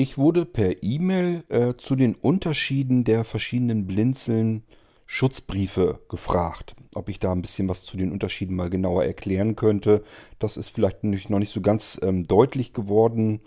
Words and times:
Ich 0.00 0.16
wurde 0.16 0.44
per 0.44 0.84
E-Mail 0.84 1.42
äh, 1.48 1.74
zu 1.76 1.96
den 1.96 2.14
Unterschieden 2.14 3.02
der 3.02 3.24
verschiedenen 3.24 3.88
Blinzeln 3.88 4.62
Schutzbriefe 5.06 5.98
gefragt, 6.08 6.76
ob 6.94 7.08
ich 7.08 7.18
da 7.18 7.32
ein 7.32 7.42
bisschen 7.42 7.68
was 7.68 7.84
zu 7.84 7.96
den 7.96 8.12
Unterschieden 8.12 8.54
mal 8.54 8.70
genauer 8.70 9.04
erklären 9.04 9.56
könnte. 9.56 10.04
Das 10.38 10.56
ist 10.56 10.68
vielleicht 10.68 11.02
noch 11.02 11.40
nicht 11.40 11.50
so 11.50 11.60
ganz 11.60 11.98
ähm, 12.00 12.22
deutlich 12.22 12.72
geworden, 12.74 13.40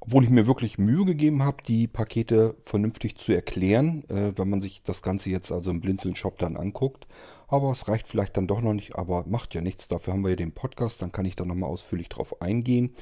obwohl 0.00 0.24
ich 0.24 0.30
mir 0.30 0.46
wirklich 0.46 0.78
Mühe 0.78 1.04
gegeben 1.04 1.42
habe, 1.42 1.62
die 1.68 1.86
Pakete 1.86 2.56
vernünftig 2.62 3.18
zu 3.18 3.34
erklären, 3.34 4.04
äh, 4.08 4.32
wenn 4.36 4.48
man 4.48 4.62
sich 4.62 4.82
das 4.82 5.02
Ganze 5.02 5.28
jetzt 5.28 5.52
also 5.52 5.70
im 5.70 5.82
Blinzeln-Shop 5.82 6.38
dann 6.38 6.56
anguckt. 6.56 7.06
Aber 7.46 7.70
es 7.72 7.88
reicht 7.88 8.06
vielleicht 8.06 8.38
dann 8.38 8.46
doch 8.46 8.62
noch 8.62 8.72
nicht, 8.72 8.96
aber 8.96 9.26
macht 9.26 9.54
ja 9.54 9.60
nichts. 9.60 9.86
Dafür 9.86 10.14
haben 10.14 10.22
wir 10.22 10.30
ja 10.30 10.36
den 10.36 10.52
Podcast, 10.52 11.02
dann 11.02 11.12
kann 11.12 11.26
ich 11.26 11.36
da 11.36 11.44
nochmal 11.44 11.68
ausführlich 11.68 12.08
drauf 12.08 12.40
eingehen. 12.40 12.94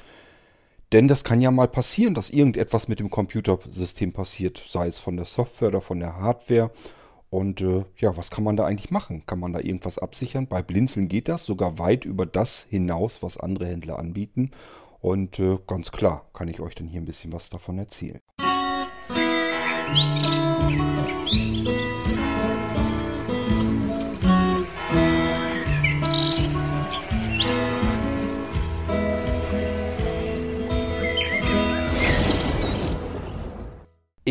Denn 0.91 1.07
das 1.07 1.23
kann 1.23 1.39
ja 1.39 1.51
mal 1.51 1.67
passieren, 1.67 2.15
dass 2.15 2.31
irgendetwas 2.31 2.87
mit 2.87 2.99
dem 2.99 3.11
Computersystem 3.11 4.11
passiert, 4.11 4.63
sei 4.65 4.87
es 4.87 4.99
von 4.99 5.17
der 5.17 5.25
Software 5.25 5.67
oder 5.67 5.81
von 5.81 5.99
der 5.99 6.15
Hardware. 6.17 6.71
Und 7.29 7.61
äh, 7.61 7.85
ja, 7.97 8.17
was 8.17 8.31
kann 8.31 8.43
man 8.43 8.57
da 8.57 8.65
eigentlich 8.65 8.89
machen? 8.89 9.23
Kann 9.27 9.39
man 9.39 9.53
da 9.53 9.59
irgendwas 9.59 9.99
absichern? 9.99 10.47
Bei 10.47 10.63
Blinzeln 10.63 11.07
geht 11.07 11.27
das 11.27 11.45
sogar 11.45 11.77
weit 11.77 12.05
über 12.05 12.25
das 12.25 12.63
hinaus, 12.63 13.21
was 13.21 13.37
andere 13.37 13.67
Händler 13.67 13.99
anbieten. 13.99 14.49
Und 14.99 15.37
äh, 15.39 15.59
ganz 15.67 15.91
klar 15.91 16.27
kann 16.33 16.47
ich 16.47 16.59
euch 16.59 16.73
dann 16.73 16.87
hier 16.87 17.01
ein 17.01 17.05
bisschen 17.05 17.31
was 17.33 17.51
davon 17.51 17.77
erzählen. 17.77 18.19
Musik 21.27 21.88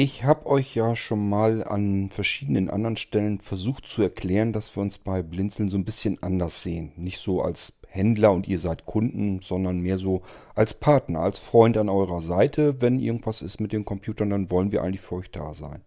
Ich 0.00 0.22
habe 0.22 0.46
euch 0.46 0.76
ja 0.76 0.94
schon 0.94 1.28
mal 1.28 1.64
an 1.64 2.08
verschiedenen 2.10 2.70
anderen 2.70 2.96
Stellen 2.96 3.40
versucht 3.40 3.88
zu 3.88 4.00
erklären, 4.00 4.52
dass 4.52 4.76
wir 4.76 4.80
uns 4.80 4.96
bei 4.96 5.24
Blinzeln 5.24 5.70
so 5.70 5.76
ein 5.76 5.84
bisschen 5.84 6.22
anders 6.22 6.62
sehen. 6.62 6.92
Nicht 6.94 7.18
so 7.18 7.42
als 7.42 7.72
Händler 7.88 8.30
und 8.30 8.46
ihr 8.46 8.60
seid 8.60 8.86
Kunden, 8.86 9.40
sondern 9.42 9.80
mehr 9.80 9.98
so 9.98 10.22
als 10.54 10.72
Partner, 10.72 11.18
als 11.18 11.40
Freund 11.40 11.76
an 11.76 11.88
eurer 11.88 12.20
Seite. 12.20 12.80
Wenn 12.80 13.00
irgendwas 13.00 13.42
ist 13.42 13.60
mit 13.60 13.72
den 13.72 13.84
Computern, 13.84 14.30
dann 14.30 14.52
wollen 14.52 14.70
wir 14.70 14.84
eigentlich 14.84 15.00
für 15.00 15.16
euch 15.16 15.32
da 15.32 15.52
sein. 15.52 15.80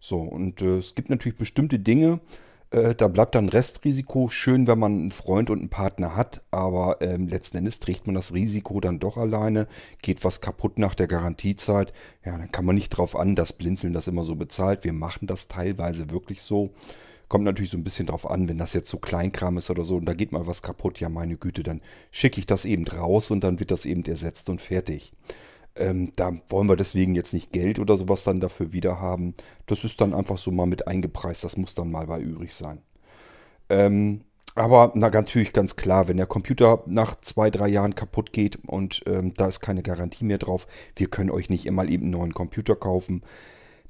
So, 0.00 0.22
und 0.22 0.60
äh, 0.60 0.78
es 0.78 0.96
gibt 0.96 1.08
natürlich 1.08 1.38
bestimmte 1.38 1.78
Dinge, 1.78 2.18
äh, 2.70 2.94
da 2.94 3.08
bleibt 3.08 3.34
dann 3.34 3.48
Restrisiko. 3.48 4.28
Schön, 4.28 4.66
wenn 4.66 4.78
man 4.78 4.92
einen 4.92 5.10
Freund 5.10 5.50
und 5.50 5.60
einen 5.60 5.68
Partner 5.68 6.16
hat, 6.16 6.42
aber 6.50 6.98
ähm, 7.00 7.28
letzten 7.28 7.58
Endes 7.58 7.78
trägt 7.78 8.06
man 8.06 8.14
das 8.14 8.32
Risiko 8.34 8.80
dann 8.80 8.98
doch 8.98 9.16
alleine. 9.16 9.66
Geht 10.02 10.24
was 10.24 10.40
kaputt 10.40 10.78
nach 10.78 10.94
der 10.94 11.06
Garantiezeit, 11.06 11.92
ja, 12.24 12.36
dann 12.36 12.50
kann 12.50 12.64
man 12.64 12.74
nicht 12.74 12.90
drauf 12.90 13.16
an, 13.16 13.36
dass 13.36 13.52
Blinzeln 13.52 13.92
das 13.92 14.08
immer 14.08 14.24
so 14.24 14.36
bezahlt. 14.36 14.84
Wir 14.84 14.92
machen 14.92 15.26
das 15.26 15.48
teilweise 15.48 16.10
wirklich 16.10 16.42
so. 16.42 16.70
Kommt 17.28 17.44
natürlich 17.44 17.72
so 17.72 17.78
ein 17.78 17.84
bisschen 17.84 18.06
drauf 18.06 18.28
an, 18.30 18.48
wenn 18.48 18.58
das 18.58 18.72
jetzt 18.72 18.88
so 18.88 18.98
Kleinkram 18.98 19.58
ist 19.58 19.68
oder 19.68 19.84
so 19.84 19.96
und 19.96 20.04
da 20.04 20.14
geht 20.14 20.30
mal 20.30 20.46
was 20.46 20.62
kaputt, 20.62 21.00
ja 21.00 21.08
meine 21.08 21.36
Güte, 21.36 21.64
dann 21.64 21.80
schicke 22.12 22.38
ich 22.38 22.46
das 22.46 22.64
eben 22.64 22.86
raus 22.86 23.32
und 23.32 23.42
dann 23.42 23.58
wird 23.58 23.72
das 23.72 23.84
eben 23.84 24.04
ersetzt 24.04 24.48
und 24.48 24.60
fertig. 24.60 25.12
Ähm, 25.76 26.12
da 26.16 26.32
wollen 26.48 26.68
wir 26.68 26.76
deswegen 26.76 27.14
jetzt 27.14 27.32
nicht 27.32 27.52
Geld 27.52 27.78
oder 27.78 27.96
sowas 27.96 28.24
dann 28.24 28.40
dafür 28.40 28.72
wieder 28.72 29.00
haben. 29.00 29.34
Das 29.66 29.84
ist 29.84 30.00
dann 30.00 30.14
einfach 30.14 30.38
so 30.38 30.50
mal 30.50 30.66
mit 30.66 30.86
eingepreist. 30.88 31.44
Das 31.44 31.56
muss 31.56 31.74
dann 31.74 31.90
mal 31.90 32.06
bei 32.06 32.20
übrig 32.20 32.54
sein. 32.54 32.80
Ähm, 33.68 34.22
aber 34.56 34.92
na, 34.94 35.10
natürlich 35.10 35.52
ganz 35.52 35.76
klar, 35.76 36.08
wenn 36.08 36.16
der 36.16 36.26
Computer 36.26 36.82
nach 36.86 37.20
zwei, 37.20 37.50
drei 37.50 37.68
Jahren 37.68 37.94
kaputt 37.94 38.32
geht 38.32 38.58
und 38.66 39.02
ähm, 39.06 39.34
da 39.34 39.46
ist 39.48 39.60
keine 39.60 39.82
Garantie 39.82 40.24
mehr 40.24 40.38
drauf, 40.38 40.66
wir 40.96 41.08
können 41.08 41.30
euch 41.30 41.50
nicht 41.50 41.66
immer 41.66 41.86
eben 41.86 42.04
einen 42.04 42.12
neuen 42.12 42.34
Computer 42.34 42.74
kaufen. 42.74 43.22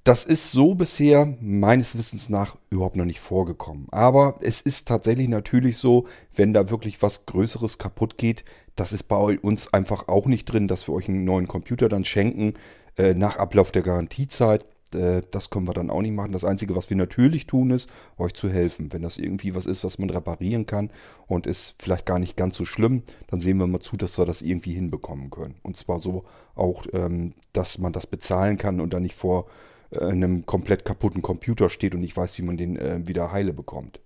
Das 0.07 0.25
ist 0.25 0.53
so 0.53 0.77
bisher 0.77 1.35
meines 1.41 1.99
Wissens 1.99 2.29
nach 2.29 2.57
überhaupt 2.71 2.95
noch 2.95 3.05
nicht 3.05 3.19
vorgekommen. 3.19 3.89
Aber 3.91 4.39
es 4.41 4.61
ist 4.61 4.87
tatsächlich 4.87 5.27
natürlich 5.27 5.79
so, 5.79 6.06
wenn 6.33 6.55
da 6.55 6.71
wirklich 6.71 7.03
was 7.03 7.27
Größeres 7.27 7.78
kaputt 7.78 8.17
geht, 8.17 8.44
das 8.77 8.93
ist 8.93 9.09
bei 9.09 9.17
uns 9.17 9.75
einfach 9.75 10.06
auch 10.06 10.27
nicht 10.27 10.44
drin, 10.44 10.69
dass 10.69 10.87
wir 10.87 10.94
euch 10.94 11.09
einen 11.09 11.25
neuen 11.25 11.49
Computer 11.49 11.89
dann 11.89 12.05
schenken 12.05 12.55
äh, 12.97 13.15
nach 13.15 13.39
Ablauf 13.39 13.72
der 13.72 13.83
Garantiezeit. 13.83 14.65
Äh, 14.94 15.22
das 15.33 15.50
können 15.50 15.67
wir 15.67 15.75
dann 15.75 15.91
auch 15.91 16.03
nicht 16.03 16.15
machen. 16.15 16.31
Das 16.31 16.44
Einzige, 16.44 16.77
was 16.77 16.88
wir 16.88 16.97
natürlich 16.97 17.49
tun, 17.49 17.71
ist, 17.71 17.91
euch 18.17 18.34
zu 18.34 18.49
helfen. 18.49 18.93
Wenn 18.93 19.03
das 19.03 19.19
irgendwie 19.19 19.56
was 19.56 19.67
ist, 19.67 19.83
was 19.83 19.99
man 19.99 20.11
reparieren 20.11 20.67
kann 20.67 20.93
und 21.27 21.49
ist 21.49 21.75
vielleicht 21.81 22.06
gar 22.06 22.21
nicht 22.21 22.37
ganz 22.37 22.56
so 22.56 22.65
schlimm, 22.65 23.03
dann 23.27 23.41
sehen 23.41 23.59
wir 23.59 23.67
mal 23.67 23.81
zu, 23.81 23.97
dass 23.97 24.19
wir 24.19 24.25
das 24.25 24.41
irgendwie 24.41 24.75
hinbekommen 24.75 25.31
können. 25.31 25.56
Und 25.65 25.77
zwar 25.77 25.99
so 25.99 26.23
auch, 26.55 26.84
ähm, 26.93 27.34
dass 27.53 27.78
man 27.78 27.93
das 27.93 28.06
bezahlen 28.06 28.56
kann 28.56 28.81
und 28.81 28.94
dann 28.94 29.03
nicht 29.03 29.17
vor 29.17 29.47
einem 29.93 30.47
komplett 30.47 30.85
kaputten 30.85 31.23
Computer 31.23 31.71
steht 31.71 31.95
und 31.95 32.01
nicht 32.01 32.17
weiß, 32.17 32.39
wie 32.39 32.43
man 32.43 32.57
den 32.57 32.77
äh, 32.77 33.07
wieder 33.07 33.33
heile 33.33 33.53
bekommt. 33.53 34.01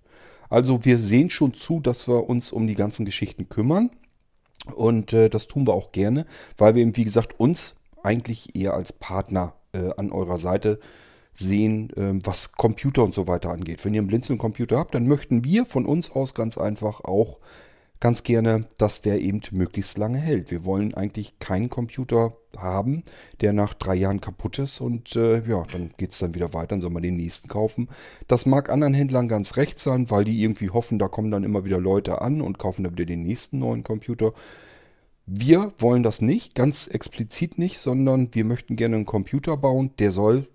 Also 0.49 0.83
wir 0.85 0.99
sehen 0.99 1.29
schon 1.29 1.53
zu, 1.53 1.79
dass 1.79 2.07
wir 2.07 2.29
uns 2.29 2.51
um 2.51 2.67
die 2.67 2.75
ganzen 2.75 3.05
Geschichten 3.05 3.49
kümmern. 3.49 3.89
Und 4.75 5.13
äh, 5.13 5.29
das 5.29 5.47
tun 5.47 5.65
wir 5.65 5.73
auch 5.73 5.91
gerne, 5.91 6.25
weil 6.57 6.75
wir 6.75 6.81
eben, 6.83 6.97
wie 6.97 7.05
gesagt, 7.05 7.39
uns 7.39 7.75
eigentlich 8.03 8.55
eher 8.55 8.73
als 8.73 8.93
Partner 8.93 9.53
äh, 9.73 9.91
an 9.97 10.11
eurer 10.11 10.37
Seite 10.37 10.79
sehen, 11.33 11.89
äh, 11.95 12.19
was 12.23 12.51
Computer 12.51 13.03
und 13.03 13.15
so 13.15 13.27
weiter 13.27 13.49
angeht. 13.49 13.83
Wenn 13.85 13.93
ihr 13.93 14.01
einen 14.01 14.07
Blinzeln-Computer 14.07 14.77
habt, 14.77 14.93
dann 14.93 15.07
möchten 15.07 15.43
wir 15.43 15.65
von 15.65 15.85
uns 15.85 16.11
aus 16.11 16.33
ganz 16.33 16.57
einfach 16.57 17.01
auch 17.01 17.39
ganz 18.01 18.23
gerne, 18.23 18.65
dass 18.77 18.99
der 18.99 19.21
eben 19.21 19.41
möglichst 19.51 19.97
lange 19.97 20.17
hält. 20.17 20.51
Wir 20.51 20.65
wollen 20.65 20.93
eigentlich 20.93 21.39
keinen 21.39 21.69
Computer 21.69 22.35
haben, 22.57 23.03
der 23.39 23.53
nach 23.53 23.73
drei 23.73 23.95
Jahren 23.95 24.19
kaputt 24.19 24.59
ist 24.59 24.81
und 24.81 25.15
äh, 25.15 25.47
ja, 25.47 25.63
dann 25.71 25.91
geht 25.95 26.11
es 26.11 26.19
dann 26.19 26.35
wieder 26.35 26.53
weiter, 26.53 26.67
dann 26.67 26.81
soll 26.81 26.89
man 26.89 27.03
den 27.03 27.15
nächsten 27.15 27.47
kaufen. 27.47 27.87
Das 28.27 28.45
mag 28.45 28.69
anderen 28.69 28.93
Händlern 28.93 29.29
ganz 29.29 29.55
recht 29.55 29.79
sein, 29.79 30.09
weil 30.09 30.25
die 30.25 30.41
irgendwie 30.43 30.71
hoffen, 30.71 30.99
da 30.99 31.07
kommen 31.07 31.31
dann 31.31 31.45
immer 31.45 31.63
wieder 31.63 31.79
Leute 31.79 32.21
an 32.21 32.41
und 32.41 32.57
kaufen 32.57 32.83
dann 32.83 32.93
wieder 32.93 33.05
den 33.05 33.23
nächsten 33.23 33.59
neuen 33.59 33.83
Computer. 33.83 34.33
Wir 35.27 35.71
wollen 35.77 36.03
das 36.03 36.21
nicht, 36.21 36.55
ganz 36.55 36.87
explizit 36.87 37.57
nicht, 37.57 37.77
sondern 37.77 38.33
wir 38.33 38.43
möchten 38.43 38.75
gerne 38.75 38.97
einen 38.97 39.05
Computer 39.05 39.55
bauen, 39.55 39.91
der 39.99 40.11
soll 40.11 40.47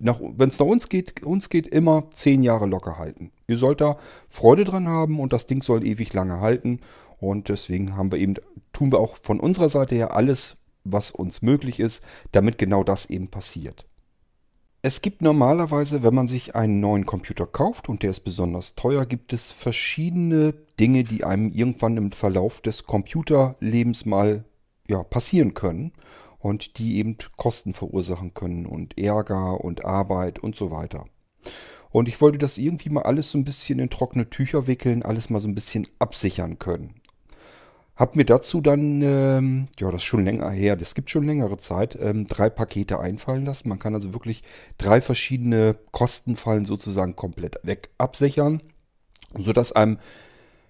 wenn 0.00 0.48
es 0.48 0.58
nach 0.58 0.66
uns 0.66 0.88
geht, 0.88 1.22
uns 1.22 1.48
geht 1.48 1.66
immer 1.66 2.04
zehn 2.12 2.42
Jahre 2.42 2.66
locker 2.66 2.98
halten. 2.98 3.32
Ihr 3.46 3.56
sollt 3.56 3.80
da 3.80 3.98
Freude 4.28 4.64
dran 4.64 4.88
haben 4.88 5.20
und 5.20 5.32
das 5.32 5.46
Ding 5.46 5.62
soll 5.62 5.86
ewig 5.86 6.12
lange 6.12 6.40
halten. 6.40 6.80
Und 7.18 7.48
deswegen 7.48 7.96
haben 7.96 8.10
wir 8.10 8.18
eben, 8.18 8.34
tun 8.72 8.90
wir 8.90 8.98
auch 8.98 9.16
von 9.22 9.40
unserer 9.40 9.68
Seite 9.68 9.94
her 9.94 10.14
alles, 10.14 10.56
was 10.84 11.10
uns 11.10 11.42
möglich 11.42 11.78
ist, 11.78 12.02
damit 12.32 12.58
genau 12.58 12.82
das 12.82 13.06
eben 13.06 13.28
passiert. 13.28 13.86
Es 14.84 15.00
gibt 15.00 15.22
normalerweise, 15.22 16.02
wenn 16.02 16.14
man 16.14 16.26
sich 16.26 16.56
einen 16.56 16.80
neuen 16.80 17.06
Computer 17.06 17.46
kauft 17.46 17.88
und 17.88 18.02
der 18.02 18.10
ist 18.10 18.20
besonders 18.20 18.74
teuer, 18.74 19.06
gibt 19.06 19.32
es 19.32 19.52
verschiedene 19.52 20.54
Dinge, 20.80 21.04
die 21.04 21.22
einem 21.22 21.52
irgendwann 21.52 21.96
im 21.96 22.10
Verlauf 22.10 22.60
des 22.60 22.84
Computerlebens 22.84 24.06
mal 24.06 24.44
ja, 24.88 25.04
passieren 25.04 25.54
können 25.54 25.92
und 26.42 26.78
die 26.78 26.96
eben 26.96 27.16
Kosten 27.36 27.72
verursachen 27.72 28.34
können 28.34 28.66
und 28.66 28.98
Ärger 28.98 29.60
und 29.62 29.84
Arbeit 29.84 30.40
und 30.40 30.56
so 30.56 30.70
weiter. 30.70 31.06
Und 31.90 32.08
ich 32.08 32.20
wollte 32.20 32.38
das 32.38 32.58
irgendwie 32.58 32.90
mal 32.90 33.02
alles 33.02 33.30
so 33.30 33.38
ein 33.38 33.44
bisschen 33.44 33.78
in 33.78 33.90
trockene 33.90 34.28
Tücher 34.28 34.66
wickeln, 34.66 35.02
alles 35.02 35.30
mal 35.30 35.40
so 35.40 35.48
ein 35.48 35.54
bisschen 35.54 35.86
absichern 35.98 36.58
können. 36.58 36.94
Hab 37.94 38.16
mir 38.16 38.24
dazu 38.24 38.60
dann, 38.60 39.02
ähm, 39.02 39.68
ja, 39.78 39.90
das 39.90 40.00
ist 40.02 40.06
schon 40.06 40.24
länger 40.24 40.50
her, 40.50 40.76
das 40.76 40.94
gibt 40.94 41.10
schon 41.10 41.26
längere 41.26 41.58
Zeit, 41.58 41.96
ähm, 42.00 42.26
drei 42.26 42.48
Pakete 42.48 42.98
einfallen 42.98 43.44
lassen. 43.44 43.68
Man 43.68 43.78
kann 43.78 43.94
also 43.94 44.14
wirklich 44.14 44.42
drei 44.78 45.00
verschiedene 45.00 45.76
Kostenfallen 45.92 46.64
sozusagen 46.64 47.14
komplett 47.14 47.60
weg 47.62 47.90
absichern, 47.98 48.62
sodass 49.38 49.72
einem 49.72 49.98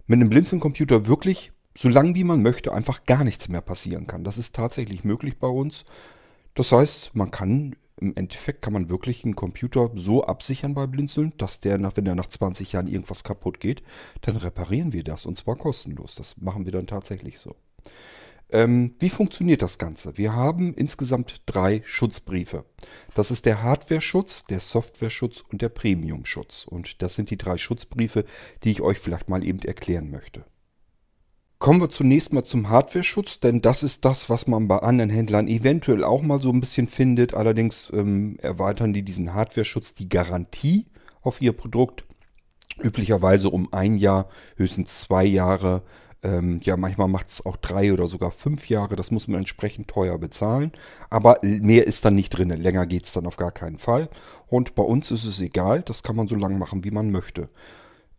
mit 0.07 0.21
einem 0.21 0.29
Blinzeln-Computer 0.29 1.07
wirklich 1.07 1.52
so 1.77 1.89
lange 1.89 2.15
wie 2.15 2.25
man 2.25 2.43
möchte, 2.43 2.73
einfach 2.73 3.05
gar 3.05 3.25
nichts 3.25 3.49
mehr 3.49 3.61
passieren 3.61 4.07
kann. 4.07 4.25
Das 4.25 4.39
ist 4.39 4.55
tatsächlich 4.55 5.05
möglich 5.05 5.39
bei 5.39 5.49
uns. 5.49 5.85
Das 6.55 6.73
heißt, 6.73 7.15
man 7.15 7.31
kann 7.31 7.77
im 8.03 8.17
Endeffekt 8.17 8.63
kann 8.63 8.73
man 8.73 8.91
wirklich 8.91 9.25
einen 9.25 9.37
Computer 9.37 9.91
so 9.95 10.25
absichern 10.25 10.75
bei 10.75 10.87
Blinzeln, 10.87 11.33
dass 11.39 11.61
der, 11.61 11.79
nach, 11.79 11.97
wenn 11.97 12.05
der 12.05 12.17
nach 12.17 12.29
20 12.29 12.73
Jahren 12.73 12.89
irgendwas 12.89 13.23
kaputt 13.23 13.61
geht, 13.61 13.83
dann 14.23 14.37
reparieren 14.37 14.93
wir 14.93 15.05
das 15.05 15.25
und 15.25 15.39
zwar 15.39 15.57
kostenlos. 15.57 16.17
Das 16.17 16.37
machen 16.39 16.65
wir 16.65 16.73
dann 16.73 16.89
tatsächlich 16.89 17.39
so. 17.39 17.55
Ähm, 18.51 18.95
wie 18.99 19.09
funktioniert 19.09 19.63
das 19.63 19.79
Ganze? 19.79 20.19
Wir 20.19 20.35
haben 20.35 20.75
insgesamt 20.75 21.43
drei 21.47 21.81
Schutzbriefe. 21.87 22.67
Das 23.15 23.31
ist 23.31 23.47
der 23.47 23.63
Hardware-Schutz, 23.63 24.45
der 24.45 24.61
Software-Schutz 24.61 25.41
und 25.41 25.63
der 25.63 25.71
Premium-Schutz. 25.71 26.67
Und 26.69 27.01
das 27.03 27.15
sind 27.15 27.31
die 27.31 27.39
drei 27.39 27.57
Schutzbriefe, 27.57 28.25
die 28.63 28.73
ich 28.73 28.83
euch 28.83 28.99
vielleicht 28.99 29.31
mal 29.31 29.45
eben 29.45 29.61
erklären 29.61 30.11
möchte. 30.11 30.45
Kommen 31.63 31.81
wir 31.81 31.91
zunächst 31.91 32.33
mal 32.33 32.43
zum 32.43 32.71
Hardware-Schutz, 32.71 33.39
denn 33.39 33.61
das 33.61 33.85
ist 33.85 34.05
das, 34.05 34.29
was 34.29 34.49
man 34.49 34.67
bei 34.67 34.79
anderen 34.81 35.11
Händlern 35.11 35.47
eventuell 35.47 36.03
auch 36.03 36.21
mal 36.21 36.43
so 36.43 36.51
ein 36.51 36.59
bisschen 36.59 36.89
findet. 36.89 37.35
Allerdings 37.35 37.89
ähm, 37.95 38.37
erweitern 38.43 38.93
die 38.93 39.05
diesen 39.05 39.33
Hardware-Schutz 39.33 39.95
die 39.95 40.09
Garantie 40.09 40.87
auf 41.21 41.41
ihr 41.41 41.53
Produkt 41.53 42.05
üblicherweise 42.83 43.49
um 43.49 43.73
ein 43.73 43.95
Jahr, 43.95 44.29
höchstens 44.57 44.99
zwei 45.03 45.25
Jahre 45.25 45.83
Ähm, 46.25 46.61
ja, 46.65 46.77
manchmal 46.77 47.09
macht 47.09 47.31
es 47.31 47.47
auch 47.47 47.57
drei 47.57 47.93
oder 47.93 48.09
sogar 48.09 48.31
fünf 48.33 48.69
Jahre. 48.69 48.97
Das 48.97 49.11
muss 49.13 49.29
man 49.29 49.39
entsprechend 49.39 49.89
teuer 49.89 50.19
bezahlen. 50.19 50.73
Aber 51.11 51.39
mehr 51.43 51.87
ist 51.87 52.05
dann 52.05 52.15
nicht 52.15 52.31
drin. 52.31 52.51
Länger 52.51 52.87
geht 52.87 53.07
es 53.07 53.13
dann 53.13 53.27
auf 53.27 53.37
gar 53.37 53.53
keinen 53.53 53.79
Fall. 53.79 54.09
Und 54.47 54.75
bei 54.75 54.83
uns 54.83 55.11
ist 55.11 55.25
es 55.25 55.41
egal. 55.41 55.83
Das 55.83 56.03
kann 56.03 56.17
man 56.17 56.29
so 56.29 56.37
lange 56.37 56.59
machen, 56.59 56.85
wie 56.85 56.91
man 56.93 57.11
möchte. 57.11 57.49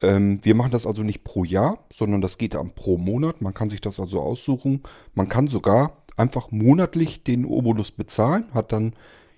Ähm, 0.03 0.39
wir 0.44 0.53
machen 0.53 0.71
das 0.71 0.85
also 0.85 1.01
nicht 1.01 1.23
pro 1.23 1.44
Jahr, 1.44 1.79
sondern 1.91 2.21
das 2.21 2.38
geht 2.38 2.53
dann 2.53 2.75
pro 2.75 2.97
Monat. 2.97 3.41
Man 3.41 3.53
kann 3.53 3.69
sich 3.69 3.81
das 3.81 4.00
also 4.00 4.21
aussuchen. 4.21 4.83
Man 5.15 5.29
kann 5.29 5.47
sogar 5.47 5.97
einfach 6.17 6.51
monatlich 6.51 7.23
den 7.23 7.45
Obolus 7.45 7.91
bezahlen, 7.91 8.45
hat 8.53 8.71
dann 8.71 8.94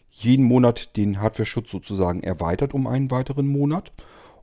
jeden 0.09 0.45
Monat 0.45 0.97
den 0.97 1.21
Hardware-Schutz 1.21 1.71
sozusagen 1.71 2.21
erweitert 2.21 2.73
um 2.73 2.87
einen 2.87 3.11
weiteren 3.11 3.47
Monat 3.47 3.91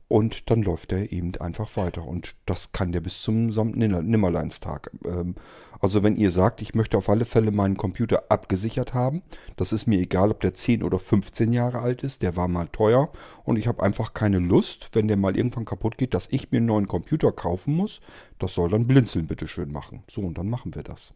und 0.07 0.51
dann 0.51 0.61
läuft 0.61 0.91
er 0.91 1.11
eben 1.11 1.35
einfach 1.39 1.75
weiter. 1.75 2.05
Und 2.05 2.35
das 2.45 2.71
kann 2.71 2.91
der 2.91 3.01
bis 3.01 3.21
zum 3.21 3.47
Nimmerleinstag. 3.47 4.91
Ähm, 5.05 5.35
also 5.83 6.01
wenn 6.01 6.15
ihr 6.15 6.31
sagt, 6.31 6.61
ich 6.61 6.75
möchte 6.75 6.97
auf 6.97 7.09
alle 7.09 7.25
Fälle 7.25 7.51
meinen 7.51 7.75
Computer 7.75 8.23
abgesichert 8.29 8.93
haben, 8.93 9.21
das 9.57 9.73
ist 9.73 9.85
mir 9.85 9.99
egal, 9.99 10.31
ob 10.31 10.39
der 10.39 10.53
10 10.53 10.81
oder 10.81 10.97
15 10.97 11.51
Jahre 11.51 11.79
alt 11.79 12.03
ist, 12.03 12.21
der 12.21 12.37
war 12.37 12.47
mal 12.47 12.69
teuer 12.69 13.11
und 13.43 13.57
ich 13.57 13.67
habe 13.67 13.83
einfach 13.83 14.13
keine 14.13 14.39
Lust, 14.39 14.87
wenn 14.93 15.09
der 15.09 15.17
mal 15.17 15.35
irgendwann 15.35 15.65
kaputt 15.65 15.97
geht, 15.97 16.13
dass 16.13 16.29
ich 16.31 16.51
mir 16.51 16.59
einen 16.59 16.67
neuen 16.67 16.87
Computer 16.87 17.33
kaufen 17.33 17.75
muss. 17.75 17.99
Das 18.39 18.53
soll 18.53 18.69
dann 18.69 18.87
Blinzeln 18.87 19.27
bitteschön 19.27 19.73
machen. 19.73 20.03
So, 20.09 20.21
und 20.21 20.37
dann 20.37 20.49
machen 20.49 20.73
wir 20.73 20.83
das. 20.83 21.13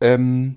Ähm, 0.00 0.56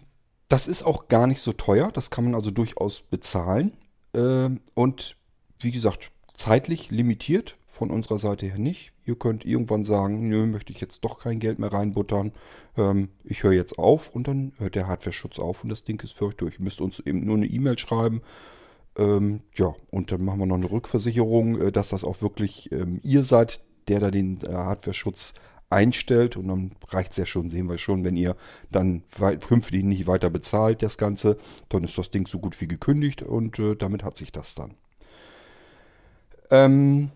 das 0.50 0.68
ist 0.68 0.84
auch 0.84 1.08
gar 1.08 1.26
nicht 1.26 1.42
so 1.42 1.52
teuer. 1.52 1.92
Das 1.92 2.12
kann 2.12 2.26
man 2.26 2.36
also 2.36 2.52
durchaus 2.52 3.02
bezahlen. 3.02 3.76
Ähm, 4.14 4.62
und 4.76 5.18
wie 5.62 5.72
gesagt, 5.72 6.12
zeitlich 6.36 6.92
limitiert, 6.92 7.58
von 7.74 7.90
unserer 7.90 8.20
Seite 8.20 8.46
her 8.46 8.60
nicht. 8.60 8.94
Ihr 9.04 9.16
könnt 9.16 9.46
irgendwann 9.46 9.84
sagen, 9.84 10.30
nö, 10.30 10.46
möchte 10.46 10.72
ich 10.72 10.80
jetzt 10.80 11.04
doch 11.04 11.18
kein 11.18 11.40
Geld 11.40 11.58
mehr 11.58 11.74
reinbuttern. 11.74 12.32
Ähm, 12.78 13.10
ich 13.24 13.42
höre 13.42 13.54
jetzt 13.54 13.80
auf 13.80 14.12
und 14.12 14.28
dann 14.28 14.54
hört 14.60 14.76
der 14.76 14.88
Hardware-Schutz 14.88 15.40
auf 15.40 15.64
und 15.64 15.70
das 15.70 15.84
Ding 15.84 16.00
ist 16.04 16.14
für 16.14 16.28
euch 16.28 16.36
durch. 16.36 16.60
Ihr 16.60 16.64
müsst 16.64 16.82
uns 16.82 17.00
eben 17.00 17.26
nur 17.26 17.36
eine 17.36 17.48
E-Mail 17.48 17.80
schreiben. 17.80 18.22
Ähm, 18.96 19.42
ja, 19.56 19.74
und 19.90 20.12
dann 20.12 20.24
machen 20.24 20.40
wir 20.40 20.46
noch 20.46 20.56
eine 20.56 20.70
Rückversicherung, 20.70 21.60
äh, 21.60 21.72
dass 21.72 21.90
das 21.90 22.04
auch 22.04 22.22
wirklich 22.22 22.72
ähm, 22.72 23.00
ihr 23.02 23.24
seid, 23.24 23.60
der 23.88 24.00
da 24.00 24.12
den 24.12 24.40
äh, 24.44 24.54
Hardware-Schutz 24.54 25.34
einstellt. 25.72 26.38
Und 26.38 26.50
dann 26.50 26.74
reicht 26.90 27.14
es 27.14 27.18
ja 27.18 27.26
schon, 27.26 27.50
sehen 27.50 27.68
wir 27.68 27.80
schon, 27.80 28.04
wenn 28.04 28.16
ihr 28.16 28.36
dann 28.70 29.02
künftig 29.40 29.84
nicht 29.84 30.06
weiter 30.06 30.30
bezahlt, 30.30 30.84
das 30.84 31.00
Ganze, 31.00 31.38
dann 31.70 31.84
ist 31.84 31.98
das 31.98 32.12
Ding 32.12 32.28
so 32.28 32.38
gut 32.38 32.62
wie 32.62 32.68
gekündigt 32.68 33.24
und 33.24 33.58
äh, 33.58 33.76
damit 33.76 34.04
hat 34.04 34.16
sich 34.16 34.32
das 34.32 34.54
dann. 34.54 34.76
Ähm, 36.52 37.10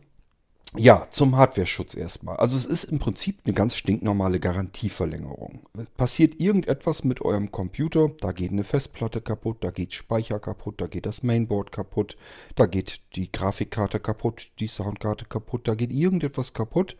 ja, 0.75 1.07
zum 1.11 1.37
Hardware-Schutz 1.37 1.95
erstmal. 1.95 2.37
Also 2.37 2.57
es 2.57 2.65
ist 2.65 2.83
im 2.85 2.99
Prinzip 2.99 3.39
eine 3.45 3.53
ganz 3.53 3.75
stinknormale 3.75 4.39
Garantieverlängerung. 4.39 5.61
Passiert 5.95 6.39
irgendetwas 6.39 7.03
mit 7.03 7.21
eurem 7.21 7.51
Computer, 7.51 8.11
da 8.19 8.31
geht 8.31 8.51
eine 8.51 8.63
Festplatte 8.63 9.21
kaputt, 9.21 9.57
da 9.61 9.71
geht 9.71 9.93
Speicher 9.93 10.39
kaputt, 10.39 10.81
da 10.81 10.87
geht 10.87 11.05
das 11.05 11.23
Mainboard 11.23 11.71
kaputt, 11.71 12.17
da 12.55 12.65
geht 12.65 13.01
die 13.15 13.31
Grafikkarte 13.31 13.99
kaputt, 13.99 14.49
die 14.59 14.67
Soundkarte 14.67 15.25
kaputt, 15.25 15.67
da 15.67 15.75
geht 15.75 15.91
irgendetwas 15.91 16.53
kaputt, 16.53 16.97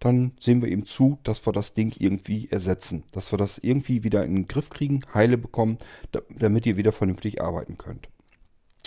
dann 0.00 0.32
sehen 0.38 0.62
wir 0.62 0.68
eben 0.68 0.86
zu, 0.86 1.18
dass 1.24 1.44
wir 1.46 1.52
das 1.52 1.74
Ding 1.74 1.94
irgendwie 1.98 2.48
ersetzen. 2.50 3.04
Dass 3.12 3.32
wir 3.32 3.38
das 3.38 3.58
irgendwie 3.58 4.04
wieder 4.04 4.24
in 4.24 4.34
den 4.34 4.48
Griff 4.48 4.70
kriegen, 4.70 5.00
heile 5.12 5.38
bekommen, 5.38 5.78
damit 6.38 6.66
ihr 6.66 6.76
wieder 6.76 6.92
vernünftig 6.92 7.42
arbeiten 7.42 7.78
könnt. 7.78 8.08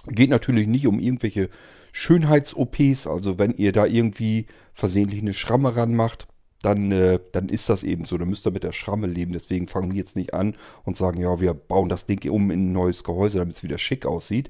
Geht 0.07 0.30
natürlich 0.30 0.68
nicht 0.68 0.88
um 0.88 1.00
irgendwelche 1.00 1.50
Schönheits-OPs, 1.92 3.07
also 3.07 3.38
wenn 3.38 3.53
ihr 3.53 3.71
da 3.71 3.86
irgendwie 3.86 4.48
versehentlich 4.74 5.21
eine 5.21 5.33
Schramme 5.33 5.75
ranmacht, 5.75 6.27
dann, 6.62 6.92
äh, 6.92 7.19
dann 7.31 7.50
ist 7.50 7.69
das 7.69 7.83
eben 7.83 8.06
so. 8.06 8.18
Dann 8.18 8.30
müsst 8.30 8.45
ihr 8.45 8.51
mit 8.51 8.63
der 8.63 8.71
Schramme 8.71 9.07
leben. 9.07 9.33
Deswegen 9.33 9.68
fangen 9.68 9.92
wir 9.92 9.98
jetzt 9.98 10.15
nicht 10.15 10.33
an 10.33 10.56
und 10.83 10.98
sagen, 10.98 11.19
ja, 11.19 11.39
wir 11.39 11.53
bauen 11.53 11.89
das 11.89 12.06
Ding 12.06 12.30
um 12.30 12.51
in 12.51 12.69
ein 12.69 12.74
neues 12.74 13.03
Gehäuse, 13.03 13.39
damit 13.39 13.56
es 13.56 13.63
wieder 13.63 13.77
schick 13.77 14.06
aussieht. 14.06 14.50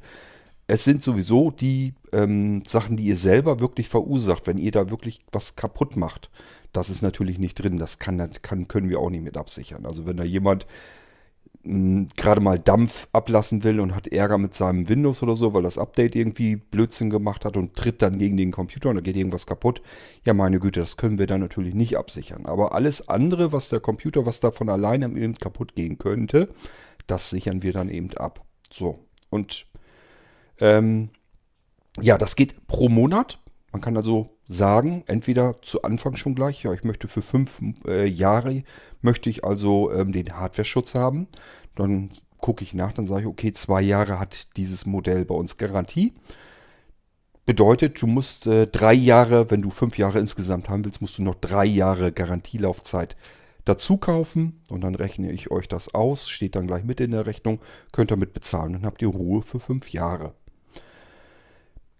Es 0.67 0.83
sind 0.83 1.03
sowieso 1.03 1.51
die 1.51 1.95
ähm, 2.13 2.63
Sachen, 2.67 2.95
die 2.97 3.03
ihr 3.03 3.17
selber 3.17 3.59
wirklich 3.59 3.89
verursacht, 3.89 4.47
wenn 4.47 4.57
ihr 4.57 4.71
da 4.71 4.89
wirklich 4.89 5.21
was 5.31 5.55
kaputt 5.55 5.97
macht. 5.97 6.29
Das 6.71 6.89
ist 6.89 7.01
natürlich 7.01 7.39
nicht 7.39 7.55
drin. 7.55 7.77
Das 7.77 7.99
kann, 7.99 8.31
kann, 8.41 8.67
können 8.67 8.89
wir 8.89 8.99
auch 8.99 9.09
nicht 9.09 9.23
mit 9.23 9.37
absichern. 9.37 9.85
Also 9.85 10.05
wenn 10.05 10.17
da 10.17 10.23
jemand 10.23 10.65
gerade 11.63 12.41
mal 12.41 12.57
Dampf 12.57 13.07
ablassen 13.13 13.63
will 13.63 13.79
und 13.79 13.93
hat 13.93 14.07
Ärger 14.07 14.39
mit 14.39 14.55
seinem 14.55 14.89
Windows 14.89 15.21
oder 15.21 15.35
so, 15.35 15.53
weil 15.53 15.61
das 15.61 15.77
Update 15.77 16.15
irgendwie 16.15 16.55
Blödsinn 16.55 17.11
gemacht 17.11 17.45
hat 17.45 17.55
und 17.55 17.75
tritt 17.75 18.01
dann 18.01 18.17
gegen 18.17 18.35
den 18.35 18.51
Computer 18.51 18.89
und 18.89 18.95
da 18.95 19.01
geht 19.01 19.15
irgendwas 19.15 19.45
kaputt. 19.45 19.81
Ja, 20.25 20.33
meine 20.33 20.59
Güte, 20.59 20.79
das 20.79 20.97
können 20.97 21.19
wir 21.19 21.27
dann 21.27 21.41
natürlich 21.41 21.75
nicht 21.75 21.97
absichern. 21.97 22.47
Aber 22.47 22.73
alles 22.73 23.09
andere, 23.09 23.51
was 23.51 23.69
der 23.69 23.79
Computer, 23.79 24.25
was 24.25 24.39
da 24.39 24.49
von 24.49 24.69
alleine 24.69 25.05
eben 25.05 25.35
kaputt 25.35 25.75
gehen 25.75 25.99
könnte, 25.99 26.49
das 27.05 27.29
sichern 27.29 27.61
wir 27.61 27.73
dann 27.73 27.89
eben 27.89 28.11
ab. 28.17 28.43
So. 28.71 29.05
Und 29.29 29.67
ähm, 30.59 31.09
ja, 31.99 32.17
das 32.17 32.35
geht 32.35 32.67
pro 32.67 32.89
Monat. 32.89 33.39
Man 33.71 33.81
kann 33.81 33.95
also 33.97 34.37
sagen, 34.51 35.03
entweder 35.07 35.61
zu 35.61 35.83
Anfang 35.83 36.15
schon 36.15 36.35
gleich, 36.35 36.63
ja, 36.63 36.73
ich 36.73 36.83
möchte 36.83 37.07
für 37.07 37.21
fünf 37.21 37.59
äh, 37.87 38.05
Jahre, 38.05 38.63
möchte 39.01 39.29
ich 39.29 39.43
also 39.43 39.91
ähm, 39.93 40.11
den 40.11 40.35
Hardware-Schutz 40.35 40.95
haben. 40.95 41.27
Dann 41.75 42.09
gucke 42.37 42.63
ich 42.63 42.73
nach, 42.73 42.93
dann 42.93 43.07
sage 43.07 43.21
ich, 43.21 43.27
okay, 43.27 43.53
zwei 43.53 43.81
Jahre 43.81 44.19
hat 44.19 44.57
dieses 44.57 44.85
Modell 44.85 45.25
bei 45.25 45.35
uns 45.35 45.57
Garantie. 45.57 46.13
Bedeutet, 47.45 48.01
du 48.01 48.07
musst 48.07 48.45
äh, 48.47 48.67
drei 48.67 48.93
Jahre, 48.93 49.49
wenn 49.49 49.61
du 49.61 49.71
fünf 49.71 49.97
Jahre 49.97 50.19
insgesamt 50.19 50.69
haben 50.69 50.85
willst, 50.85 51.01
musst 51.01 51.17
du 51.17 51.23
noch 51.23 51.35
drei 51.35 51.65
Jahre 51.65 52.11
Garantielaufzeit 52.11 53.15
dazu 53.65 53.97
kaufen 53.97 54.61
und 54.69 54.81
dann 54.81 54.95
rechne 54.95 55.31
ich 55.31 55.51
euch 55.51 55.67
das 55.67 55.93
aus, 55.93 56.29
steht 56.29 56.55
dann 56.55 56.67
gleich 56.67 56.83
mit 56.83 56.99
in 56.99 57.11
der 57.11 57.25
Rechnung, 57.25 57.59
könnt 57.91 58.11
ihr 58.11 58.17
mit 58.17 58.33
bezahlen, 58.33 58.73
dann 58.73 58.85
habt 58.85 59.01
ihr 59.01 59.07
Ruhe 59.07 59.41
für 59.43 59.59
fünf 59.59 59.91
Jahre. 59.91 60.33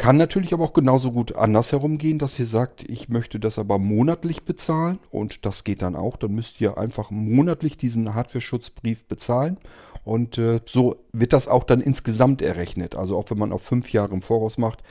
Kann 0.01 0.17
natürlich 0.17 0.51
aber 0.51 0.63
auch 0.63 0.73
genauso 0.73 1.11
gut 1.11 1.35
andersherum 1.35 1.99
gehen, 1.99 2.17
dass 2.17 2.39
ihr 2.39 2.47
sagt, 2.47 2.83
ich 2.89 3.07
möchte 3.07 3.39
das 3.39 3.59
aber 3.59 3.77
monatlich 3.77 4.45
bezahlen 4.45 4.97
und 5.11 5.45
das 5.45 5.63
geht 5.63 5.83
dann 5.83 5.95
auch. 5.95 6.17
Dann 6.17 6.31
müsst 6.31 6.59
ihr 6.59 6.79
einfach 6.79 7.11
monatlich 7.11 7.77
diesen 7.77 8.15
Hardware-Schutzbrief 8.15 9.05
bezahlen 9.05 9.59
und 10.03 10.39
äh, 10.39 10.59
so 10.65 10.95
wird 11.13 11.33
das 11.33 11.47
auch 11.47 11.63
dann 11.63 11.81
insgesamt 11.81 12.41
errechnet. 12.41 12.95
Also 12.95 13.15
auch 13.15 13.29
wenn 13.29 13.37
man 13.37 13.51
auf 13.53 13.61
fünf 13.61 13.93
Jahre 13.93 14.15
im 14.15 14.23
Voraus 14.23 14.57
macht, 14.57 14.81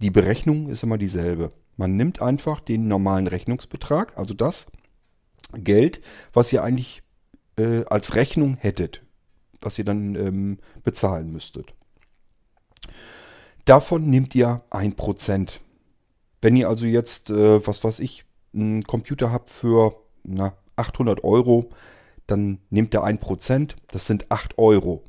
die 0.00 0.10
Berechnung 0.10 0.70
ist 0.70 0.82
immer 0.82 0.96
dieselbe. 0.96 1.52
Man 1.76 1.98
nimmt 1.98 2.22
einfach 2.22 2.60
den 2.60 2.88
normalen 2.88 3.26
Rechnungsbetrag, 3.26 4.16
also 4.16 4.32
das 4.32 4.68
Geld, 5.52 6.00
was 6.32 6.50
ihr 6.50 6.62
eigentlich 6.62 7.02
äh, 7.58 7.84
als 7.84 8.14
Rechnung 8.14 8.56
hättet, 8.56 9.02
was 9.60 9.78
ihr 9.78 9.84
dann 9.84 10.14
ähm, 10.14 10.58
bezahlen 10.82 11.30
müsstet. 11.30 11.74
Davon 13.66 14.08
nehmt 14.08 14.34
ihr 14.36 14.62
1%. 14.70 15.58
Wenn 16.40 16.54
ihr 16.54 16.68
also 16.68 16.86
jetzt, 16.86 17.30
äh, 17.30 17.66
was 17.66 17.82
weiß 17.82 17.98
ich, 17.98 18.24
einen 18.54 18.84
Computer 18.84 19.32
habt 19.32 19.50
für 19.50 19.96
na, 20.22 20.56
800 20.76 21.24
Euro, 21.24 21.70
dann 22.28 22.60
nehmt 22.70 22.94
ihr 22.94 23.02
1%, 23.02 23.74
das 23.88 24.06
sind 24.06 24.30
8 24.30 24.56
Euro. 24.56 25.02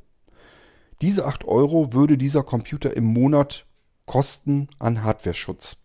Diese 1.00 1.24
8 1.26 1.44
Euro 1.44 1.92
würde 1.92 2.18
dieser 2.18 2.42
Computer 2.42 2.96
im 2.96 3.04
Monat 3.04 3.64
kosten 4.06 4.68
an 4.80 5.04
Hardware-Schutz. 5.04 5.76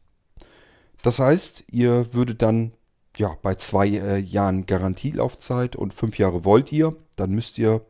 Das 1.03 1.19
heißt, 1.19 1.65
ihr 1.69 2.11
würdet 2.15 2.41
dann 2.41 2.71
ja, 3.17 3.37
bei 3.43 3.53
zwei 3.53 3.87
äh, 3.87 4.17
Jahren 4.17 4.65
Garantielaufzeit 4.65 5.75
und 5.75 5.93
fünf 5.93 6.17
Jahre 6.17 6.43
wollt 6.43 6.71
ihr, 6.71 6.95
dann 7.17 7.33
müsst 7.33 7.59
ihr 7.59 7.85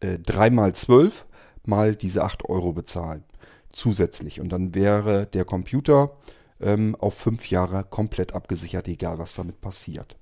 äh, 0.00 0.18
3 0.18 0.50
mal 0.50 0.74
12 0.74 1.24
mal 1.64 1.96
diese 1.96 2.22
8 2.22 2.44
Euro 2.44 2.74
bezahlen 2.74 3.24
zusätzlich. 3.76 4.40
Und 4.40 4.48
dann 4.50 4.74
wäre 4.74 5.26
der 5.26 5.44
Computer 5.44 6.16
ähm, 6.60 6.96
auf 6.98 7.14
fünf 7.14 7.50
Jahre 7.50 7.84
komplett 7.84 8.32
abgesichert, 8.32 8.88
egal 8.88 9.18
was 9.18 9.34
damit 9.34 9.60
passiert. 9.60 10.16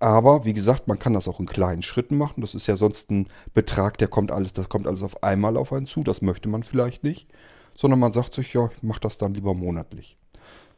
Aber 0.00 0.44
wie 0.44 0.54
gesagt, 0.54 0.88
man 0.88 0.98
kann 0.98 1.12
das 1.12 1.28
auch 1.28 1.40
in 1.40 1.46
kleinen 1.46 1.82
Schritten 1.82 2.16
machen. 2.16 2.40
Das 2.40 2.54
ist 2.54 2.66
ja 2.66 2.76
sonst 2.76 3.10
ein 3.10 3.28
Betrag, 3.52 3.98
der 3.98 4.08
kommt 4.08 4.32
alles, 4.32 4.52
das 4.54 4.68
kommt 4.68 4.86
alles 4.86 5.02
auf 5.02 5.22
einmal 5.22 5.56
auf 5.56 5.72
einen 5.72 5.86
zu. 5.86 6.02
Das 6.02 6.22
möchte 6.22 6.48
man 6.48 6.62
vielleicht 6.62 7.04
nicht. 7.04 7.28
Sondern 7.76 8.00
man 8.00 8.12
sagt 8.12 8.34
sich, 8.34 8.52
ja, 8.54 8.70
ich 8.74 8.82
mache 8.82 9.00
das 9.00 9.18
dann 9.18 9.34
lieber 9.34 9.54
monatlich. 9.54 10.16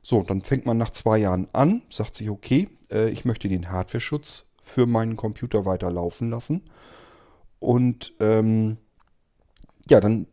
So, 0.03 0.23
dann 0.23 0.43
fängt 0.43 0.67
man 0.67 0.77
nach 0.77 0.91
zwei 0.91 1.19
Jahren 1.19 1.49
an, 1.53 1.83
sagt 1.89 2.17
sich, 2.17 2.29
okay, 2.29 2.69
äh, 2.91 3.09
ich 3.11 3.25
möchte 3.25 3.49
den 3.49 3.71
Hardware-Schutz 3.71 4.45
für 4.61 4.87
meinen 4.87 5.17
Computer 5.17 5.65
weiter 5.65 5.91
laufen 5.91 6.29
lassen. 6.29 6.63
Und 7.61 8.13
ähm, 8.19 8.79
ja, 9.89 10.01
dann 10.01 10.27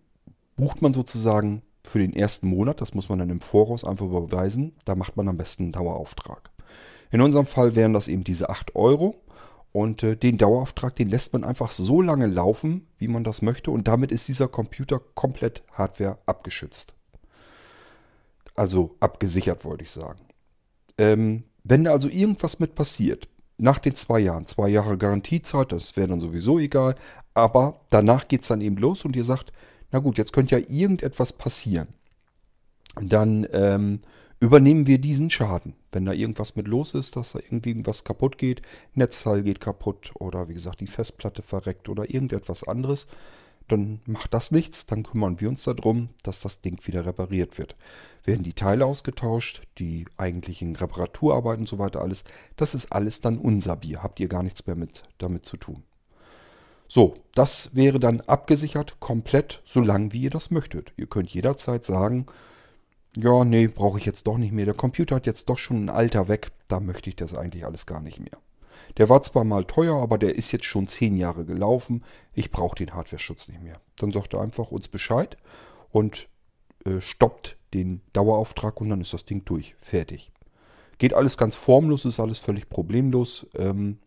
bucht 0.60 0.82
man 0.82 0.94
sozusagen 0.94 1.62
für 1.84 2.00
den 2.00 2.14
ersten 2.14 2.50
Monat, 2.50 2.82
das 2.82 2.94
muss 2.94 3.10
man 3.10 3.20
dann 3.20 3.30
im 3.30 3.40
Voraus 3.40 3.84
einfach 3.84 4.06
überweisen, 4.06 4.76
da 4.86 4.96
macht 4.96 5.16
man 5.16 5.28
am 5.30 5.38
besten 5.38 5.64
einen 5.64 5.72
Dauerauftrag. 5.72 6.52
In 7.12 7.22
unserem 7.22 7.48
Fall 7.48 7.76
wären 7.76 7.94
das 7.94 8.08
eben 8.08 8.24
diese 8.24 8.50
8 8.50 8.76
Euro 8.76 9.16
und 9.72 10.04
äh, 10.04 10.16
den 10.16 10.38
Dauerauftrag, 10.38 10.96
den 10.96 11.10
lässt 11.10 11.34
man 11.34 11.44
einfach 11.44 11.72
so 11.72 12.02
lange 12.02 12.28
laufen, 12.28 12.88
wie 12.98 13.08
man 13.08 13.24
das 13.24 13.42
möchte 13.42 13.72
und 13.72 13.88
damit 13.88 14.12
ist 14.12 14.28
dieser 14.28 14.48
Computer 14.48 15.00
komplett 15.00 15.64
Hardware 15.72 16.18
abgeschützt. 16.26 16.94
Also 18.54 18.98
abgesichert, 19.00 19.64
wollte 19.64 19.86
ich 19.86 19.92
sagen. 19.92 20.20
Ähm, 20.98 21.44
Wenn 21.64 21.86
da 21.86 21.92
also 21.92 22.10
irgendwas 22.10 22.60
mit 22.60 22.76
passiert, 22.76 23.30
nach 23.58 23.80
den 23.80 23.96
zwei 23.96 24.20
Jahren, 24.20 24.46
zwei 24.46 24.70
Jahre 24.70 24.98
Garantiezeit, 24.98 25.72
das 25.72 25.96
wäre 25.96 26.08
dann 26.10 26.20
sowieso 26.20 26.60
egal, 26.60 26.96
aber 27.34 27.82
danach 27.90 28.28
geht 28.28 28.42
es 28.42 28.50
dann 28.50 28.62
eben 28.62 28.78
los 28.78 29.06
und 29.06 29.16
ihr 29.16 29.24
sagt, 29.24 29.54
na 29.92 30.00
gut, 30.00 30.18
jetzt 30.18 30.34
könnte 30.34 30.58
ja 30.58 30.66
irgendetwas 30.68 31.34
passieren. 31.34 31.88
Dann 32.96 33.48
ähm, 33.52 34.02
übernehmen 34.40 34.88
wir 34.88 35.00
diesen 35.00 35.30
Schaden. 35.30 35.74
Wenn 35.92 36.06
da 36.06 36.14
irgendwas 36.14 36.56
mit 36.56 36.68
los 36.68 36.94
ist, 36.94 37.16
dass 37.16 37.34
da 37.34 37.40
irgendwie 37.40 37.86
was 37.86 38.04
kaputt 38.04 38.38
geht, 38.38 38.62
Netzteil 38.94 39.44
geht 39.44 39.60
kaputt 39.60 40.12
oder 40.16 40.48
wie 40.48 40.54
gesagt 40.54 40.82
die 40.82 40.88
Festplatte 40.88 41.42
verreckt 41.42 41.90
oder 41.90 42.10
irgendetwas 42.10 42.64
anderes, 42.64 43.08
dann 43.68 44.02
macht 44.06 44.34
das 44.34 44.52
nichts, 44.52 44.86
dann 44.88 45.04
kümmern 45.04 45.40
wir 45.40 45.50
uns 45.50 45.64
darum, 45.64 46.10
dass 46.24 46.42
das 46.42 46.62
Ding 46.62 46.80
wieder 46.88 47.06
repariert 47.06 47.58
wird. 47.58 47.76
Werden 48.24 48.44
die 48.44 48.54
Teile 48.54 48.86
ausgetauscht, 48.86 49.62
die 49.78 50.06
eigentlichen 50.18 50.76
Reparaturarbeiten 50.76 51.62
und 51.62 51.70
so 51.70 51.78
weiter 51.78 52.02
alles, 52.02 52.24
das 52.56 52.74
ist 52.74 52.92
alles 52.92 53.22
dann 53.22 53.38
unser 53.38 53.76
Bier, 53.76 54.02
habt 54.02 54.20
ihr 54.20 54.28
gar 54.28 54.44
nichts 54.44 54.66
mehr 54.66 54.76
mit 54.76 55.04
damit 55.20 55.46
zu 55.46 55.58
tun. 55.58 55.84
So, 56.92 57.14
das 57.36 57.76
wäre 57.76 58.00
dann 58.00 58.22
abgesichert 58.22 59.00
komplett, 59.00 59.62
solange 59.64 60.12
wie 60.12 60.24
ihr 60.24 60.32
das 60.32 60.50
möchtet. 60.50 60.92
Ihr 60.98 61.06
könnt 61.06 61.30
jederzeit 61.30 61.86
sagen, 61.86 62.26
ja, 63.16 63.46
nee, 63.46 63.68
brauche 63.68 64.00
ich 64.00 64.06
jetzt 64.06 64.26
doch 64.26 64.40
nicht 64.40 64.52
mehr. 64.52 64.66
Der 64.66 64.74
Computer 64.74 65.16
hat 65.16 65.28
jetzt 65.28 65.50
doch 65.50 65.60
schon 65.60 65.86
ein 65.86 65.90
Alter 65.90 66.28
weg, 66.28 66.50
da 66.68 66.80
möchte 66.80 67.10
ich 67.10 67.16
das 67.16 67.36
eigentlich 67.36 67.64
alles 67.64 67.86
gar 67.86 68.02
nicht 68.02 68.20
mehr. 68.20 68.40
Der 68.98 69.08
war 69.08 69.22
zwar 69.22 69.44
mal 69.44 69.66
teuer, 69.66 70.02
aber 70.02 70.18
der 70.18 70.36
ist 70.36 70.52
jetzt 70.52 70.66
schon 70.66 70.88
zehn 70.88 71.16
Jahre 71.16 71.46
gelaufen. 71.46 72.04
Ich 72.34 72.50
brauche 72.50 72.76
den 72.76 72.96
Hardware-Schutz 72.96 73.50
nicht 73.50 73.62
mehr. 73.62 73.80
Dann 73.98 74.12
sagt 74.12 74.34
er 74.34 74.42
einfach 74.42 74.72
uns 74.72 74.88
Bescheid 74.88 75.38
und 75.92 76.28
äh, 76.86 77.02
stoppt 77.02 77.58
den 77.76 78.02
Dauerauftrag 78.14 78.82
und 78.82 78.90
dann 78.90 79.02
ist 79.02 79.14
das 79.14 79.26
Ding 79.26 79.46
durch. 79.46 79.76
Fertig. 79.78 80.32
Geht 80.98 81.14
alles 81.14 81.38
ganz 81.38 81.56
formlos, 81.56 82.04
ist 82.06 82.20
alles 82.20 82.40
völlig 82.40 82.68
problemlos. 82.68 83.46
Ähm, 83.56 84.00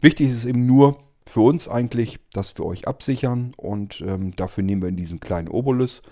wichtig 0.00 0.28
ist 0.28 0.44
eben 0.44 0.64
nur, 0.64 0.98
für 1.28 1.40
uns 1.40 1.68
eigentlich, 1.68 2.18
dass 2.32 2.56
wir 2.58 2.64
euch 2.64 2.88
absichern 2.88 3.52
und 3.56 4.00
ähm, 4.00 4.34
dafür 4.36 4.64
nehmen 4.64 4.82
wir 4.82 4.88
in 4.88 4.96
diesen 4.96 5.20
kleinen 5.20 5.48
Obolus. 5.48 6.02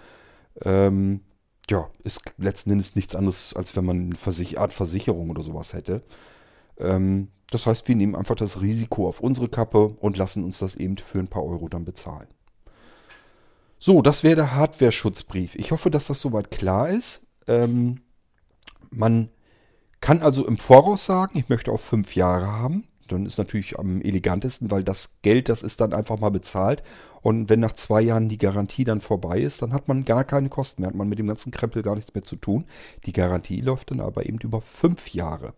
Ähm, 0.62 1.22
ja, 1.68 1.88
ist 2.04 2.34
letzten 2.38 2.70
Endes 2.70 2.94
nichts 2.94 3.14
anderes, 3.14 3.54
als 3.54 3.74
wenn 3.76 3.84
man 3.84 4.06
eine 4.06 4.16
Versich 4.16 4.58
Art 4.58 4.72
Versicherung 4.72 5.30
oder 5.30 5.42
sowas 5.42 5.72
hätte. 5.72 6.02
Ähm, 6.78 7.28
das 7.50 7.66
heißt, 7.66 7.88
wir 7.88 7.96
nehmen 7.96 8.16
einfach 8.16 8.34
das 8.34 8.60
Risiko 8.60 9.08
auf 9.08 9.20
unsere 9.20 9.48
Kappe 9.48 9.96
und 10.00 10.16
lassen 10.16 10.44
uns 10.44 10.58
das 10.58 10.74
eben 10.74 10.96
für 10.96 11.18
ein 11.18 11.28
paar 11.28 11.44
Euro 11.44 11.68
dann 11.68 11.84
bezahlen. 11.84 12.28
So, 13.78 14.02
das 14.02 14.24
wäre 14.24 14.36
der 14.36 14.54
Hardware-Schutzbrief. 14.54 15.54
Ich 15.54 15.70
hoffe, 15.70 15.90
dass 15.90 16.06
das 16.06 16.20
soweit 16.20 16.50
klar 16.50 16.88
ist. 16.88 17.26
Ähm, 17.46 18.00
man 18.90 19.30
kann 20.00 20.22
also 20.22 20.46
im 20.46 20.58
Voraus 20.58 21.04
sagen, 21.04 21.38
ich 21.38 21.48
möchte 21.48 21.72
auch 21.72 21.80
fünf 21.80 22.14
Jahre 22.16 22.46
haben. 22.46 22.88
Dann 23.08 23.26
ist 23.26 23.38
natürlich 23.38 23.78
am 23.78 24.00
elegantesten, 24.00 24.70
weil 24.70 24.84
das 24.84 25.20
Geld, 25.22 25.48
das 25.48 25.62
ist 25.62 25.80
dann 25.80 25.92
einfach 25.92 26.18
mal 26.18 26.30
bezahlt. 26.30 26.82
Und 27.22 27.48
wenn 27.48 27.60
nach 27.60 27.72
zwei 27.72 28.00
Jahren 28.00 28.28
die 28.28 28.38
Garantie 28.38 28.84
dann 28.84 29.00
vorbei 29.00 29.40
ist, 29.40 29.62
dann 29.62 29.72
hat 29.72 29.88
man 29.88 30.04
gar 30.04 30.24
keine 30.24 30.48
Kosten 30.48 30.82
mehr, 30.82 30.88
hat 30.88 30.96
man 30.96 31.08
mit 31.08 31.18
dem 31.18 31.26
ganzen 31.26 31.50
Krempel 31.50 31.82
gar 31.82 31.94
nichts 31.94 32.14
mehr 32.14 32.24
zu 32.24 32.36
tun. 32.36 32.64
Die 33.04 33.12
Garantie 33.12 33.60
läuft 33.60 33.90
dann 33.90 34.00
aber 34.00 34.26
eben 34.26 34.38
über 34.38 34.60
fünf 34.60 35.08
Jahre. 35.12 35.54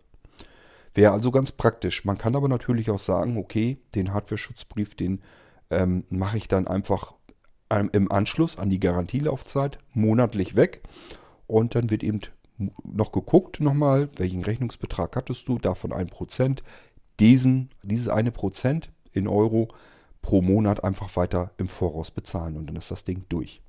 Wäre 0.93 1.13
also 1.13 1.31
ganz 1.31 1.51
praktisch. 1.51 2.05
Man 2.05 2.17
kann 2.17 2.35
aber 2.35 2.47
natürlich 2.47 2.89
auch 2.89 2.99
sagen, 2.99 3.37
okay, 3.37 3.77
den 3.95 4.13
Hardware-Schutzbrief, 4.13 4.95
den 4.95 5.21
ähm, 5.69 6.03
mache 6.09 6.37
ich 6.37 6.47
dann 6.47 6.67
einfach 6.67 7.13
ähm, 7.69 7.89
im 7.93 8.11
Anschluss 8.11 8.57
an 8.57 8.69
die 8.69 8.79
Garantielaufzeit 8.79 9.77
monatlich 9.93 10.55
weg. 10.55 10.81
Und 11.47 11.75
dann 11.75 11.89
wird 11.89 12.03
eben 12.03 12.21
noch 12.83 13.11
geguckt 13.11 13.59
nochmal, 13.59 14.09
welchen 14.17 14.43
Rechnungsbetrag 14.43 15.15
hattest 15.15 15.47
du, 15.47 15.57
davon 15.57 15.93
ein 15.93 16.09
Prozent 16.09 16.63
diesen, 17.19 17.69
dieses 17.83 18.07
eine 18.07 18.31
Prozent 18.31 18.91
in 19.11 19.27
Euro 19.27 19.69
pro 20.21 20.41
Monat 20.41 20.83
einfach 20.83 21.15
weiter 21.15 21.51
im 21.57 21.67
Voraus 21.67 22.11
bezahlen 22.11 22.57
und 22.57 22.67
dann 22.67 22.75
ist 22.75 22.91
das 22.91 23.03
Ding 23.03 23.25
durch. 23.29 23.61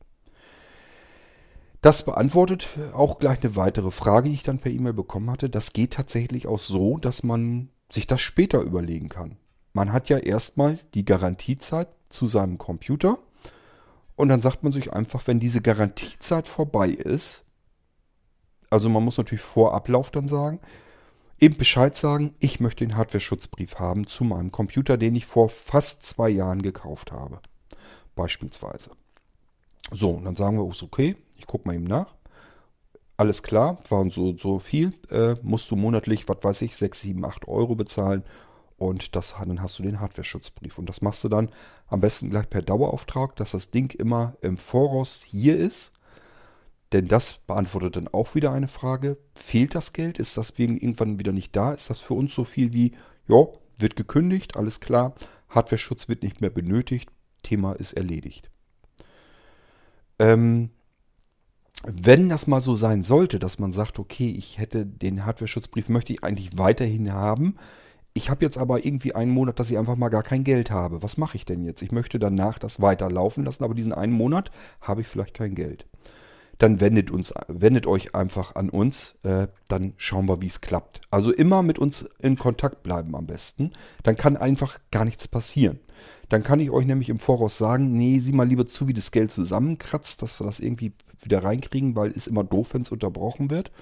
Das 1.80 2.04
beantwortet 2.04 2.68
auch 2.92 3.18
gleich 3.18 3.42
eine 3.42 3.56
weitere 3.56 3.90
Frage, 3.90 4.28
die 4.28 4.34
ich 4.34 4.42
dann 4.42 4.58
per 4.58 4.70
E-Mail 4.70 4.92
bekommen 4.92 5.30
hatte. 5.30 5.48
Das 5.48 5.72
geht 5.72 5.94
tatsächlich 5.94 6.46
auch 6.46 6.58
so, 6.58 6.98
dass 6.98 7.22
man 7.22 7.70
sich 7.90 8.06
das 8.06 8.20
später 8.20 8.60
überlegen 8.60 9.08
kann. 9.08 9.36
Man 9.72 9.92
hat 9.92 10.08
ja 10.08 10.18
erstmal 10.18 10.78
die 10.94 11.04
Garantiezeit 11.04 11.88
zu 12.10 12.26
seinem 12.26 12.58
Computer 12.58 13.18
und 14.16 14.28
dann 14.28 14.42
sagt 14.42 14.62
man 14.62 14.72
sich 14.72 14.92
einfach, 14.92 15.26
wenn 15.26 15.40
diese 15.40 15.62
Garantiezeit 15.62 16.46
vorbei 16.46 16.88
ist, 16.88 17.44
also 18.68 18.88
man 18.88 19.04
muss 19.04 19.16
natürlich 19.16 19.42
vor 19.42 19.74
Ablauf 19.74 20.10
dann 20.10 20.28
sagen, 20.28 20.60
eben 21.40 21.56
Bescheid 21.56 21.96
sagen, 21.96 22.34
ich 22.38 22.60
möchte 22.60 22.84
den 22.86 22.96
Hardware-Schutzbrief 22.96 23.78
haben 23.78 24.06
zu 24.06 24.24
meinem 24.24 24.52
Computer, 24.52 24.96
den 24.96 25.16
ich 25.16 25.26
vor 25.26 25.48
fast 25.48 26.04
zwei 26.04 26.28
Jahren 26.28 26.62
gekauft 26.62 27.12
habe. 27.12 27.40
Beispielsweise. 28.14 28.90
So, 29.90 30.10
und 30.10 30.24
dann 30.24 30.36
sagen 30.36 30.58
wir, 30.58 30.68
ist 30.68 30.82
okay, 30.82 31.16
ich 31.38 31.46
gucke 31.46 31.66
mal 31.66 31.74
eben 31.74 31.84
nach. 31.84 32.14
Alles 33.16 33.42
klar, 33.42 33.78
waren 33.88 34.10
so, 34.10 34.36
so 34.36 34.58
viel, 34.58 34.92
äh, 35.10 35.34
musst 35.42 35.70
du 35.70 35.76
monatlich, 35.76 36.28
was 36.28 36.38
weiß 36.42 36.62
ich, 36.62 36.76
6, 36.76 37.02
7, 37.02 37.24
8 37.24 37.48
Euro 37.48 37.74
bezahlen 37.74 38.22
und 38.78 39.14
das, 39.14 39.34
dann 39.38 39.60
hast 39.60 39.78
du 39.78 39.82
den 39.82 40.00
Hardware-Schutzbrief. 40.00 40.78
Und 40.78 40.88
das 40.88 41.02
machst 41.02 41.22
du 41.24 41.28
dann 41.28 41.50
am 41.86 42.00
besten 42.00 42.30
gleich 42.30 42.48
per 42.48 42.62
Dauerauftrag, 42.62 43.36
dass 43.36 43.50
das 43.50 43.70
Ding 43.70 43.90
immer 43.90 44.36
im 44.40 44.56
Voraus 44.56 45.22
hier 45.22 45.58
ist 45.58 45.92
denn 46.92 47.06
das 47.06 47.38
beantwortet 47.46 47.96
dann 47.96 48.08
auch 48.08 48.34
wieder 48.34 48.52
eine 48.52 48.68
Frage. 48.68 49.16
Fehlt 49.34 49.74
das 49.74 49.92
Geld? 49.92 50.18
Ist 50.18 50.36
das 50.36 50.58
wegen 50.58 50.76
irgendwann 50.76 51.18
wieder 51.18 51.32
nicht 51.32 51.54
da? 51.54 51.72
Ist 51.72 51.90
das 51.90 52.00
für 52.00 52.14
uns 52.14 52.34
so 52.34 52.44
viel 52.44 52.72
wie, 52.72 52.92
ja, 53.28 53.46
wird 53.80 53.96
gekündigt, 53.96 54.56
alles 54.56 54.80
klar, 54.80 55.14
Hardware-Schutz 55.48 56.08
wird 56.08 56.22
nicht 56.22 56.40
mehr 56.40 56.50
benötigt, 56.50 57.10
Thema 57.42 57.72
ist 57.72 57.92
erledigt. 57.94 58.50
Ähm, 60.18 60.70
wenn 61.82 62.28
das 62.28 62.46
mal 62.46 62.60
so 62.60 62.74
sein 62.74 63.02
sollte, 63.02 63.38
dass 63.38 63.58
man 63.58 63.72
sagt, 63.72 63.98
okay, 63.98 64.30
ich 64.30 64.58
hätte 64.58 64.84
den 64.84 65.24
Hardware-Schutzbrief, 65.24 65.88
möchte 65.88 66.12
ich 66.12 66.22
eigentlich 66.22 66.58
weiterhin 66.58 67.12
haben. 67.12 67.56
Ich 68.12 68.28
habe 68.28 68.44
jetzt 68.44 68.58
aber 68.58 68.84
irgendwie 68.84 69.14
einen 69.14 69.30
Monat, 69.30 69.58
dass 69.58 69.70
ich 69.70 69.78
einfach 69.78 69.96
mal 69.96 70.08
gar 70.10 70.22
kein 70.22 70.44
Geld 70.44 70.70
habe. 70.70 71.02
Was 71.02 71.16
mache 71.16 71.36
ich 71.36 71.46
denn 71.46 71.64
jetzt? 71.64 71.80
Ich 71.80 71.92
möchte 71.92 72.18
danach 72.18 72.58
das 72.58 72.82
weiterlaufen 72.82 73.44
lassen, 73.44 73.64
aber 73.64 73.74
diesen 73.74 73.94
einen 73.94 74.12
Monat 74.12 74.50
habe 74.80 75.00
ich 75.00 75.06
vielleicht 75.06 75.34
kein 75.34 75.54
Geld 75.54 75.86
dann 76.60 76.78
wendet, 76.78 77.10
uns, 77.10 77.32
wendet 77.48 77.86
euch 77.86 78.14
einfach 78.14 78.54
an 78.54 78.68
uns. 78.68 79.14
Äh, 79.22 79.48
dann 79.68 79.94
schauen 79.96 80.28
wir, 80.28 80.42
wie 80.42 80.46
es 80.46 80.60
klappt. 80.60 81.00
Also 81.10 81.32
immer 81.32 81.62
mit 81.62 81.78
uns 81.78 82.04
in 82.18 82.36
Kontakt 82.36 82.82
bleiben 82.82 83.16
am 83.16 83.26
besten. 83.26 83.72
Dann 84.02 84.16
kann 84.16 84.36
einfach 84.36 84.78
gar 84.90 85.06
nichts 85.06 85.26
passieren. 85.26 85.80
Dann 86.28 86.42
kann 86.42 86.60
ich 86.60 86.70
euch 86.70 86.84
nämlich 86.84 87.08
im 87.08 87.18
Voraus 87.18 87.56
sagen, 87.56 87.92
nee, 87.92 88.18
sieh 88.18 88.34
mal 88.34 88.46
lieber 88.46 88.66
zu, 88.66 88.86
wie 88.86 88.92
das 88.92 89.10
Geld 89.10 89.32
zusammenkratzt, 89.32 90.20
dass 90.20 90.38
wir 90.38 90.44
das 90.44 90.60
irgendwie 90.60 90.92
wieder 91.22 91.42
reinkriegen, 91.42 91.96
weil 91.96 92.10
ist 92.10 92.28
immer 92.28 92.44
doof, 92.44 92.74
wenn 92.74 92.82
es 92.82 92.92
unterbrochen 92.92 93.48
wird. 93.50 93.72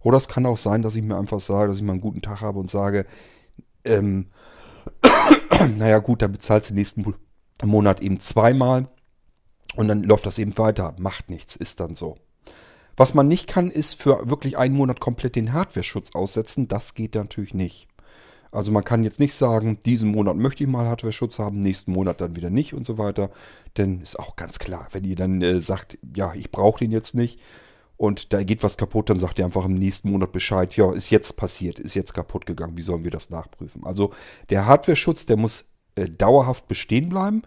Oder 0.00 0.16
es 0.16 0.26
kann 0.26 0.46
auch 0.46 0.56
sein, 0.56 0.80
dass 0.80 0.96
ich 0.96 1.02
mir 1.02 1.18
einfach 1.18 1.38
sage, 1.38 1.68
dass 1.68 1.76
ich 1.76 1.82
mal 1.82 1.92
einen 1.92 2.00
guten 2.00 2.22
Tag 2.22 2.40
habe 2.40 2.58
und 2.58 2.70
sage, 2.70 3.04
ähm, 3.84 4.28
naja 5.76 5.98
gut, 5.98 6.22
dann 6.22 6.32
bezahlst 6.32 6.70
du 6.70 6.74
nächsten 6.74 7.14
Monat 7.62 8.00
eben 8.00 8.20
zweimal 8.20 8.88
und 9.76 9.88
dann 9.88 10.02
läuft 10.02 10.26
das 10.26 10.38
eben 10.38 10.56
weiter. 10.58 10.94
Macht 10.98 11.30
nichts, 11.30 11.56
ist 11.56 11.80
dann 11.80 11.94
so. 11.94 12.16
Was 12.96 13.14
man 13.14 13.28
nicht 13.28 13.48
kann, 13.48 13.70
ist 13.70 14.00
für 14.00 14.28
wirklich 14.28 14.58
einen 14.58 14.76
Monat 14.76 15.00
komplett 15.00 15.36
den 15.36 15.52
Hardware-Schutz 15.52 16.14
aussetzen. 16.14 16.68
Das 16.68 16.94
geht 16.94 17.14
natürlich 17.14 17.54
nicht. 17.54 17.88
Also 18.50 18.70
man 18.70 18.84
kann 18.84 19.02
jetzt 19.02 19.18
nicht 19.18 19.32
sagen, 19.32 19.78
diesen 19.86 20.10
Monat 20.10 20.36
möchte 20.36 20.62
ich 20.62 20.68
mal 20.68 20.86
Hardware-Schutz 20.86 21.38
haben, 21.38 21.60
nächsten 21.60 21.92
Monat 21.92 22.20
dann 22.20 22.36
wieder 22.36 22.50
nicht 22.50 22.74
und 22.74 22.86
so 22.86 22.98
weiter. 22.98 23.30
Denn 23.78 24.02
ist 24.02 24.18
auch 24.18 24.36
ganz 24.36 24.58
klar, 24.58 24.88
wenn 24.92 25.04
ihr 25.04 25.16
dann 25.16 25.40
äh, 25.40 25.58
sagt, 25.60 25.98
ja, 26.14 26.34
ich 26.34 26.52
brauche 26.52 26.80
den 26.80 26.92
jetzt 26.92 27.14
nicht 27.14 27.40
und 27.96 28.34
da 28.34 28.42
geht 28.42 28.62
was 28.62 28.76
kaputt, 28.76 29.08
dann 29.08 29.18
sagt 29.18 29.38
ihr 29.38 29.46
einfach 29.46 29.64
im 29.64 29.74
nächsten 29.74 30.10
Monat 30.10 30.32
Bescheid, 30.32 30.76
ja, 30.76 30.92
ist 30.92 31.08
jetzt 31.08 31.36
passiert, 31.38 31.78
ist 31.78 31.94
jetzt 31.94 32.12
kaputt 32.12 32.44
gegangen, 32.44 32.76
wie 32.76 32.82
sollen 32.82 33.04
wir 33.04 33.10
das 33.10 33.30
nachprüfen? 33.30 33.86
Also 33.86 34.12
der 34.50 34.66
Hardware-Schutz, 34.66 35.24
der 35.24 35.38
muss 35.38 35.64
äh, 35.94 36.10
dauerhaft 36.10 36.68
bestehen 36.68 37.08
bleiben. 37.08 37.42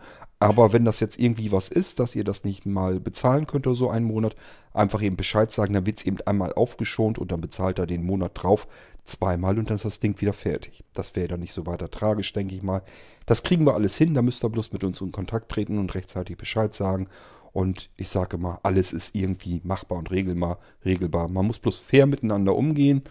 Aber 0.45 0.73
wenn 0.73 0.85
das 0.85 0.99
jetzt 0.99 1.17
irgendwie 1.17 1.51
was 1.51 1.69
ist, 1.69 1.99
dass 1.99 2.13
ihr 2.13 2.23
das 2.23 2.43
nicht 2.43 2.67
mal 2.67 2.99
bezahlen 2.99 3.47
könnt 3.47 3.65
oder 3.65 3.75
so 3.75 3.89
einen 3.89 4.05
Monat, 4.05 4.35
einfach 4.75 5.01
eben 5.01 5.15
Bescheid 5.15 5.51
sagen, 5.51 5.73
dann 5.73 5.87
wird 5.87 5.97
es 5.97 6.05
eben 6.05 6.21
einmal 6.27 6.53
aufgeschont 6.53 7.17
und 7.17 7.31
dann 7.31 7.41
bezahlt 7.41 7.79
er 7.79 7.87
den 7.87 8.05
Monat 8.05 8.33
drauf 8.35 8.67
zweimal 9.05 9.57
und 9.57 9.71
dann 9.71 9.77
ist 9.77 9.85
das 9.85 9.99
Ding 9.99 10.21
wieder 10.21 10.33
fertig. 10.33 10.83
Das 10.93 11.15
wäre 11.15 11.29
dann 11.29 11.39
nicht 11.39 11.53
so 11.53 11.65
weiter 11.65 11.89
tragisch, 11.89 12.31
denke 12.31 12.53
ich 12.53 12.61
mal. 12.61 12.83
Das 13.25 13.41
kriegen 13.41 13.65
wir 13.65 13.73
alles 13.73 13.97
hin, 13.97 14.13
da 14.13 14.21
müsst 14.21 14.45
ihr 14.45 14.49
bloß 14.49 14.71
mit 14.71 14.83
uns 14.83 15.01
in 15.01 15.11
Kontakt 15.11 15.51
treten 15.51 15.79
und 15.79 15.95
rechtzeitig 15.95 16.37
Bescheid 16.37 16.75
sagen. 16.75 17.07
Und 17.51 17.89
ich 17.97 18.09
sage 18.09 18.37
mal, 18.37 18.59
alles 18.61 18.93
ist 18.93 19.15
irgendwie 19.15 19.61
machbar 19.63 19.97
und 19.97 20.11
regelbar. 20.11 20.59
regelbar. 20.85 21.27
Man 21.27 21.47
muss 21.47 21.57
bloß 21.57 21.77
fair 21.77 22.05
miteinander 22.05 22.55
umgehen 22.55 23.01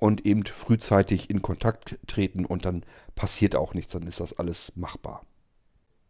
und 0.00 0.26
eben 0.26 0.44
frühzeitig 0.44 1.30
in 1.30 1.40
Kontakt 1.40 2.00
treten 2.08 2.44
und 2.44 2.64
dann 2.64 2.82
passiert 3.14 3.54
auch 3.54 3.74
nichts, 3.74 3.92
dann 3.92 4.08
ist 4.08 4.18
das 4.18 4.36
alles 4.36 4.72
machbar. 4.74 5.22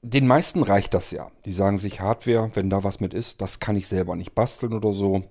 Den 0.02 0.26
meisten 0.26 0.62
reicht 0.62 0.95
das 0.95 1.11
ja. 1.11 1.30
Die 1.45 1.52
sagen 1.52 1.78
sich 1.78 2.00
Hardware, 2.00 2.50
wenn 2.54 2.71
da 2.71 2.85
was 2.85 3.00
mit 3.00 3.14
ist, 3.14 3.40
das 3.42 3.61
kann 3.61 3.76
ich 3.76 3.87
selber 3.87 4.16
nicht 4.16 4.35
basteln 4.35 4.73
oder 4.73 4.92
so. 4.92 5.23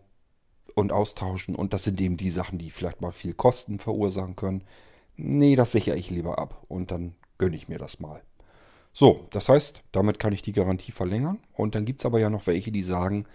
und 0.76 0.92
austauschen. 0.92 1.56
Und 1.56 1.74
das 1.74 1.84
sind 1.84 2.00
eben 2.02 2.18
die 2.18 2.30
Sachen, 2.30 2.58
die 2.58 2.72
vielleicht 2.72 3.02
mal 3.02 3.12
viel 3.12 3.34
Kosten 3.34 3.80
verursachen 3.80 4.36
können. 4.36 4.64
Nee, 5.18 5.56
das 5.56 5.72
sichere 5.74 5.98
ich 5.98 6.10
lieber 6.10 6.40
ab 6.40 6.64
und 6.70 6.92
dann 6.92 7.16
gönne 7.38 7.56
ich 7.58 7.68
mir 7.68 7.78
das 7.78 8.00
mal. 8.00 8.22
So, 8.94 9.28
das 9.32 9.50
heißt, 9.50 9.84
damit 9.92 10.20
kann 10.20 10.34
ich 10.34 10.42
die 10.42 10.54
Garantie 10.54 10.92
verlängern. 10.92 11.40
Und 11.54 11.76
dann 11.76 11.86
gibt 11.86 12.02
es 12.02 12.06
aber 12.06 12.20
ja 12.20 12.30
noch 12.30 12.48
welche, 12.48 12.72
die 12.72 12.84
sagen, 12.84 13.26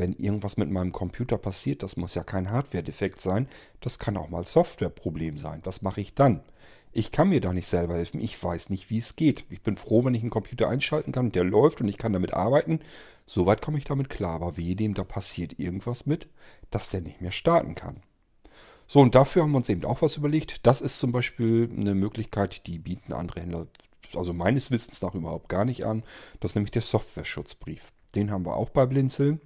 wenn 0.00 0.14
irgendwas 0.14 0.56
mit 0.56 0.70
meinem 0.70 0.90
Computer 0.90 1.38
passiert, 1.38 1.84
das 1.84 1.96
muss 1.96 2.16
ja 2.16 2.24
kein 2.24 2.50
Hardware-Defekt 2.50 3.20
sein, 3.20 3.46
das 3.80 4.00
kann 4.00 4.16
auch 4.16 4.30
mal 4.30 4.44
Software-Problem 4.44 5.38
sein. 5.38 5.60
Was 5.62 5.82
mache 5.82 6.00
ich 6.00 6.14
dann? 6.14 6.42
Ich 6.92 7.12
kann 7.12 7.28
mir 7.28 7.40
da 7.40 7.52
nicht 7.52 7.68
selber 7.68 7.94
helfen. 7.94 8.20
Ich 8.20 8.42
weiß 8.42 8.70
nicht, 8.70 8.90
wie 8.90 8.98
es 8.98 9.14
geht. 9.14 9.44
Ich 9.48 9.62
bin 9.62 9.76
froh, 9.76 10.04
wenn 10.04 10.14
ich 10.14 10.22
einen 10.22 10.30
Computer 10.30 10.68
einschalten 10.68 11.12
kann, 11.12 11.30
der 11.30 11.44
läuft 11.44 11.80
und 11.80 11.86
ich 11.86 11.98
kann 11.98 12.12
damit 12.12 12.34
arbeiten. 12.34 12.80
Soweit 13.26 13.62
komme 13.62 13.78
ich 13.78 13.84
damit 13.84 14.10
klar. 14.10 14.34
Aber 14.34 14.56
wie 14.56 14.74
dem 14.74 14.94
da 14.94 15.04
passiert 15.04 15.60
irgendwas 15.60 16.06
mit, 16.06 16.28
dass 16.70 16.88
der 16.88 17.02
nicht 17.02 17.20
mehr 17.20 17.30
starten 17.30 17.76
kann. 17.76 18.02
So, 18.88 18.98
und 18.98 19.14
dafür 19.14 19.42
haben 19.42 19.52
wir 19.52 19.58
uns 19.58 19.68
eben 19.68 19.84
auch 19.84 20.02
was 20.02 20.16
überlegt. 20.16 20.66
Das 20.66 20.80
ist 20.80 20.98
zum 20.98 21.12
Beispiel 21.12 21.68
eine 21.70 21.94
Möglichkeit, 21.94 22.66
die 22.66 22.80
bieten 22.80 23.12
andere 23.12 23.40
Händler, 23.42 23.68
also 24.14 24.32
meines 24.32 24.72
Wissens 24.72 25.00
nach 25.00 25.14
überhaupt 25.14 25.48
gar 25.48 25.64
nicht 25.64 25.84
an. 25.84 26.02
Das 26.40 26.52
ist 26.52 26.54
nämlich 26.56 26.72
der 26.72 26.82
Software-Schutzbrief. 26.82 27.92
Den 28.16 28.32
haben 28.32 28.44
wir 28.44 28.56
auch 28.56 28.70
bei 28.70 28.86
Blinzeln. 28.86 29.40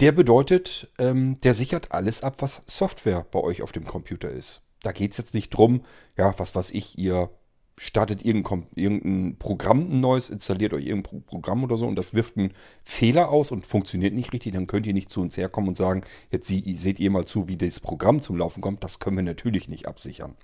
Der 0.00 0.12
bedeutet, 0.12 0.90
ähm, 0.98 1.38
der 1.44 1.54
sichert 1.54 1.92
alles 1.92 2.22
ab, 2.22 2.36
was 2.38 2.62
Software 2.66 3.24
bei 3.30 3.38
euch 3.38 3.62
auf 3.62 3.72
dem 3.72 3.84
Computer 3.84 4.30
ist 4.30 4.62
da 4.82 4.92
geht 4.92 5.12
es 5.12 5.18
jetzt 5.18 5.34
nicht 5.34 5.50
drum, 5.50 5.82
ja, 6.16 6.34
was 6.38 6.54
weiß 6.54 6.70
ich, 6.70 6.98
ihr 6.98 7.30
startet 7.78 8.24
irgendein, 8.24 8.66
irgendein 8.74 9.38
Programm 9.38 9.90
ein 9.90 10.00
neues, 10.00 10.28
installiert 10.28 10.74
euch 10.74 10.86
irgendein 10.86 11.24
Programm 11.24 11.64
oder 11.64 11.76
so 11.76 11.86
und 11.86 11.96
das 11.96 12.12
wirft 12.12 12.36
einen 12.36 12.52
Fehler 12.84 13.30
aus 13.30 13.50
und 13.50 13.66
funktioniert 13.66 14.12
nicht 14.12 14.32
richtig, 14.32 14.52
dann 14.52 14.66
könnt 14.66 14.86
ihr 14.86 14.92
nicht 14.92 15.10
zu 15.10 15.20
uns 15.20 15.36
herkommen 15.36 15.68
und 15.68 15.76
sagen, 15.76 16.02
jetzt 16.30 16.48
seht 16.48 17.00
ihr 17.00 17.10
mal 17.10 17.24
zu, 17.24 17.48
wie 17.48 17.56
das 17.56 17.80
Programm 17.80 18.20
zum 18.20 18.36
Laufen 18.36 18.60
kommt. 18.60 18.84
Das 18.84 18.98
können 18.98 19.16
wir 19.16 19.24
natürlich 19.24 19.68
nicht 19.68 19.88
absichern. 19.88 20.36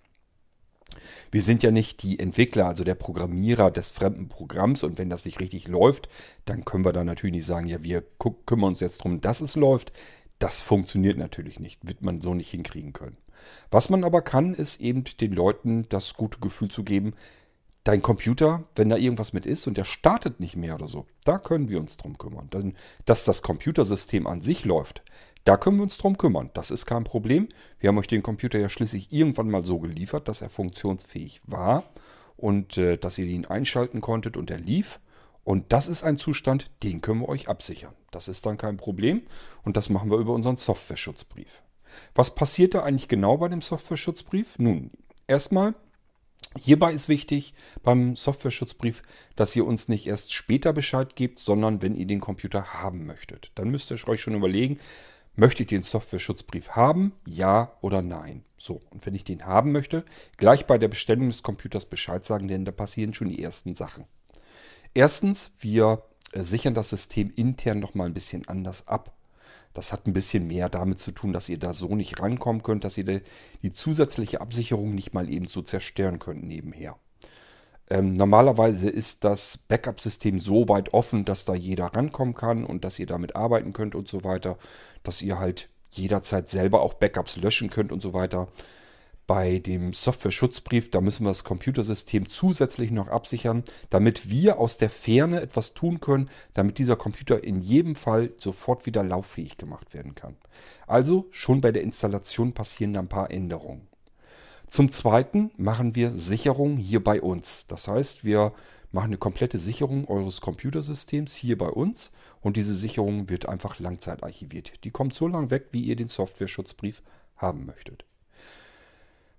Wir 1.30 1.42
sind 1.42 1.62
ja 1.62 1.70
nicht 1.70 2.02
die 2.02 2.18
Entwickler, 2.18 2.66
also 2.66 2.84
der 2.84 2.94
Programmierer 2.94 3.70
des 3.70 3.88
fremden 3.88 4.28
Programms 4.28 4.82
und 4.82 4.98
wenn 4.98 5.10
das 5.10 5.24
nicht 5.24 5.40
richtig 5.40 5.68
läuft, 5.68 6.08
dann 6.44 6.64
können 6.64 6.84
wir 6.84 6.92
da 6.92 7.04
natürlich 7.04 7.34
nicht 7.36 7.46
sagen, 7.46 7.66
ja, 7.66 7.82
wir 7.82 8.02
kümmern 8.46 8.70
uns 8.70 8.80
jetzt 8.80 9.00
darum, 9.00 9.20
dass 9.20 9.40
es 9.40 9.56
läuft. 9.56 9.92
Das 10.38 10.60
funktioniert 10.60 11.18
natürlich 11.18 11.58
nicht, 11.58 11.86
wird 11.86 12.02
man 12.02 12.20
so 12.20 12.32
nicht 12.32 12.50
hinkriegen 12.50 12.92
können. 12.92 13.16
Was 13.70 13.90
man 13.90 14.04
aber 14.04 14.22
kann, 14.22 14.54
ist 14.54 14.80
eben 14.80 15.04
den 15.20 15.32
Leuten 15.32 15.86
das 15.88 16.14
gute 16.14 16.38
Gefühl 16.38 16.70
zu 16.70 16.84
geben, 16.84 17.14
dein 17.88 18.02
Computer, 18.02 18.64
wenn 18.76 18.90
da 18.90 18.96
irgendwas 18.96 19.32
mit 19.32 19.46
ist 19.46 19.66
und 19.66 19.78
der 19.78 19.84
startet 19.84 20.40
nicht 20.40 20.56
mehr 20.56 20.74
oder 20.74 20.86
so, 20.86 21.06
da 21.24 21.38
können 21.38 21.68
wir 21.68 21.80
uns 21.80 21.96
drum 21.96 22.18
kümmern. 22.18 22.50
Denn, 22.50 22.74
dass 23.06 23.24
das 23.24 23.42
Computersystem 23.42 24.26
an 24.26 24.42
sich 24.42 24.64
läuft, 24.64 25.02
da 25.48 25.56
können 25.56 25.78
wir 25.78 25.84
uns 25.84 25.96
drum 25.96 26.18
kümmern. 26.18 26.50
Das 26.52 26.70
ist 26.70 26.84
kein 26.84 27.04
Problem. 27.04 27.48
Wir 27.80 27.88
haben 27.88 27.96
euch 27.96 28.06
den 28.06 28.22
Computer 28.22 28.58
ja 28.58 28.68
schließlich 28.68 29.10
irgendwann 29.14 29.48
mal 29.48 29.64
so 29.64 29.78
geliefert, 29.78 30.28
dass 30.28 30.42
er 30.42 30.50
funktionsfähig 30.50 31.40
war 31.46 31.84
und 32.36 32.76
äh, 32.76 32.98
dass 32.98 33.16
ihr 33.16 33.24
ihn 33.24 33.46
einschalten 33.46 34.02
konntet 34.02 34.36
und 34.36 34.50
er 34.50 34.58
lief. 34.58 35.00
Und 35.44 35.72
das 35.72 35.88
ist 35.88 36.04
ein 36.04 36.18
Zustand, 36.18 36.70
den 36.82 37.00
können 37.00 37.22
wir 37.22 37.30
euch 37.30 37.48
absichern. 37.48 37.94
Das 38.10 38.28
ist 38.28 38.44
dann 38.44 38.58
kein 38.58 38.76
Problem 38.76 39.22
und 39.64 39.78
das 39.78 39.88
machen 39.88 40.10
wir 40.10 40.18
über 40.18 40.34
unseren 40.34 40.58
Software-Schutzbrief. 40.58 41.62
Was 42.14 42.34
passiert 42.34 42.74
da 42.74 42.82
eigentlich 42.82 43.08
genau 43.08 43.38
bei 43.38 43.48
dem 43.48 43.62
Software-Schutzbrief? 43.62 44.58
Nun, 44.58 44.90
erstmal, 45.28 45.74
hierbei 46.60 46.92
ist 46.92 47.08
wichtig 47.08 47.54
beim 47.82 48.16
Software-Schutzbrief, 48.16 49.00
dass 49.34 49.56
ihr 49.56 49.66
uns 49.66 49.88
nicht 49.88 50.06
erst 50.06 50.34
später 50.34 50.74
Bescheid 50.74 51.16
gebt, 51.16 51.38
sondern 51.38 51.80
wenn 51.80 51.94
ihr 51.94 52.06
den 52.06 52.20
Computer 52.20 52.74
haben 52.74 53.06
möchtet. 53.06 53.50
Dann 53.54 53.70
müsst 53.70 53.90
ihr 53.90 54.08
euch 54.08 54.20
schon 54.20 54.34
überlegen, 54.34 54.78
möchtet 55.38 55.72
ihr 55.72 55.78
den 55.78 55.84
Software-Schutzbrief 55.84 56.70
haben? 56.70 57.12
Ja 57.26 57.72
oder 57.80 58.02
nein? 58.02 58.44
So, 58.58 58.82
und 58.90 59.06
wenn 59.06 59.14
ich 59.14 59.24
den 59.24 59.46
haben 59.46 59.70
möchte, 59.72 60.04
gleich 60.36 60.66
bei 60.66 60.78
der 60.78 60.88
Bestellung 60.88 61.28
des 61.28 61.42
Computers 61.42 61.86
Bescheid 61.86 62.26
sagen, 62.26 62.48
denn 62.48 62.64
da 62.64 62.72
passieren 62.72 63.14
schon 63.14 63.28
die 63.28 63.42
ersten 63.42 63.74
Sachen. 63.74 64.04
Erstens, 64.94 65.52
wir 65.60 66.02
sichern 66.34 66.74
das 66.74 66.90
System 66.90 67.30
intern 67.30 67.78
nochmal 67.78 68.08
ein 68.08 68.14
bisschen 68.14 68.48
anders 68.48 68.88
ab. 68.88 69.14
Das 69.74 69.92
hat 69.92 70.06
ein 70.06 70.12
bisschen 70.12 70.48
mehr 70.48 70.68
damit 70.68 70.98
zu 70.98 71.12
tun, 71.12 71.32
dass 71.32 71.48
ihr 71.48 71.58
da 71.58 71.72
so 71.72 71.94
nicht 71.94 72.20
rankommen 72.20 72.64
könnt, 72.64 72.82
dass 72.82 72.98
ihr 72.98 73.04
die, 73.04 73.20
die 73.62 73.72
zusätzliche 73.72 74.40
Absicherung 74.40 74.94
nicht 74.94 75.14
mal 75.14 75.30
eben 75.30 75.46
so 75.46 75.62
zerstören 75.62 76.18
könnt 76.18 76.42
nebenher. 76.42 76.98
Ähm, 77.90 78.12
normalerweise 78.12 78.90
ist 78.90 79.24
das 79.24 79.56
Backup-System 79.56 80.40
so 80.40 80.68
weit 80.68 80.92
offen, 80.92 81.24
dass 81.24 81.44
da 81.44 81.54
jeder 81.54 81.86
rankommen 81.86 82.34
kann 82.34 82.64
und 82.64 82.84
dass 82.84 82.98
ihr 82.98 83.06
damit 83.06 83.34
arbeiten 83.34 83.72
könnt 83.72 83.94
und 83.94 84.08
so 84.08 84.24
weiter, 84.24 84.58
dass 85.02 85.22
ihr 85.22 85.38
halt 85.38 85.70
jederzeit 85.90 86.50
selber 86.50 86.82
auch 86.82 86.94
Backups 86.94 87.36
löschen 87.36 87.70
könnt 87.70 87.92
und 87.92 88.02
so 88.02 88.12
weiter. 88.12 88.48
Bei 89.26 89.58
dem 89.58 89.92
Software-Schutzbrief, 89.92 90.90
da 90.90 91.02
müssen 91.02 91.24
wir 91.24 91.30
das 91.30 91.44
Computersystem 91.44 92.30
zusätzlich 92.30 92.90
noch 92.90 93.08
absichern, 93.08 93.62
damit 93.90 94.30
wir 94.30 94.58
aus 94.58 94.78
der 94.78 94.88
Ferne 94.88 95.42
etwas 95.42 95.74
tun 95.74 96.00
können, 96.00 96.30
damit 96.54 96.78
dieser 96.78 96.96
Computer 96.96 97.44
in 97.44 97.60
jedem 97.60 97.94
Fall 97.94 98.30
sofort 98.38 98.86
wieder 98.86 99.02
lauffähig 99.02 99.58
gemacht 99.58 99.92
werden 99.92 100.14
kann. 100.14 100.36
Also 100.86 101.26
schon 101.30 101.60
bei 101.60 101.72
der 101.72 101.82
Installation 101.82 102.54
passieren 102.54 102.94
da 102.94 103.00
ein 103.00 103.08
paar 103.08 103.30
Änderungen. 103.30 103.88
Zum 104.68 104.92
Zweiten 104.92 105.50
machen 105.56 105.94
wir 105.94 106.10
Sicherung 106.10 106.76
hier 106.76 107.02
bei 107.02 107.22
uns. 107.22 107.66
Das 107.66 107.88
heißt, 107.88 108.24
wir 108.24 108.52
machen 108.92 109.06
eine 109.06 109.18
komplette 109.18 109.58
Sicherung 109.58 110.06
eures 110.08 110.40
Computersystems 110.40 111.34
hier 111.34 111.58
bei 111.58 111.68
uns 111.68 112.10
und 112.40 112.56
diese 112.56 112.74
Sicherung 112.74 113.28
wird 113.28 113.48
einfach 113.48 113.78
langzeitarchiviert. 113.78 114.84
Die 114.84 114.90
kommt 114.90 115.14
so 115.14 115.26
lange 115.26 115.50
weg, 115.50 115.68
wie 115.72 115.82
ihr 115.82 115.96
den 115.96 116.08
Software-Schutzbrief 116.08 117.02
haben 117.36 117.66
möchtet. 117.66 118.04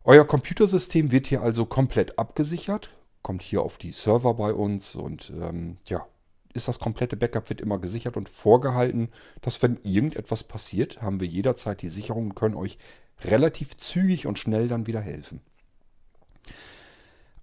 Euer 0.03 0.25
Computersystem 0.25 1.11
wird 1.11 1.27
hier 1.27 1.41
also 1.41 1.65
komplett 1.65 2.17
abgesichert, 2.17 2.89
kommt 3.21 3.43
hier 3.43 3.61
auf 3.61 3.77
die 3.77 3.91
Server 3.91 4.33
bei 4.33 4.53
uns 4.53 4.95
und 4.95 5.31
ähm, 5.39 5.77
ja, 5.85 6.07
ist 6.53 6.67
das 6.67 6.79
komplette 6.79 7.17
Backup 7.17 7.49
wird 7.49 7.61
immer 7.61 7.79
gesichert 7.79 8.17
und 8.17 8.29
vorgehalten, 8.29 9.09
dass 9.41 9.61
wenn 9.61 9.77
irgendetwas 9.83 10.43
passiert, 10.43 11.01
haben 11.01 11.19
wir 11.19 11.27
jederzeit 11.27 11.81
die 11.81 11.89
Sicherung 11.89 12.29
und 12.29 12.35
können 12.35 12.55
euch 12.55 12.77
relativ 13.23 13.77
zügig 13.77 14.27
und 14.27 14.39
schnell 14.39 14.67
dann 14.67 14.87
wieder 14.87 15.01
helfen. 15.01 15.41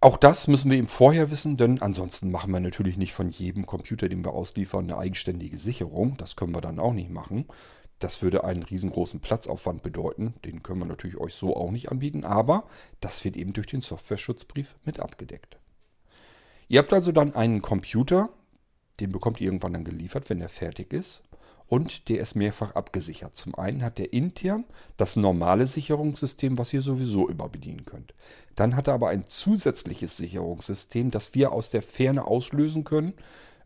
Auch 0.01 0.17
das 0.17 0.47
müssen 0.47 0.71
wir 0.71 0.79
eben 0.79 0.89
vorher 0.89 1.31
wissen, 1.31 1.57
denn 1.57 1.81
ansonsten 1.81 2.31
machen 2.31 2.53
wir 2.53 2.61
natürlich 2.61 2.97
nicht 2.97 3.13
von 3.13 3.31
jedem 3.31 3.67
Computer, 3.67 4.09
den 4.09 4.25
wir 4.25 4.33
ausliefern, 4.33 4.85
eine 4.85 4.99
eigenständige 4.99 5.57
Sicherung. 5.57 6.17
Das 6.19 6.37
können 6.37 6.55
wir 6.55 6.61
dann 6.61 6.79
auch 6.79 6.93
nicht 6.93 7.11
machen. 7.11 7.47
Das 7.99 8.21
würde 8.21 8.45
einen 8.45 8.63
riesengroßen 8.63 9.21
Platzaufwand 9.21 9.83
bedeuten. 9.83 10.35
Den 10.45 10.63
können 10.63 10.81
wir 10.81 10.87
natürlich 10.87 11.17
euch 11.17 11.35
so 11.35 11.57
auch 11.57 11.71
nicht 11.71 11.91
anbieten, 11.91 12.25
aber 12.25 12.65
das 13.01 13.25
wird 13.25 13.37
eben 13.37 13.55
durch 13.55 13.69
den 13.69 13.81
Software-Schutzbrief 13.81 14.77
mit 14.85 15.01
abgedeckt. 15.01 15.59
Ihr 16.69 16.81
habt 16.81 16.93
also 16.93 17.11
dann 17.11 17.35
einen 17.35 17.63
Computer, 17.63 18.29
den 19.01 19.13
bekommt 19.13 19.41
ihr 19.41 19.47
irgendwann 19.47 19.73
dann 19.73 19.85
geliefert, 19.85 20.31
wenn 20.31 20.41
er 20.41 20.49
fertig 20.49 20.93
ist. 20.93 21.23
Und 21.69 22.09
der 22.09 22.21
ist 22.21 22.37
mehrfach 22.37 22.75
abgesichert. 22.77 23.37
Zum 23.37 23.57
einen 23.57 23.83
hat 23.83 23.99
er 23.99 24.13
intern 24.13 24.65
das 24.97 25.17
normale 25.17 25.67
Sicherungssystem, 25.67 26.59
was 26.59 26.73
ihr 26.73 26.81
sowieso 26.81 27.29
immer 27.29 27.49
bedienen 27.49 27.85
könnt. 27.85 28.15
Dann 28.55 28.77
hat 28.77 28.87
er 28.87 28.95
aber 28.95 29.09
ein 29.09 29.25
zusätzliches 29.29 30.17
Sicherungssystem, 30.17 31.11
das 31.11 31.35
wir 31.35 31.51
aus 31.51 31.71
der 31.71 31.83
Ferne 31.83 32.25
auslösen 32.25 32.85
können, 32.85 33.15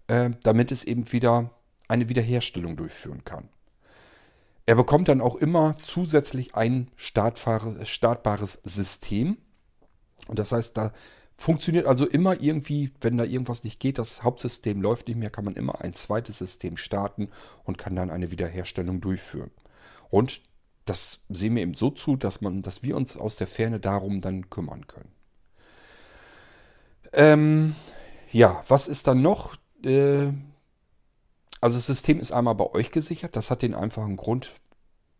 äh, 0.08 0.30
damit 0.42 0.72
es 0.72 0.84
eben 0.84 1.12
wieder 1.12 1.50
eine 1.88 2.08
Wiederherstellung 2.08 2.76
durchführen 2.76 3.24
kann. 3.24 3.50
Er 4.64 4.76
bekommt 4.76 5.08
dann 5.08 5.20
auch 5.20 5.36
immer 5.36 5.76
zusätzlich 5.82 6.54
ein 6.54 6.88
startbares 6.96 8.60
System. 8.64 9.36
Und 10.26 10.38
das 10.38 10.52
heißt, 10.52 10.76
da 10.76 10.92
funktioniert 11.40 11.86
also 11.86 12.06
immer 12.06 12.38
irgendwie, 12.38 12.90
wenn 13.00 13.16
da 13.16 13.24
irgendwas 13.24 13.64
nicht 13.64 13.80
geht, 13.80 13.96
das 13.96 14.22
Hauptsystem 14.22 14.82
läuft 14.82 15.08
nicht 15.08 15.16
mehr, 15.16 15.30
kann 15.30 15.46
man 15.46 15.56
immer 15.56 15.80
ein 15.80 15.94
zweites 15.94 16.36
System 16.36 16.76
starten 16.76 17.30
und 17.64 17.78
kann 17.78 17.96
dann 17.96 18.10
eine 18.10 18.30
Wiederherstellung 18.30 19.00
durchführen. 19.00 19.50
Und 20.10 20.42
das 20.84 21.24
sehen 21.30 21.54
wir 21.54 21.62
eben 21.62 21.72
so 21.72 21.88
zu, 21.88 22.16
dass, 22.16 22.42
man, 22.42 22.60
dass 22.60 22.82
wir 22.82 22.94
uns 22.94 23.16
aus 23.16 23.36
der 23.36 23.46
Ferne 23.46 23.80
darum 23.80 24.20
dann 24.20 24.50
kümmern 24.50 24.86
können. 24.86 25.10
Ähm, 27.14 27.74
ja, 28.30 28.62
was 28.68 28.86
ist 28.86 29.06
dann 29.06 29.22
noch? 29.22 29.56
Äh, 29.82 30.32
also 31.62 31.78
das 31.78 31.86
System 31.86 32.20
ist 32.20 32.32
einmal 32.32 32.54
bei 32.54 32.66
euch 32.66 32.90
gesichert. 32.90 33.34
Das 33.34 33.50
hat 33.50 33.62
den 33.62 33.74
einfachen 33.74 34.16
Grund. 34.16 34.52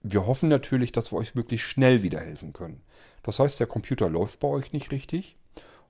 Wir 0.03 0.27
hoffen 0.27 0.51
natürlich, 0.51 0.93
dass 0.93 1.13
wir 1.13 1.17
euch 1.17 1.35
möglichst 1.35 1.67
schnell 1.67 2.03
wieder 2.03 2.21
helfen 2.21 2.53
können. 2.53 2.83
Das 3.23 3.39
heißt, 3.39 3.59
der 3.59 3.67
Computer 3.67 4.11
läuft 4.11 4.41
bei 4.41 4.49
euch 4.49 4.75
nicht 4.75 4.91
richtig 4.91 5.39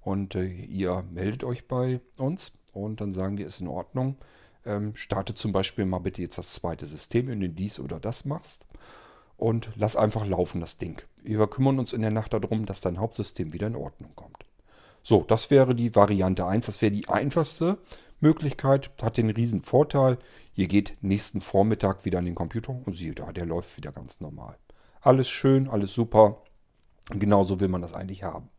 und 0.02 0.34
äh, 0.34 0.46
ihr 0.46 1.04
meldet 1.10 1.44
euch 1.44 1.68
bei 1.68 2.00
uns 2.18 2.52
und 2.72 3.00
dann 3.00 3.12
sagen 3.12 3.38
wir, 3.38 3.46
ist 3.46 3.60
in 3.60 3.68
Ordnung. 3.68 4.16
Ähm, 4.64 4.94
startet 4.94 5.38
zum 5.38 5.52
Beispiel 5.52 5.86
mal 5.86 6.00
bitte 6.00 6.20
jetzt 6.20 6.36
das 6.36 6.52
zweite 6.52 6.84
System, 6.84 7.28
wenn 7.28 7.40
du 7.40 7.48
dies 7.48 7.78
oder 7.78 7.98
das 7.98 8.24
machst 8.26 8.66
und 9.40 9.70
lass 9.74 9.96
einfach 9.96 10.26
laufen 10.26 10.60
das 10.60 10.76
Ding. 10.76 11.00
Wir 11.22 11.46
kümmern 11.46 11.78
uns 11.78 11.94
in 11.94 12.02
der 12.02 12.10
Nacht 12.10 12.34
darum, 12.34 12.66
dass 12.66 12.82
dein 12.82 12.98
Hauptsystem 12.98 13.54
wieder 13.54 13.66
in 13.66 13.76
Ordnung 13.76 14.10
kommt. 14.14 14.44
So, 15.02 15.24
das 15.26 15.50
wäre 15.50 15.74
die 15.74 15.94
Variante 15.96 16.46
1, 16.46 16.66
das 16.66 16.82
wäre 16.82 16.92
die 16.92 17.08
einfachste 17.08 17.78
Möglichkeit, 18.20 18.90
hat 19.00 19.16
den 19.16 19.30
riesen 19.30 19.62
Vorteil, 19.62 20.18
ihr 20.54 20.68
geht 20.68 20.98
nächsten 21.00 21.40
Vormittag 21.40 22.04
wieder 22.04 22.18
an 22.18 22.26
den 22.26 22.34
Computer 22.34 22.78
und 22.84 22.98
sieht 22.98 23.18
da, 23.18 23.32
der 23.32 23.46
läuft 23.46 23.78
wieder 23.78 23.92
ganz 23.92 24.20
normal. 24.20 24.56
Alles 25.00 25.30
schön, 25.30 25.68
alles 25.68 25.94
super. 25.94 26.42
Genauso 27.08 27.60
will 27.60 27.68
man 27.68 27.80
das 27.80 27.94
eigentlich 27.94 28.22
haben. 28.22 28.50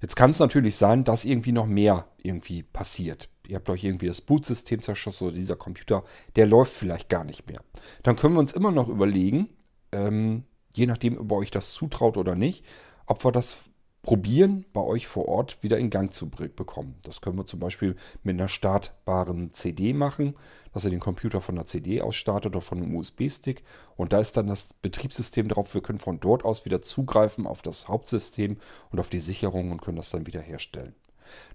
Jetzt 0.00 0.16
kann 0.16 0.30
es 0.30 0.38
natürlich 0.38 0.76
sein, 0.76 1.04
dass 1.04 1.24
irgendwie 1.24 1.52
noch 1.52 1.66
mehr 1.66 2.06
irgendwie 2.22 2.62
passiert. 2.62 3.28
Ihr 3.46 3.56
habt 3.56 3.70
euch 3.70 3.84
irgendwie 3.84 4.06
das 4.06 4.20
Bootsystem 4.20 4.82
zerschossen 4.82 5.28
oder 5.28 5.36
dieser 5.36 5.56
Computer, 5.56 6.04
der 6.34 6.46
läuft 6.46 6.72
vielleicht 6.72 7.08
gar 7.08 7.24
nicht 7.24 7.48
mehr. 7.48 7.60
Dann 8.02 8.16
können 8.16 8.34
wir 8.34 8.40
uns 8.40 8.52
immer 8.52 8.72
noch 8.72 8.88
überlegen, 8.88 9.48
ähm, 9.92 10.44
je 10.74 10.86
nachdem, 10.86 11.18
ob 11.18 11.30
ihr 11.32 11.36
euch 11.36 11.50
das 11.50 11.72
zutraut 11.72 12.16
oder 12.16 12.34
nicht, 12.34 12.64
ob 13.06 13.24
wir 13.24 13.32
das 13.32 13.58
probieren, 14.06 14.64
bei 14.72 14.80
euch 14.80 15.08
vor 15.08 15.26
Ort 15.26 15.60
wieder 15.64 15.78
in 15.78 15.90
Gang 15.90 16.12
zu 16.12 16.30
bekommen. 16.30 16.94
Das 17.02 17.20
können 17.20 17.36
wir 17.36 17.46
zum 17.46 17.58
Beispiel 17.58 17.96
mit 18.22 18.34
einer 18.34 18.46
startbaren 18.46 19.52
CD 19.52 19.92
machen, 19.92 20.36
dass 20.72 20.84
ihr 20.84 20.92
den 20.92 21.00
Computer 21.00 21.40
von 21.40 21.56
einer 21.56 21.66
CD 21.66 22.00
aus 22.00 22.14
startet 22.14 22.54
oder 22.54 22.62
von 22.62 22.78
einem 22.78 22.94
USB-Stick. 22.94 23.64
Und 23.96 24.12
da 24.12 24.20
ist 24.20 24.36
dann 24.36 24.46
das 24.46 24.74
Betriebssystem 24.80 25.48
drauf. 25.48 25.74
Wir 25.74 25.82
können 25.82 25.98
von 25.98 26.20
dort 26.20 26.44
aus 26.44 26.64
wieder 26.64 26.82
zugreifen 26.82 27.48
auf 27.48 27.62
das 27.62 27.88
Hauptsystem 27.88 28.58
und 28.92 29.00
auf 29.00 29.08
die 29.08 29.18
Sicherung 29.18 29.72
und 29.72 29.82
können 29.82 29.96
das 29.96 30.10
dann 30.10 30.28
wieder 30.28 30.40
herstellen. 30.40 30.94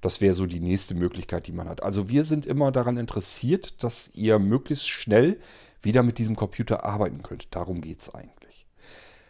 Das 0.01 0.19
wäre 0.19 0.33
so 0.33 0.45
die 0.45 0.59
nächste 0.59 0.93
Möglichkeit, 0.93 1.47
die 1.47 1.53
man 1.53 1.69
hat. 1.69 1.81
Also 1.81 2.09
wir 2.09 2.25
sind 2.25 2.45
immer 2.45 2.73
daran 2.73 2.97
interessiert, 2.97 3.81
dass 3.81 4.11
ihr 4.13 4.39
möglichst 4.39 4.89
schnell 4.89 5.39
wieder 5.81 6.03
mit 6.03 6.17
diesem 6.17 6.35
Computer 6.35 6.83
arbeiten 6.83 7.23
könnt. 7.23 7.55
Darum 7.55 7.79
geht 7.79 8.01
es 8.01 8.13
eigentlich. 8.13 8.65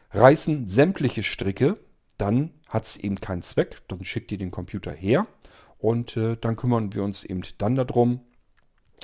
Reißen 0.09 0.65
sämtliche 0.65 1.21
Stricke, 1.21 1.77
dann 2.21 2.51
hat 2.67 2.85
es 2.85 2.97
eben 2.97 3.19
keinen 3.19 3.41
Zweck. 3.41 3.81
Dann 3.87 4.05
schickt 4.05 4.31
ihr 4.31 4.37
den 4.37 4.51
Computer 4.51 4.91
her 4.91 5.25
und 5.79 6.15
äh, 6.15 6.37
dann 6.39 6.55
kümmern 6.55 6.93
wir 6.93 7.03
uns 7.03 7.23
eben 7.23 7.41
dann 7.57 7.75
darum, 7.75 8.21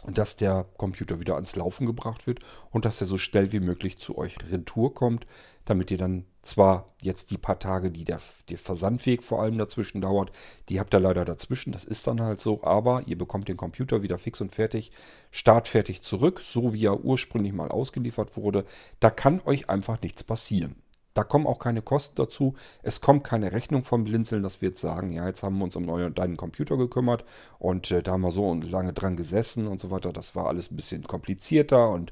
dass 0.05 0.35
der 0.35 0.65
Computer 0.77 1.19
wieder 1.19 1.33
ans 1.33 1.55
Laufen 1.55 1.87
gebracht 1.87 2.27
wird 2.27 2.39
und 2.69 2.85
dass 2.85 3.01
er 3.01 3.07
so 3.07 3.17
schnell 3.17 3.51
wie 3.51 3.59
möglich 3.59 3.97
zu 3.97 4.15
euch 4.15 4.37
retour 4.51 4.93
kommt, 4.93 5.25
damit 5.65 5.89
ihr 5.89 5.97
dann 5.97 6.25
zwar 6.43 6.93
jetzt 7.01 7.31
die 7.31 7.39
paar 7.39 7.57
Tage, 7.57 7.89
die 7.89 8.05
der, 8.05 8.21
der 8.49 8.59
Versandweg 8.59 9.23
vor 9.23 9.41
allem 9.41 9.57
dazwischen 9.57 9.99
dauert, 9.99 10.31
die 10.69 10.79
habt 10.79 10.93
ihr 10.93 10.99
leider 10.99 11.25
dazwischen, 11.25 11.73
das 11.73 11.83
ist 11.83 12.05
dann 12.05 12.21
halt 12.21 12.39
so, 12.39 12.63
aber 12.63 13.01
ihr 13.07 13.17
bekommt 13.17 13.47
den 13.47 13.57
Computer 13.57 14.03
wieder 14.03 14.19
fix 14.19 14.39
und 14.39 14.53
fertig, 14.53 14.91
startfertig 15.31 16.03
zurück, 16.03 16.41
so 16.41 16.73
wie 16.73 16.85
er 16.85 17.03
ursprünglich 17.03 17.51
mal 17.51 17.69
ausgeliefert 17.69 18.37
wurde. 18.37 18.63
Da 18.99 19.09
kann 19.09 19.41
euch 19.45 19.67
einfach 19.67 19.99
nichts 20.01 20.23
passieren. 20.23 20.75
Da 21.17 21.23
kommen 21.23 21.47
auch 21.47 21.57
keine 21.57 21.81
Kosten 21.81 22.15
dazu. 22.15 22.53
Es 22.83 23.01
kommt 23.01 23.23
keine 23.23 23.51
Rechnung 23.51 23.83
vom 23.83 24.03
Blinzeln, 24.03 24.43
dass 24.43 24.61
wir 24.61 24.69
jetzt 24.69 24.81
sagen, 24.81 25.09
ja, 25.09 25.25
jetzt 25.27 25.41
haben 25.41 25.57
wir 25.57 25.63
uns 25.63 25.75
um 25.75 26.13
deinen 26.13 26.37
Computer 26.37 26.77
gekümmert 26.77 27.25
und 27.57 27.89
äh, 27.89 28.03
da 28.03 28.11
haben 28.11 28.21
wir 28.21 28.31
so 28.31 28.53
lange 28.53 28.93
dran 28.93 29.17
gesessen 29.17 29.67
und 29.67 29.79
so 29.79 29.89
weiter. 29.89 30.13
Das 30.13 30.35
war 30.35 30.45
alles 30.45 30.69
ein 30.69 30.75
bisschen 30.75 31.03
komplizierter 31.03 31.89
und 31.89 32.11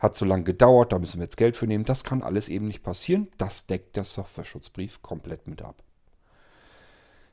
hat 0.00 0.16
so 0.16 0.24
lange 0.24 0.42
gedauert, 0.42 0.92
da 0.92 0.98
müssen 0.98 1.20
wir 1.20 1.24
jetzt 1.24 1.36
Geld 1.36 1.56
für 1.56 1.68
nehmen. 1.68 1.84
Das 1.84 2.02
kann 2.02 2.22
alles 2.24 2.48
eben 2.48 2.66
nicht 2.66 2.82
passieren. 2.82 3.28
Das 3.38 3.66
deckt 3.66 3.94
der 3.94 4.04
Software-Schutzbrief 4.04 5.00
komplett 5.00 5.46
mit 5.46 5.62
ab. 5.62 5.84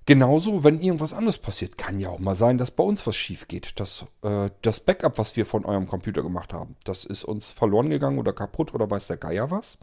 Genauso, 0.08 0.64
wenn 0.64 0.80
irgendwas 0.80 1.12
anderes 1.12 1.38
passiert, 1.38 1.78
kann 1.78 2.00
ja 2.00 2.08
auch 2.08 2.20
mal 2.20 2.38
sein, 2.38 2.58
dass 2.58 2.72
bei 2.72 2.82
uns 2.82 3.06
was 3.06 3.18
schief 3.18 3.50
geht. 3.50 3.78
Dass 3.78 4.06
äh, 4.22 4.50
das 4.62 4.80
Backup, 4.80 5.18
was 5.18 5.36
wir 5.36 5.46
von 5.46 5.66
eurem 5.66 5.86
Computer 5.86 6.24
gemacht 6.24 6.54
haben, 6.54 6.78
das 6.86 7.04
ist 7.04 7.26
uns 7.26 7.52
verloren 7.52 7.90
gegangen 7.90 8.18
oder 8.18 8.32
kaputt 8.32 8.74
oder 8.74 8.90
weiß 8.90 9.08
der 9.08 9.18
Geier 9.18 9.52
was. 9.52 9.78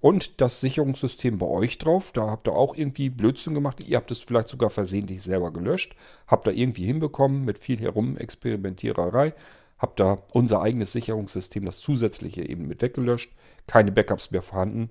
Und 0.00 0.40
das 0.40 0.60
Sicherungssystem 0.60 1.38
bei 1.38 1.46
euch 1.46 1.78
drauf, 1.78 2.10
da 2.10 2.28
habt 2.28 2.48
ihr 2.48 2.56
auch 2.56 2.74
irgendwie 2.74 3.08
Blödsinn 3.08 3.54
gemacht. 3.54 3.86
Ihr 3.86 3.98
habt 3.98 4.10
es 4.10 4.18
vielleicht 4.18 4.48
sogar 4.48 4.70
versehentlich 4.70 5.22
selber 5.22 5.52
gelöscht. 5.52 5.94
Habt 6.26 6.48
da 6.48 6.50
irgendwie 6.50 6.84
hinbekommen 6.84 7.44
mit 7.44 7.60
viel 7.60 7.78
Herumexperimentiererei. 7.78 9.32
Habt 9.78 10.00
da 10.00 10.18
unser 10.32 10.60
eigenes 10.60 10.90
Sicherungssystem, 10.90 11.64
das 11.64 11.78
zusätzliche 11.78 12.42
eben 12.42 12.66
mit 12.66 12.82
weggelöscht. 12.82 13.30
Keine 13.68 13.92
Backups 13.92 14.32
mehr 14.32 14.42
vorhanden. 14.42 14.90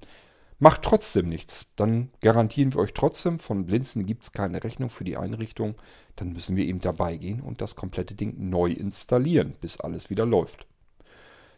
Macht 0.60 0.82
trotzdem 0.82 1.28
nichts. 1.28 1.74
Dann 1.76 2.10
garantieren 2.22 2.74
wir 2.74 2.82
euch 2.82 2.94
trotzdem, 2.94 3.40
von 3.40 3.66
Blinzen 3.66 4.06
gibt 4.06 4.24
es 4.24 4.32
keine 4.32 4.64
Rechnung 4.64 4.90
für 4.90 5.04
die 5.04 5.18
Einrichtung. 5.18 5.76
Dann 6.16 6.34
müssen 6.34 6.56
wir 6.56 6.66
eben 6.66 6.82
dabei 6.82 7.16
gehen 7.16 7.42
und 7.42 7.62
das 7.62 7.76
komplette 7.76 8.16
Ding 8.16 8.50
neu 8.50 8.72
installieren, 8.72 9.54
bis 9.62 9.80
alles 9.80 10.10
wieder 10.10 10.26
läuft. 10.26 10.66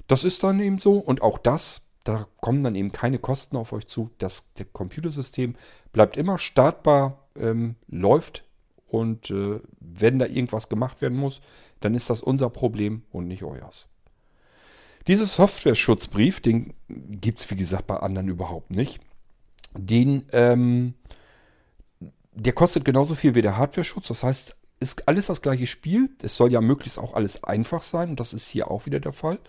Das 0.08 0.24
ist 0.24 0.44
dann 0.44 0.60
eben 0.60 0.80
so 0.80 0.98
und 0.98 1.22
auch 1.22 1.38
das, 1.38 1.84
da 2.04 2.28
kommen 2.42 2.64
dann 2.64 2.76
eben 2.76 2.92
keine 2.92 3.20
Kosten 3.20 3.56
auf 3.56 3.72
euch 3.72 3.88
zu. 3.88 4.10
Das 4.18 4.48
Computersystem 4.74 5.56
bleibt 5.94 6.18
immer 6.18 6.38
startbar, 6.38 7.26
ähm, 7.36 7.76
läuft 7.88 8.44
und 8.88 9.30
äh, 9.30 9.62
wenn 9.80 10.20
da 10.20 10.26
irgendwas 10.26 10.68
gemacht 10.68 11.02
werden 11.02 11.18
muss, 11.18 11.42
dann 11.80 11.94
ist 11.94 12.10
das 12.10 12.22
unser 12.22 12.50
Problem 12.50 13.04
und 13.12 13.28
nicht 13.28 13.44
euers. 13.44 13.88
Dieser 15.10 15.26
Software-Schutzbrief, 15.26 16.40
den 16.40 16.76
gibt 16.88 17.40
es 17.40 17.50
wie 17.50 17.56
gesagt 17.56 17.88
bei 17.88 17.98
anderen 17.98 18.28
überhaupt 18.28 18.70
nicht. 18.70 19.00
Den, 19.76 20.26
ähm, 20.34 20.94
der 22.36 22.54
kostet 22.54 22.86
genauso 22.86 23.16
viel 23.16 23.34
wie 23.34 23.42
der 23.42 23.58
Hardware-Schutz. 23.58 24.10
Das 24.10 24.22
heißt, 24.22 24.56
ist 24.80 25.08
alles 25.08 25.26
das 25.26 25.42
gleiche 25.42 25.66
Spiel. 25.66 26.12
Es 26.22 26.36
soll 26.36 26.52
ja 26.52 26.62
möglichst 26.62 27.00
auch 27.00 27.16
alles 27.16 27.44
einfach 27.44 27.82
sein 27.82 28.12
und 28.12 28.20
das 28.20 28.34
ist 28.34 28.50
hier 28.50 28.70
auch 28.70 28.86
wieder 28.86 29.00
der 29.00 29.12
Fall. 29.12 29.40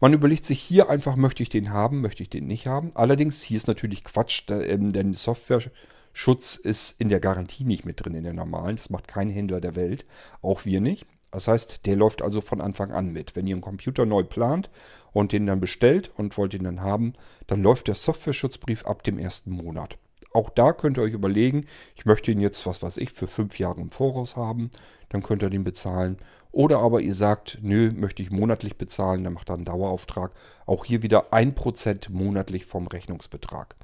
Man 0.00 0.12
überlegt 0.12 0.44
sich 0.44 0.60
hier 0.60 0.90
einfach, 0.90 1.16
möchte 1.16 1.42
ich 1.42 1.48
den 1.48 1.70
haben, 1.70 2.02
möchte 2.02 2.22
ich 2.22 2.28
den 2.28 2.46
nicht 2.46 2.66
haben. 2.66 2.92
Allerdings, 2.92 3.40
hier 3.40 3.56
ist 3.56 3.68
natürlich 3.68 4.04
Quatsch, 4.04 4.50
ähm, 4.50 4.92
denn 4.92 5.14
Software-Schutz 5.14 6.56
ist 6.56 6.94
in 6.98 7.08
der 7.08 7.20
Garantie 7.20 7.64
nicht 7.64 7.86
mit 7.86 8.04
drin, 8.04 8.14
in 8.14 8.24
der 8.24 8.34
normalen. 8.34 8.76
Das 8.76 8.90
macht 8.90 9.08
kein 9.08 9.30
Händler 9.30 9.62
der 9.62 9.76
Welt, 9.76 10.04
auch 10.42 10.66
wir 10.66 10.82
nicht. 10.82 11.06
Das 11.30 11.48
heißt, 11.48 11.86
der 11.86 11.96
läuft 11.96 12.22
also 12.22 12.40
von 12.40 12.60
Anfang 12.60 12.90
an 12.90 13.12
mit. 13.12 13.36
Wenn 13.36 13.46
ihr 13.46 13.54
einen 13.54 13.62
Computer 13.62 14.06
neu 14.06 14.24
plant 14.24 14.70
und 15.12 15.32
den 15.32 15.46
dann 15.46 15.60
bestellt 15.60 16.10
und 16.16 16.36
wollt 16.36 16.54
ihn 16.54 16.64
dann 16.64 16.80
haben, 16.80 17.14
dann 17.46 17.62
läuft 17.62 17.88
der 17.88 17.94
Software-Schutzbrief 17.94 18.84
ab 18.86 19.02
dem 19.04 19.18
ersten 19.18 19.52
Monat. 19.52 19.96
Auch 20.32 20.50
da 20.50 20.72
könnt 20.72 20.96
ihr 20.96 21.02
euch 21.02 21.12
überlegen, 21.12 21.66
ich 21.96 22.06
möchte 22.06 22.30
ihn 22.30 22.40
jetzt, 22.40 22.64
was 22.66 22.82
weiß 22.82 22.98
ich, 22.98 23.12
für 23.12 23.26
fünf 23.26 23.58
Jahre 23.58 23.80
im 23.80 23.90
Voraus 23.90 24.36
haben, 24.36 24.70
dann 25.08 25.22
könnt 25.22 25.42
ihr 25.42 25.50
den 25.50 25.64
bezahlen. 25.64 26.18
Oder 26.52 26.78
aber 26.78 27.00
ihr 27.00 27.14
sagt, 27.14 27.58
nö, 27.62 27.92
möchte 27.92 28.22
ich 28.22 28.30
monatlich 28.30 28.76
bezahlen, 28.76 29.22
dann 29.22 29.34
macht 29.34 29.50
er 29.50 29.54
einen 29.54 29.64
Dauerauftrag. 29.64 30.32
Auch 30.66 30.84
hier 30.84 31.02
wieder 31.02 31.32
1% 31.32 32.10
monatlich 32.10 32.64
vom 32.64 32.88
Rechnungsbetrag. 32.88 33.76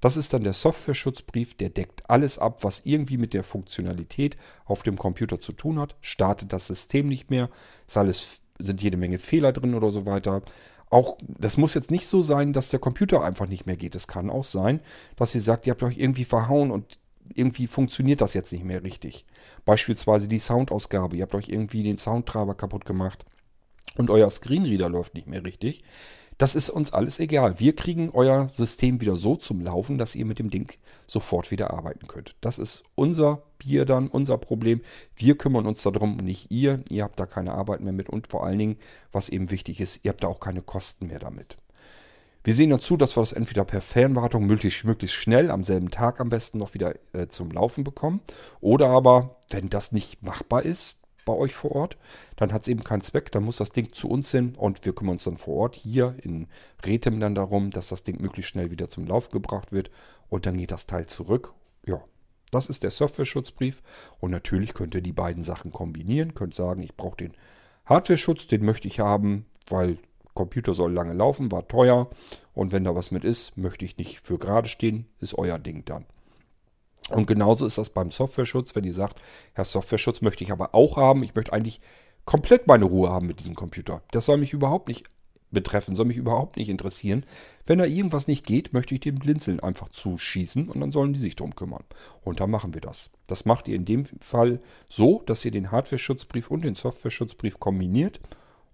Das 0.00 0.16
ist 0.16 0.32
dann 0.32 0.44
der 0.44 0.54
Software-Schutzbrief, 0.54 1.54
der 1.54 1.68
deckt 1.70 2.08
alles 2.08 2.38
ab, 2.38 2.64
was 2.64 2.82
irgendwie 2.84 3.18
mit 3.18 3.34
der 3.34 3.44
Funktionalität 3.44 4.38
auf 4.64 4.82
dem 4.82 4.96
Computer 4.96 5.40
zu 5.40 5.52
tun 5.52 5.78
hat. 5.78 5.96
Startet 6.00 6.52
das 6.52 6.66
System 6.66 7.08
nicht 7.08 7.30
mehr, 7.30 7.50
ist 7.86 7.98
alles, 7.98 8.40
sind 8.58 8.80
jede 8.82 8.96
Menge 8.96 9.18
Fehler 9.18 9.52
drin 9.52 9.74
oder 9.74 9.90
so 9.90 10.06
weiter. 10.06 10.42
Auch, 10.94 11.18
das 11.26 11.56
muss 11.56 11.74
jetzt 11.74 11.90
nicht 11.90 12.06
so 12.06 12.22
sein, 12.22 12.52
dass 12.52 12.68
der 12.68 12.78
Computer 12.78 13.24
einfach 13.24 13.48
nicht 13.48 13.66
mehr 13.66 13.74
geht. 13.74 13.96
Es 13.96 14.06
kann 14.06 14.30
auch 14.30 14.44
sein, 14.44 14.78
dass 15.16 15.34
ihr 15.34 15.40
sagt, 15.40 15.66
ihr 15.66 15.72
habt 15.72 15.82
euch 15.82 15.98
irgendwie 15.98 16.24
verhauen 16.24 16.70
und 16.70 17.00
irgendwie 17.34 17.66
funktioniert 17.66 18.20
das 18.20 18.32
jetzt 18.32 18.52
nicht 18.52 18.64
mehr 18.64 18.84
richtig. 18.84 19.26
Beispielsweise 19.64 20.28
die 20.28 20.38
Soundausgabe. 20.38 21.16
Ihr 21.16 21.22
habt 21.22 21.34
euch 21.34 21.48
irgendwie 21.48 21.82
den 21.82 21.98
Soundtreiber 21.98 22.54
kaputt 22.54 22.84
gemacht 22.84 23.26
und 23.96 24.08
euer 24.08 24.30
Screenreader 24.30 24.88
läuft 24.88 25.16
nicht 25.16 25.26
mehr 25.26 25.44
richtig. 25.44 25.82
Das 26.38 26.54
ist 26.54 26.68
uns 26.68 26.92
alles 26.92 27.20
egal. 27.20 27.60
Wir 27.60 27.76
kriegen 27.76 28.10
euer 28.10 28.48
System 28.52 29.00
wieder 29.00 29.16
so 29.16 29.36
zum 29.36 29.60
Laufen, 29.60 29.98
dass 29.98 30.14
ihr 30.14 30.24
mit 30.24 30.38
dem 30.38 30.50
Ding 30.50 30.72
sofort 31.06 31.50
wieder 31.50 31.72
arbeiten 31.72 32.06
könnt. 32.08 32.34
Das 32.40 32.58
ist 32.58 32.82
unser 32.94 33.42
Bier 33.58 33.84
dann, 33.84 34.08
unser 34.08 34.38
Problem. 34.38 34.80
Wir 35.14 35.38
kümmern 35.38 35.66
uns 35.66 35.82
darum, 35.82 36.16
nicht 36.16 36.50
ihr. 36.50 36.82
Ihr 36.90 37.04
habt 37.04 37.20
da 37.20 37.26
keine 37.26 37.52
Arbeit 37.52 37.80
mehr 37.80 37.92
mit 37.92 38.08
und 38.08 38.26
vor 38.26 38.44
allen 38.44 38.58
Dingen, 38.58 38.76
was 39.12 39.28
eben 39.28 39.50
wichtig 39.50 39.80
ist, 39.80 40.00
ihr 40.04 40.10
habt 40.10 40.24
da 40.24 40.28
auch 40.28 40.40
keine 40.40 40.62
Kosten 40.62 41.06
mehr 41.06 41.20
damit. 41.20 41.56
Wir 42.42 42.54
sehen 42.54 42.70
dazu, 42.70 42.98
dass 42.98 43.16
wir 43.16 43.22
das 43.22 43.32
entweder 43.32 43.64
per 43.64 43.80
Fernwartung 43.80 44.44
möglichst, 44.44 44.84
möglichst 44.84 45.16
schnell 45.16 45.50
am 45.50 45.64
selben 45.64 45.90
Tag 45.90 46.20
am 46.20 46.28
besten 46.28 46.58
noch 46.58 46.74
wieder 46.74 46.94
äh, 47.14 47.28
zum 47.28 47.50
Laufen 47.50 47.84
bekommen. 47.84 48.20
Oder 48.60 48.88
aber, 48.88 49.36
wenn 49.50 49.70
das 49.70 49.92
nicht 49.92 50.22
machbar 50.22 50.62
ist 50.62 50.98
bei 51.24 51.32
euch 51.32 51.54
vor 51.54 51.72
Ort, 51.72 51.96
dann 52.36 52.52
hat 52.52 52.62
es 52.62 52.68
eben 52.68 52.84
keinen 52.84 53.02
Zweck. 53.02 53.32
Dann 53.32 53.44
muss 53.44 53.58
das 53.58 53.70
Ding 53.70 53.92
zu 53.92 54.08
uns 54.08 54.30
hin 54.30 54.54
und 54.56 54.84
wir 54.84 54.94
kümmern 54.94 55.14
uns 55.14 55.24
dann 55.24 55.36
vor 55.36 55.56
Ort 55.56 55.76
hier 55.76 56.16
in 56.22 56.46
Rethem 56.84 57.20
dann 57.20 57.34
darum, 57.34 57.70
dass 57.70 57.88
das 57.88 58.02
Ding 58.02 58.20
möglichst 58.20 58.50
schnell 58.50 58.70
wieder 58.70 58.88
zum 58.88 59.06
Lauf 59.06 59.30
gebracht 59.30 59.72
wird. 59.72 59.90
Und 60.28 60.46
dann 60.46 60.56
geht 60.56 60.70
das 60.70 60.86
Teil 60.86 61.06
zurück. 61.06 61.52
Ja, 61.86 62.02
das 62.50 62.68
ist 62.68 62.82
der 62.82 62.90
Software-Schutzbrief. 62.90 63.82
Und 64.20 64.30
natürlich 64.30 64.74
könnt 64.74 64.94
ihr 64.94 65.02
die 65.02 65.12
beiden 65.12 65.42
Sachen 65.42 65.72
kombinieren. 65.72 66.34
Könnt 66.34 66.54
sagen, 66.54 66.82
ich 66.82 66.96
brauche 66.96 67.16
den 67.16 67.34
Hardware-Schutz, 67.86 68.46
den 68.46 68.64
möchte 68.64 68.88
ich 68.88 69.00
haben, 69.00 69.46
weil 69.68 69.98
Computer 70.34 70.74
soll 70.74 70.92
lange 70.92 71.14
laufen, 71.14 71.52
war 71.52 71.68
teuer 71.68 72.10
und 72.54 72.72
wenn 72.72 72.84
da 72.84 72.94
was 72.94 73.10
mit 73.10 73.24
ist, 73.24 73.56
möchte 73.56 73.84
ich 73.84 73.96
nicht 73.96 74.20
für 74.20 74.38
gerade 74.38 74.68
stehen, 74.68 75.06
ist 75.20 75.38
euer 75.38 75.58
Ding 75.58 75.84
dann. 75.84 76.06
Und 77.10 77.26
genauso 77.26 77.66
ist 77.66 77.78
das 77.78 77.90
beim 77.90 78.10
Softwareschutz, 78.10 78.74
wenn 78.74 78.84
ihr 78.84 78.94
sagt, 78.94 79.20
Herr 79.52 79.64
Softwareschutz 79.64 80.22
möchte 80.22 80.42
ich 80.42 80.52
aber 80.52 80.74
auch 80.74 80.96
haben, 80.96 81.22
ich 81.22 81.34
möchte 81.34 81.52
eigentlich 81.52 81.80
komplett 82.24 82.66
meine 82.66 82.86
Ruhe 82.86 83.10
haben 83.10 83.26
mit 83.26 83.40
diesem 83.40 83.54
Computer. 83.54 84.02
Das 84.10 84.24
soll 84.24 84.38
mich 84.38 84.52
überhaupt 84.52 84.88
nicht 84.88 85.04
betreffen, 85.54 85.96
soll 85.96 86.06
mich 86.06 86.16
überhaupt 86.16 86.56
nicht 86.56 86.68
interessieren. 86.68 87.24
Wenn 87.66 87.78
da 87.78 87.84
irgendwas 87.84 88.26
nicht 88.26 88.44
geht, 88.44 88.72
möchte 88.72 88.94
ich 88.94 89.00
dem 89.00 89.14
Blinzeln 89.16 89.60
einfach 89.60 89.88
zuschießen 89.88 90.68
und 90.68 90.80
dann 90.80 90.92
sollen 90.92 91.12
die 91.12 91.20
sich 91.20 91.36
drum 91.36 91.54
kümmern. 91.54 91.84
Und 92.22 92.40
dann 92.40 92.50
machen 92.50 92.74
wir 92.74 92.80
das. 92.80 93.10
Das 93.26 93.44
macht 93.44 93.68
ihr 93.68 93.76
in 93.76 93.84
dem 93.84 94.04
Fall 94.20 94.60
so, 94.88 95.22
dass 95.26 95.44
ihr 95.44 95.50
den 95.50 95.70
Hardware-Schutzbrief 95.70 96.50
und 96.50 96.64
den 96.64 96.74
Software-Schutzbrief 96.74 97.60
kombiniert 97.60 98.20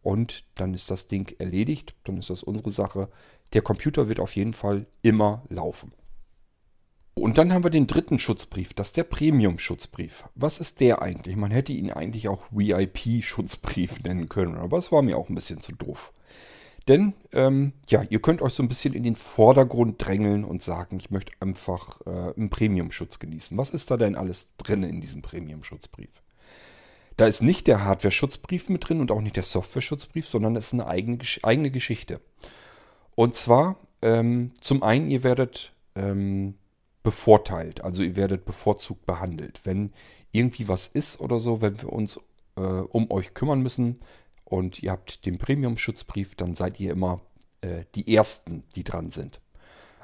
und 0.03 0.45
dann 0.55 0.75
ist 0.75 0.91
das 0.91 1.07
Ding 1.07 1.35
erledigt, 1.39 1.95
dann 2.05 2.17
ist 2.17 2.31
das 2.31 2.43
unsere 2.43 2.71
Sache. 2.71 3.09
Der 3.53 3.63
Computer 3.63 4.09
wird 4.09 4.21
auf 4.21 4.35
jeden 4.35 4.55
Fall 4.55 4.87
immer 5.03 5.43
laufen. 5.49 5.93
Und 7.21 7.37
dann 7.37 7.53
haben 7.53 7.65
wir 7.65 7.71
den 7.71 7.87
dritten 7.87 8.19
Schutzbrief, 8.19 8.73
das 8.73 8.89
ist 8.89 8.97
der 8.97 9.05
Premium-Schutzbrief. 9.05 10.25
Was 10.37 10.59
ist 10.59 10.81
der 10.81 11.03
eigentlich? 11.03 11.37
Man 11.37 11.51
hätte 11.51 11.75
ihn 11.75 11.93
eigentlich 11.93 12.29
auch 12.29 12.45
VIP-Schutzbrief 12.51 14.01
nennen 14.05 14.31
können, 14.31 14.57
aber 14.57 14.79
es 14.79 14.91
war 14.91 15.03
mir 15.03 15.19
auch 15.19 15.29
ein 15.29 15.35
bisschen 15.35 15.61
zu 15.61 15.73
doof. 15.73 16.15
Denn, 16.89 17.13
ähm, 17.33 17.75
ja, 17.91 18.03
ihr 18.09 18.23
könnt 18.23 18.41
euch 18.41 18.55
so 18.55 18.63
ein 18.63 18.71
bisschen 18.71 18.95
in 18.95 19.03
den 19.03 19.17
Vordergrund 19.17 19.97
drängeln 19.99 20.45
und 20.45 20.63
sagen, 20.63 20.97
ich 20.97 21.11
möchte 21.11 21.33
einfach 21.41 22.01
äh, 22.07 22.33
einen 22.35 22.49
Premium-Schutz 22.49 23.19
genießen. 23.19 23.59
Was 23.59 23.69
ist 23.69 23.91
da 23.91 23.99
denn 23.99 24.17
alles 24.17 24.57
drin 24.57 24.83
in 24.83 25.03
diesem 25.03 25.21
Premium-Schutzbrief? 25.21 26.23
Da 27.19 27.27
ist 27.27 27.43
nicht 27.43 27.67
der 27.67 27.85
Hardware-Schutzbrief 27.85 28.71
mit 28.71 28.89
drin 28.89 29.03
und 29.03 29.11
auch 29.11 29.21
nicht 29.21 29.37
der 29.37 29.43
Software-Schutzbrief, 29.43 30.27
sondern 30.27 30.57
es 30.57 30.69
ist 30.69 30.73
eine 30.73 30.87
eigene, 30.87 31.19
eigene 31.43 31.71
Geschichte. 31.71 32.23
Und 33.15 33.35
zwar, 33.35 33.77
ähm, 34.01 34.53
zum 34.63 34.83
einen, 34.83 35.11
ihr 35.11 35.23
werdet 35.23 35.75
ähm, 35.95 36.55
bevorteilt, 37.03 37.83
also 37.83 38.03
ihr 38.03 38.17
werdet 38.17 38.45
bevorzugt 38.45 39.07
behandelt. 39.07 39.61
Wenn 39.65 39.93
irgendwie 40.33 40.69
was 40.69 40.87
ist 40.87 41.21
oder 41.21 41.41
so, 41.41 41.61
wenn 41.61 41.81
wir 41.81 41.93
uns 41.93 42.21
äh, 42.57 42.61
um 42.61 43.11
euch 43.11 43.35
kümmern 43.35 43.63
müssen 43.63 44.01
und 44.45 44.83
ihr 44.83 44.91
habt 44.91 45.25
den 45.25 45.39
Premium-Schutzbrief, 45.39 46.35
dann 46.35 46.55
seid 46.55 46.79
ihr 46.81 46.93
immer 46.93 47.21
äh, 47.63 47.85
die 47.95 48.15
Ersten, 48.15 48.65
die 48.75 48.85
dran 48.85 49.11
sind. 49.11 49.41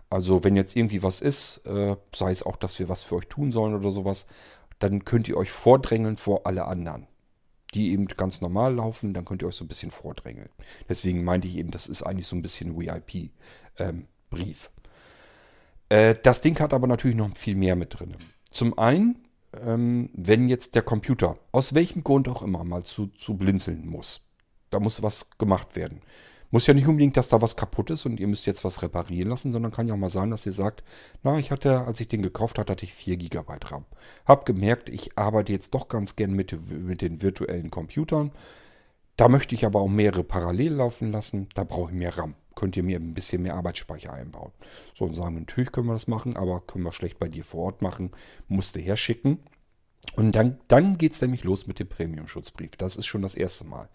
Also 0.08 0.44
wenn 0.44 0.56
jetzt 0.56 0.76
irgendwie 0.76 1.02
was 1.02 1.20
ist, 1.20 1.66
äh, 1.66 1.96
sei 2.14 2.30
es 2.30 2.44
auch, 2.44 2.56
dass 2.56 2.78
wir 2.78 2.88
was 2.88 3.02
für 3.02 3.16
euch 3.16 3.26
tun 3.26 3.52
sollen 3.52 3.74
oder 3.74 3.92
sowas, 3.92 4.26
dann 4.78 5.04
könnt 5.04 5.28
ihr 5.28 5.36
euch 5.36 5.50
vordrängeln 5.50 6.16
vor 6.16 6.46
alle 6.46 6.66
anderen. 6.66 7.06
Die 7.74 7.92
eben 7.92 8.06
ganz 8.06 8.40
normal 8.40 8.76
laufen, 8.76 9.12
dann 9.12 9.24
könnt 9.24 9.42
ihr 9.42 9.48
euch 9.48 9.56
so 9.56 9.64
ein 9.64 9.68
bisschen 9.68 9.90
vordrängeln. 9.90 10.48
Deswegen 10.88 11.24
meinte 11.24 11.48
ich 11.48 11.56
eben, 11.56 11.70
das 11.70 11.88
ist 11.88 12.02
eigentlich 12.02 12.26
so 12.26 12.36
ein 12.36 12.42
bisschen 12.42 12.78
VIP-Brief. 12.78 13.30
Ähm, 13.78 14.06
äh, 15.88 16.14
das 16.22 16.40
Ding 16.40 16.58
hat 16.58 16.74
aber 16.74 16.86
natürlich 16.86 17.16
noch 17.16 17.36
viel 17.36 17.56
mehr 17.56 17.76
mit 17.76 17.98
drin. 17.98 18.16
Zum 18.50 18.78
einen, 18.78 19.26
ähm, 19.60 20.10
wenn 20.14 20.48
jetzt 20.48 20.74
der 20.74 20.82
Computer 20.82 21.36
aus 21.52 21.74
welchem 21.74 22.04
Grund 22.04 22.28
auch 22.28 22.42
immer 22.42 22.64
mal 22.64 22.84
zu, 22.84 23.08
zu 23.08 23.34
blinzeln 23.34 23.86
muss, 23.86 24.22
da 24.70 24.80
muss 24.80 25.02
was 25.02 25.30
gemacht 25.38 25.76
werden. 25.76 26.00
Muss 26.50 26.66
ja 26.66 26.74
nicht 26.74 26.86
unbedingt, 26.86 27.16
dass 27.16 27.28
da 27.28 27.42
was 27.42 27.56
kaputt 27.56 27.90
ist 27.90 28.06
und 28.06 28.20
ihr 28.20 28.28
müsst 28.28 28.46
jetzt 28.46 28.64
was 28.64 28.82
reparieren 28.82 29.28
lassen, 29.28 29.50
sondern 29.50 29.72
kann 29.72 29.88
ja 29.88 29.94
auch 29.94 29.98
mal 29.98 30.08
sein, 30.08 30.30
dass 30.30 30.46
ihr 30.46 30.52
sagt, 30.52 30.84
na, 31.22 31.38
ich 31.38 31.50
hatte, 31.50 31.80
als 31.80 32.00
ich 32.00 32.08
den 32.08 32.22
gekauft 32.22 32.58
hatte, 32.58 32.72
hatte 32.72 32.84
ich 32.84 32.94
4 32.94 33.16
GB 33.16 33.42
RAM. 33.64 33.84
Hab 34.24 34.46
gemerkt, 34.46 34.88
ich 34.88 35.18
arbeite 35.18 35.52
jetzt 35.52 35.74
doch 35.74 35.88
ganz 35.88 36.14
gern 36.14 36.32
mit, 36.32 36.56
mit 36.70 37.02
den 37.02 37.20
virtuellen 37.20 37.70
Computern. 37.70 38.30
Da 39.16 39.28
möchte 39.28 39.54
ich 39.54 39.66
aber 39.66 39.80
auch 39.80 39.88
mehrere 39.88 40.22
parallel 40.22 40.74
laufen 40.74 41.10
lassen. 41.10 41.48
Da 41.54 41.64
brauche 41.64 41.90
ich 41.90 41.96
mehr 41.96 42.16
RAM 42.16 42.34
könnt 42.56 42.76
ihr 42.76 42.82
mir 42.82 42.98
ein 42.98 43.14
bisschen 43.14 43.42
mehr 43.42 43.54
Arbeitsspeicher 43.54 44.12
einbauen. 44.12 44.50
So, 44.94 45.04
und 45.04 45.14
sagen, 45.14 45.38
natürlich 45.38 45.70
können 45.70 45.86
wir 45.86 45.92
das 45.92 46.08
machen, 46.08 46.36
aber 46.36 46.62
können 46.62 46.84
wir 46.84 46.92
schlecht 46.92 47.20
bei 47.20 47.28
dir 47.28 47.44
vor 47.44 47.66
Ort 47.66 47.82
machen, 47.82 48.10
musste 48.48 48.80
herschicken. 48.80 49.38
Und 50.16 50.32
dann, 50.32 50.58
dann 50.66 50.98
geht 50.98 51.12
es 51.12 51.20
nämlich 51.20 51.44
los 51.44 51.66
mit 51.66 51.78
dem 51.78 51.88
Premium-Schutzbrief. 51.88 52.72
Das 52.76 52.96
ist 52.96 53.06
schon 53.06 53.22
das 53.22 53.34
erste 53.34 53.64
Mal. 53.64 53.88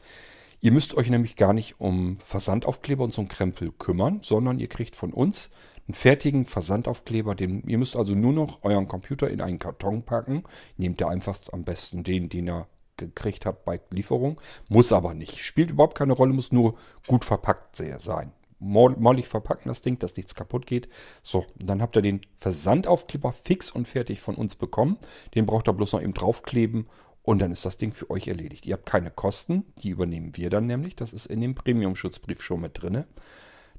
Ihr 0.62 0.71
müsst 0.71 0.93
euch 0.93 1.10
nämlich 1.10 1.36
gar 1.36 1.54
nicht 1.54 1.80
um 1.80 2.19
Versandaufkleber 2.19 3.04
und 3.04 3.13
so 3.13 3.21
einen 3.21 3.30
Krempel 3.30 3.71
kümmern, 3.71 4.19
sondern 4.21 4.60
ihr 4.60 4.67
kriegt 4.67 4.95
von 4.95 5.12
uns 5.12 5.50
einen 5.88 5.95
fertigen 5.95 6.45
Versandaufkleber. 6.45 7.34
Den, 7.34 7.63
ihr 7.67 7.80
müsst 7.80 7.95
also 7.95 8.13
nur 8.13 8.34
noch 8.34 8.63
euren 8.63 8.88
Computer 8.88 9.30
in 9.30 9.41
einen 9.41 9.58
Karton 9.58 10.04
packen. 10.04 10.43
Nehmt 10.78 11.02
ihr 11.02 11.08
einfach 11.08 11.39
am 11.52 11.63
besten 11.63 12.04
den, 12.04 12.30
den 12.30 12.47
ihr 12.47 12.67
gekriegt 12.97 13.47
habt 13.47 13.65
bei 13.65 13.82
Lieferung. 13.89 14.39
Muss 14.69 14.91
aber 14.91 15.15
nicht. 15.15 15.43
Spielt 15.43 15.71
überhaupt 15.71 15.97
keine 15.97 16.13
Rolle, 16.13 16.34
muss 16.34 16.52
nur 16.52 16.76
gut 17.08 17.26
verpackt 17.26 17.76
sein 17.76 18.32
mollig 18.62 19.28
verpacken, 19.28 19.69
das 19.69 19.82
Ding, 19.82 20.00
dass 20.00 20.15
nichts 20.15 20.36
kaputt 20.36 20.65
geht. 20.65 20.88
So, 21.24 21.45
dann 21.58 21.82
habt 21.82 21.95
ihr 21.95 22.02
den 22.02 22.21
Versandaufkleber 22.38 23.34
fix 23.34 23.71
und 23.71 23.88
fertig 23.88 24.21
von 24.21 24.36
uns 24.36 24.56
bekommen. 24.56 24.97
Den 25.36 25.45
braucht 25.45 25.67
ihr 25.67 25.74
bloß 25.74 25.93
noch 25.93 26.02
eben 26.02 26.13
draufkleben 26.13 26.88
und 27.24 27.39
dann 27.39 27.52
ist 27.52 27.65
das 27.65 27.78
Ding 27.78 27.93
für 27.93 28.10
euch 28.10 28.28
erledigt. 28.28 28.65
Ihr 28.65 28.74
habt 28.74 28.86
keine 28.86 29.12
Kosten, 29.12 29.65
die 29.78 29.89
übernehmen 29.89 30.38
wir 30.38 30.50
dann 30.50 30.67
nämlich. 30.67 30.95
Das 30.95 31.12
ist 31.12 31.26
in 31.26 31.41
dem 31.41 31.56
Premium-Schutzbrief 31.56 32.41
schon 32.41 32.62
mit 32.62 32.82
drin. 32.82 33.04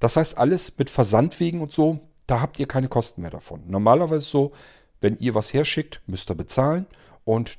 Das 0.01 0.17
heißt, 0.17 0.37
alles 0.37 0.77
mit 0.79 0.91
Versandwegen 0.91 1.61
und 1.61 1.73
so, 1.73 2.01
da 2.27 2.41
habt 2.41 2.59
ihr 2.59 2.67
keine 2.67 2.89
Kosten 2.89 3.23
mehr 3.23 3.31
davon. 3.31 3.63
Normalerweise 3.69 4.27
so, 4.27 4.53
wenn 5.01 5.17
ihr 5.19 5.35
was 5.35 5.53
herschickt, 5.53 6.03
müsst 6.07 6.31
ihr 6.31 6.35
bezahlen 6.35 6.87
und 7.25 7.59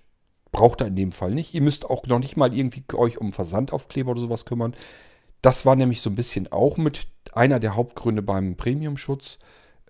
braucht 0.52 0.82
ihr 0.82 0.88
in 0.88 0.96
dem 0.96 1.12
Fall 1.12 1.32
nicht. 1.32 1.54
Ihr 1.54 1.62
müsst 1.62 1.90
auch 1.90 2.06
noch 2.06 2.20
nicht 2.20 2.38
mal 2.38 2.54
irgendwie 2.54 2.84
euch 2.94 3.18
um 3.18 3.34
Versandaufkleber 3.34 4.12
oder 4.12 4.22
sowas 4.22 4.46
kümmern. 4.46 4.76
Das 5.44 5.66
war 5.66 5.76
nämlich 5.76 6.02
so 6.02 6.10
ein 6.10 6.16
bisschen 6.16 6.52
auch 6.52 6.78
mit 6.78 7.06
einer 7.34 7.60
der 7.60 7.76
Hauptgründe 7.76 8.22
beim 8.22 8.56
Premium-Schutz. 8.56 9.40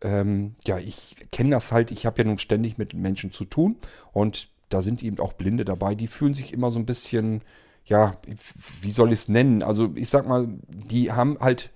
Ähm, 0.02 0.56
ja, 0.66 0.80
ich 0.80 1.16
kenne 1.32 1.52
das 1.52 1.72
halt, 1.72 1.92
ich 1.92 2.08
habe 2.08 2.22
ja 2.22 2.28
nun 2.28 2.40
ständig 2.40 2.80
mit 2.80 2.96
Menschen 2.96 3.32
zu 3.32 3.46
tun 3.46 3.78
und 4.12 4.50
da 4.70 4.82
sind 4.82 5.04
eben 5.04 5.20
auch 5.20 5.34
Blinde 5.34 5.64
dabei, 5.64 5.94
die 5.94 6.08
fühlen 6.08 6.34
sich 6.34 6.54
immer 6.54 6.72
so 6.72 6.80
ein 6.80 6.88
bisschen, 6.88 7.44
ja, 7.86 8.16
wie 8.82 8.92
soll 8.92 9.14
ich 9.14 9.20
es 9.20 9.28
nennen? 9.28 9.62
Also 9.62 9.92
ich 9.94 10.10
sag 10.10 10.28
mal, 10.28 10.48
die 10.68 11.12
haben 11.12 11.38
halt, 11.40 11.70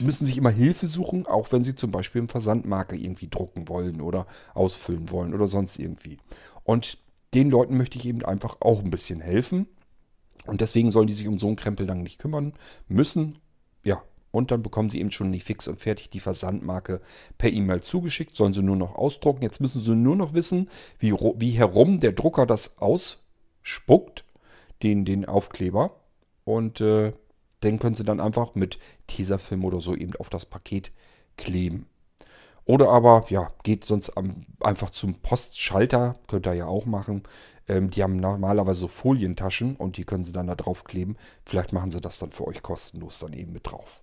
müssen 0.00 0.24
sich 0.24 0.38
immer 0.38 0.50
Hilfe 0.50 0.86
suchen, 0.86 1.26
auch 1.26 1.52
wenn 1.52 1.64
sie 1.64 1.74
zum 1.74 1.90
Beispiel 1.90 2.22
eine 2.22 2.28
Versandmarke 2.28 2.96
irgendwie 2.96 3.28
drucken 3.28 3.68
wollen 3.68 4.00
oder 4.00 4.26
ausfüllen 4.54 5.10
wollen 5.10 5.34
oder 5.34 5.46
sonst 5.46 5.78
irgendwie. 5.78 6.16
Und 6.64 6.96
den 7.34 7.50
Leuten 7.50 7.76
möchte 7.76 7.98
ich 7.98 8.06
eben 8.06 8.24
einfach 8.24 8.56
auch 8.60 8.82
ein 8.82 8.90
bisschen 8.90 9.20
helfen. 9.20 9.66
Und 10.46 10.60
deswegen 10.60 10.90
sollen 10.90 11.06
die 11.06 11.12
sich 11.12 11.28
um 11.28 11.38
so 11.38 11.46
einen 11.46 11.56
Krempel 11.56 11.86
dann 11.86 12.02
nicht 12.02 12.20
kümmern 12.20 12.54
müssen. 12.88 13.38
Ja, 13.84 14.02
und 14.30 14.50
dann 14.50 14.62
bekommen 14.62 14.90
sie 14.90 15.00
eben 15.00 15.10
schon 15.10 15.30
nicht 15.30 15.44
fix 15.44 15.68
und 15.68 15.80
fertig 15.80 16.10
die 16.10 16.20
Versandmarke 16.20 17.00
per 17.38 17.50
E-Mail 17.50 17.80
zugeschickt, 17.80 18.34
sollen 18.34 18.54
sie 18.54 18.62
nur 18.62 18.76
noch 18.76 18.94
ausdrucken. 18.94 19.42
Jetzt 19.42 19.60
müssen 19.60 19.80
sie 19.80 19.94
nur 19.94 20.16
noch 20.16 20.34
wissen, 20.34 20.68
wie, 20.98 21.12
wie 21.12 21.50
herum 21.50 22.00
der 22.00 22.12
Drucker 22.12 22.46
das 22.46 22.78
ausspuckt, 22.78 24.24
den, 24.82 25.04
den 25.04 25.24
Aufkleber. 25.24 25.96
Und 26.44 26.80
äh, 26.80 27.12
den 27.62 27.78
können 27.78 27.96
sie 27.96 28.04
dann 28.04 28.20
einfach 28.20 28.54
mit 28.54 28.78
Tesafilm 29.06 29.64
oder 29.64 29.80
so 29.80 29.94
eben 29.94 30.14
auf 30.16 30.28
das 30.28 30.46
Paket 30.46 30.92
kleben. 31.36 31.86
Oder 32.68 32.90
aber, 32.90 33.24
ja, 33.30 33.48
geht 33.62 33.86
sonst 33.86 34.10
am, 34.10 34.44
einfach 34.60 34.90
zum 34.90 35.14
Postschalter, 35.14 36.16
könnt 36.26 36.46
ihr 36.46 36.52
ja 36.52 36.66
auch 36.66 36.84
machen. 36.84 37.22
Ähm, 37.66 37.88
die 37.88 38.02
haben 38.02 38.18
normalerweise 38.18 38.88
Folientaschen 38.88 39.74
und 39.74 39.96
die 39.96 40.04
können 40.04 40.22
sie 40.22 40.32
dann 40.32 40.48
da 40.48 40.54
drauf 40.54 40.84
kleben. 40.84 41.16
Vielleicht 41.46 41.72
machen 41.72 41.90
sie 41.90 42.02
das 42.02 42.18
dann 42.18 42.30
für 42.30 42.46
euch 42.46 42.62
kostenlos 42.62 43.20
dann 43.20 43.32
eben 43.32 43.52
mit 43.52 43.66
drauf. 43.66 44.02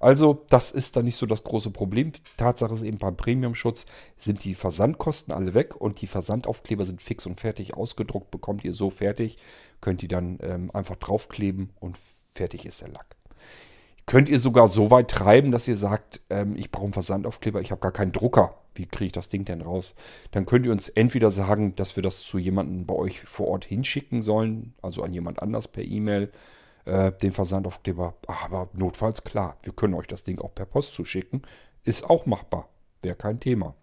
Also, 0.00 0.44
das 0.48 0.72
ist 0.72 0.96
dann 0.96 1.04
nicht 1.04 1.14
so 1.14 1.24
das 1.24 1.44
große 1.44 1.70
Problem. 1.70 2.10
Tatsache 2.36 2.74
ist 2.74 2.82
eben 2.82 2.98
beim 2.98 3.16
Premium-Schutz 3.16 3.86
sind 4.16 4.42
die 4.42 4.56
Versandkosten 4.56 5.32
alle 5.32 5.54
weg 5.54 5.76
und 5.80 6.00
die 6.00 6.08
Versandaufkleber 6.08 6.84
sind 6.84 7.00
fix 7.00 7.26
und 7.26 7.38
fertig 7.38 7.74
ausgedruckt. 7.74 8.32
Bekommt 8.32 8.64
ihr 8.64 8.72
so 8.72 8.90
fertig, 8.90 9.38
könnt 9.80 10.02
ihr 10.02 10.08
dann 10.08 10.40
ähm, 10.42 10.72
einfach 10.72 10.96
draufkleben 10.96 11.70
und 11.78 11.96
fertig 12.34 12.66
ist 12.66 12.80
der 12.80 12.88
Lack. 12.88 13.14
Könnt 14.10 14.28
ihr 14.28 14.40
sogar 14.40 14.68
so 14.68 14.90
weit 14.90 15.08
treiben, 15.08 15.52
dass 15.52 15.68
ihr 15.68 15.76
sagt, 15.76 16.20
ähm, 16.30 16.56
ich 16.56 16.72
brauche 16.72 16.82
einen 16.82 16.92
Versandaufkleber, 16.92 17.60
ich 17.60 17.70
habe 17.70 17.80
gar 17.80 17.92
keinen 17.92 18.10
Drucker. 18.10 18.56
Wie 18.74 18.86
kriege 18.86 19.06
ich 19.06 19.12
das 19.12 19.28
Ding 19.28 19.44
denn 19.44 19.60
raus? 19.60 19.94
Dann 20.32 20.46
könnt 20.46 20.66
ihr 20.66 20.72
uns 20.72 20.88
entweder 20.88 21.30
sagen, 21.30 21.76
dass 21.76 21.94
wir 21.94 22.02
das 22.02 22.20
zu 22.20 22.36
jemandem 22.36 22.86
bei 22.86 22.94
euch 22.96 23.20
vor 23.20 23.46
Ort 23.46 23.64
hinschicken 23.64 24.22
sollen, 24.22 24.74
also 24.82 25.04
an 25.04 25.12
jemand 25.12 25.40
anders 25.40 25.68
per 25.68 25.84
E-Mail, 25.84 26.32
äh, 26.86 27.12
den 27.12 27.30
Versandaufkleber. 27.30 28.16
Aber 28.26 28.68
notfalls 28.72 29.22
klar, 29.22 29.56
wir 29.62 29.72
können 29.72 29.94
euch 29.94 30.08
das 30.08 30.24
Ding 30.24 30.40
auch 30.40 30.56
per 30.56 30.66
Post 30.66 30.94
zuschicken. 30.94 31.42
Ist 31.84 32.10
auch 32.10 32.26
machbar. 32.26 32.68
Wäre 33.02 33.14
kein 33.14 33.38
Thema. 33.38 33.76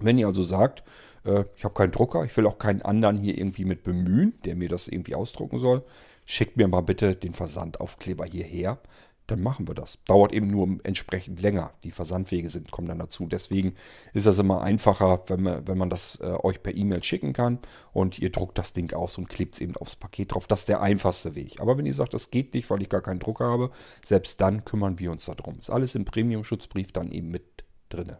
Wenn 0.00 0.18
ihr 0.18 0.26
also 0.26 0.42
sagt, 0.42 0.82
äh, 1.24 1.44
ich 1.56 1.64
habe 1.64 1.72
keinen 1.72 1.92
Drucker, 1.92 2.26
ich 2.26 2.36
will 2.36 2.46
auch 2.46 2.58
keinen 2.58 2.82
anderen 2.82 3.16
hier 3.16 3.38
irgendwie 3.38 3.64
mit 3.64 3.84
bemühen, 3.84 4.34
der 4.44 4.54
mir 4.54 4.68
das 4.68 4.86
irgendwie 4.86 5.14
ausdrucken 5.14 5.58
soll, 5.58 5.82
schickt 6.26 6.58
mir 6.58 6.68
mal 6.68 6.82
bitte 6.82 7.16
den 7.16 7.32
Versandaufkleber 7.32 8.26
hierher 8.26 8.80
dann 9.26 9.42
machen 9.42 9.66
wir 9.66 9.74
das. 9.74 9.98
Dauert 10.04 10.32
eben 10.32 10.50
nur 10.50 10.78
entsprechend 10.84 11.40
länger. 11.40 11.72
Die 11.84 11.90
Versandwege 11.90 12.48
sind, 12.48 12.70
kommen 12.70 12.88
dann 12.88 12.98
dazu. 12.98 13.26
Deswegen 13.26 13.74
ist 14.14 14.26
das 14.26 14.38
immer 14.38 14.62
einfacher, 14.62 15.24
wenn 15.26 15.42
man, 15.42 15.66
wenn 15.66 15.78
man 15.78 15.90
das 15.90 16.18
äh, 16.20 16.36
euch 16.42 16.62
per 16.62 16.74
E-Mail 16.74 17.02
schicken 17.02 17.32
kann 17.32 17.58
und 17.92 18.18
ihr 18.18 18.30
druckt 18.30 18.58
das 18.58 18.72
Ding 18.72 18.92
aus 18.92 19.18
und 19.18 19.28
klebt 19.28 19.54
es 19.54 19.60
eben 19.60 19.76
aufs 19.76 19.96
Paket 19.96 20.32
drauf. 20.32 20.46
Das 20.46 20.60
ist 20.60 20.68
der 20.68 20.80
einfachste 20.80 21.34
Weg. 21.34 21.60
Aber 21.60 21.76
wenn 21.76 21.86
ihr 21.86 21.94
sagt, 21.94 22.14
das 22.14 22.30
geht 22.30 22.54
nicht, 22.54 22.70
weil 22.70 22.82
ich 22.82 22.88
gar 22.88 23.02
keinen 23.02 23.20
Drucker 23.20 23.46
habe, 23.46 23.70
selbst 24.04 24.40
dann 24.40 24.64
kümmern 24.64 24.98
wir 24.98 25.10
uns 25.10 25.26
darum. 25.26 25.58
Ist 25.58 25.70
alles 25.70 25.94
im 25.94 26.04
Premium-Schutzbrief 26.04 26.92
dann 26.92 27.10
eben 27.10 27.30
mit 27.30 27.64
drinne. 27.88 28.18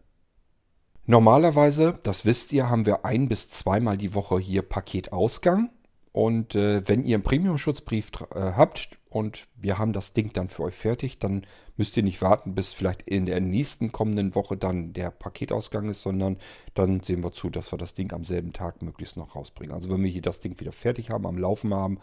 Normalerweise, 1.09 1.99
das 2.03 2.25
wisst 2.25 2.53
ihr, 2.53 2.69
haben 2.69 2.85
wir 2.85 3.05
ein 3.05 3.29
bis 3.29 3.49
zweimal 3.49 3.97
die 3.97 4.14
Woche 4.14 4.40
hier 4.40 4.62
Paketausgang. 4.62 5.71
Und 6.16 6.55
äh, 6.55 6.88
wenn 6.88 7.05
ihr 7.05 7.16
einen 7.16 7.24
Premium-Schutzbrief 7.24 8.11
äh, 8.35 8.40
habt 8.40 8.88
und 9.11 9.48
wir 9.55 9.76
haben 9.76 9.92
das 9.92 10.14
Ding 10.14 10.33
dann 10.33 10.48
für 10.48 10.62
euch 10.62 10.74
fertig, 10.74 11.18
dann 11.18 11.44
müsst 11.76 11.94
ihr 11.98 12.02
nicht 12.02 12.22
warten, 12.22 12.55
bis 12.55 12.72
vielleicht 12.72 13.02
in 13.02 13.26
der 13.26 13.38
nächsten 13.42 13.92
kommenden 13.92 14.35
Woche 14.35 14.57
dann 14.57 14.94
der 14.94 15.11
Paketausgang 15.11 15.90
ist, 15.90 16.00
sondern 16.00 16.38
dann 16.72 17.00
sehen 17.00 17.22
wir 17.22 17.33
zu, 17.33 17.50
dass 17.50 17.70
wir 17.70 17.76
das 17.76 17.92
Ding 17.92 18.14
am 18.14 18.24
selben 18.24 18.55
Tag 18.55 18.81
möglichst 18.81 19.18
noch 19.18 19.37
rausbringen. 19.37 19.74
Also 19.74 19.90
wenn 19.90 20.02
wir 20.02 20.09
hier 20.09 20.22
das 20.22 20.40
Ding 20.40 20.59
wieder 20.59 20.72
fertig 20.72 21.11
haben, 21.11 21.26
am 21.26 21.37
Laufen 21.37 21.74
haben 21.74 21.98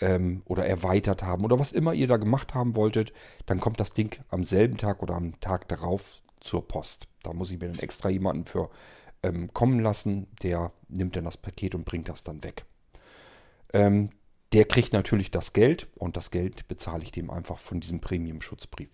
ähm, 0.00 0.42
oder 0.46 0.66
erweitert 0.66 1.22
haben 1.22 1.44
oder 1.44 1.60
was 1.60 1.70
immer 1.70 1.94
ihr 1.94 2.08
da 2.08 2.16
gemacht 2.16 2.54
haben 2.54 2.74
wolltet, 2.74 3.12
dann 3.46 3.60
kommt 3.60 3.78
das 3.78 3.92
Ding 3.92 4.18
am 4.30 4.42
selben 4.42 4.78
Tag 4.78 5.00
oder 5.00 5.14
am 5.14 5.38
Tag 5.38 5.68
darauf 5.68 6.22
zur 6.40 6.66
Post. 6.66 7.06
Da 7.22 7.32
muss 7.32 7.52
ich 7.52 7.60
mir 7.60 7.68
dann 7.68 7.78
extra 7.78 8.08
jemanden 8.08 8.46
für 8.46 8.68
ähm, 9.22 9.54
kommen 9.54 9.78
lassen, 9.78 10.26
der 10.42 10.72
nimmt 10.88 11.14
dann 11.14 11.24
das 11.24 11.36
Paket 11.36 11.76
und 11.76 11.84
bringt 11.84 12.08
das 12.08 12.24
dann 12.24 12.42
weg. 12.42 12.64
Ähm, 13.74 14.10
der 14.54 14.64
kriegt 14.64 14.92
natürlich 14.92 15.30
das 15.30 15.52
Geld 15.52 15.88
und 15.96 16.16
das 16.16 16.30
Geld 16.30 16.68
bezahle 16.68 17.02
ich 17.02 17.10
dem 17.10 17.28
einfach 17.28 17.58
von 17.58 17.80
diesem 17.80 18.00
Premium-Schutzbrief. 18.00 18.88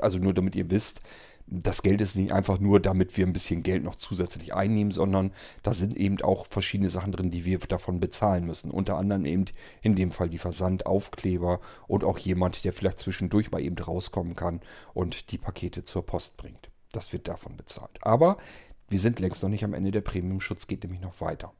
Also 0.00 0.18
nur 0.18 0.32
damit 0.32 0.56
ihr 0.56 0.70
wisst, 0.70 1.02
das 1.46 1.82
Geld 1.82 2.00
ist 2.00 2.16
nicht 2.16 2.32
einfach 2.32 2.58
nur, 2.58 2.80
damit 2.80 3.16
wir 3.16 3.26
ein 3.26 3.32
bisschen 3.32 3.62
Geld 3.62 3.82
noch 3.82 3.94
zusätzlich 3.94 4.54
einnehmen, 4.54 4.90
sondern 4.90 5.32
da 5.62 5.72
sind 5.72 5.96
eben 5.96 6.20
auch 6.22 6.46
verschiedene 6.46 6.90
Sachen 6.90 7.12
drin, 7.12 7.30
die 7.30 7.44
wir 7.44 7.58
davon 7.58 8.00
bezahlen 8.00 8.44
müssen. 8.44 8.70
Unter 8.70 8.96
anderem 8.96 9.24
eben 9.24 9.44
in 9.82 9.96
dem 9.96 10.12
Fall 10.12 10.28
die 10.28 10.38
Versandaufkleber 10.38 11.60
und 11.86 12.04
auch 12.04 12.18
jemand, 12.18 12.64
der 12.64 12.72
vielleicht 12.72 12.98
zwischendurch 12.98 13.50
mal 13.50 13.62
eben 13.62 13.78
rauskommen 13.78 14.34
kann 14.34 14.60
und 14.94 15.30
die 15.30 15.38
Pakete 15.38 15.84
zur 15.84 16.04
Post 16.04 16.36
bringt. 16.36 16.70
Das 16.92 17.12
wird 17.12 17.28
davon 17.28 17.56
bezahlt. 17.56 17.98
Aber 18.00 18.38
wir 18.88 18.98
sind 18.98 19.20
längst 19.20 19.42
noch 19.42 19.50
nicht 19.50 19.64
am 19.64 19.74
Ende. 19.74 19.90
Der 19.90 20.00
Premium-Schutz 20.00 20.66
geht 20.66 20.82
nämlich 20.84 21.00
noch 21.00 21.20
weiter. 21.20 21.52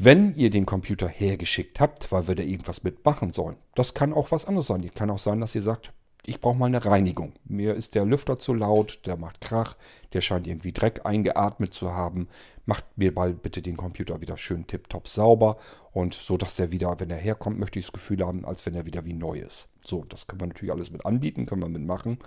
Wenn 0.00 0.32
ihr 0.36 0.50
den 0.50 0.64
Computer 0.64 1.08
hergeschickt 1.08 1.80
habt, 1.80 2.12
weil 2.12 2.28
wir 2.28 2.36
da 2.36 2.44
irgendwas 2.44 2.84
mitmachen 2.84 3.32
sollen, 3.32 3.56
das 3.74 3.94
kann 3.94 4.12
auch 4.12 4.30
was 4.30 4.44
anderes 4.44 4.68
sein. 4.68 4.88
Kann 4.94 5.10
auch 5.10 5.18
sein, 5.18 5.40
dass 5.40 5.56
ihr 5.56 5.62
sagt, 5.62 5.92
ich 6.24 6.40
brauche 6.40 6.56
mal 6.56 6.66
eine 6.66 6.84
Reinigung. 6.84 7.32
Mir 7.44 7.74
ist 7.74 7.96
der 7.96 8.04
Lüfter 8.04 8.38
zu 8.38 8.54
laut, 8.54 9.00
der 9.06 9.16
macht 9.16 9.40
Krach, 9.40 9.76
der 10.12 10.20
scheint 10.20 10.46
irgendwie 10.46 10.72
Dreck 10.72 11.04
eingeatmet 11.04 11.74
zu 11.74 11.94
haben. 11.94 12.28
Macht 12.64 12.84
mir 12.96 13.10
mal 13.10 13.32
bitte 13.32 13.60
den 13.60 13.76
Computer 13.76 14.20
wieder 14.20 14.36
schön 14.36 14.68
tipptopp 14.68 15.08
sauber 15.08 15.56
und 15.92 16.14
so, 16.14 16.36
dass 16.36 16.54
der 16.54 16.70
wieder, 16.70 17.00
wenn 17.00 17.10
er 17.10 17.16
herkommt, 17.16 17.58
möchte 17.58 17.80
ich 17.80 17.86
das 17.86 17.92
Gefühl 17.92 18.24
haben, 18.24 18.44
als 18.44 18.66
wenn 18.66 18.74
er 18.74 18.86
wieder 18.86 19.04
wie 19.04 19.14
neu 19.14 19.38
ist. 19.38 19.68
So, 19.84 20.04
das 20.04 20.28
können 20.28 20.42
wir 20.42 20.46
natürlich 20.46 20.72
alles 20.72 20.92
mit 20.92 21.04
anbieten, 21.06 21.46
können 21.46 21.62
wir 21.62 21.68
mitmachen. 21.68 22.18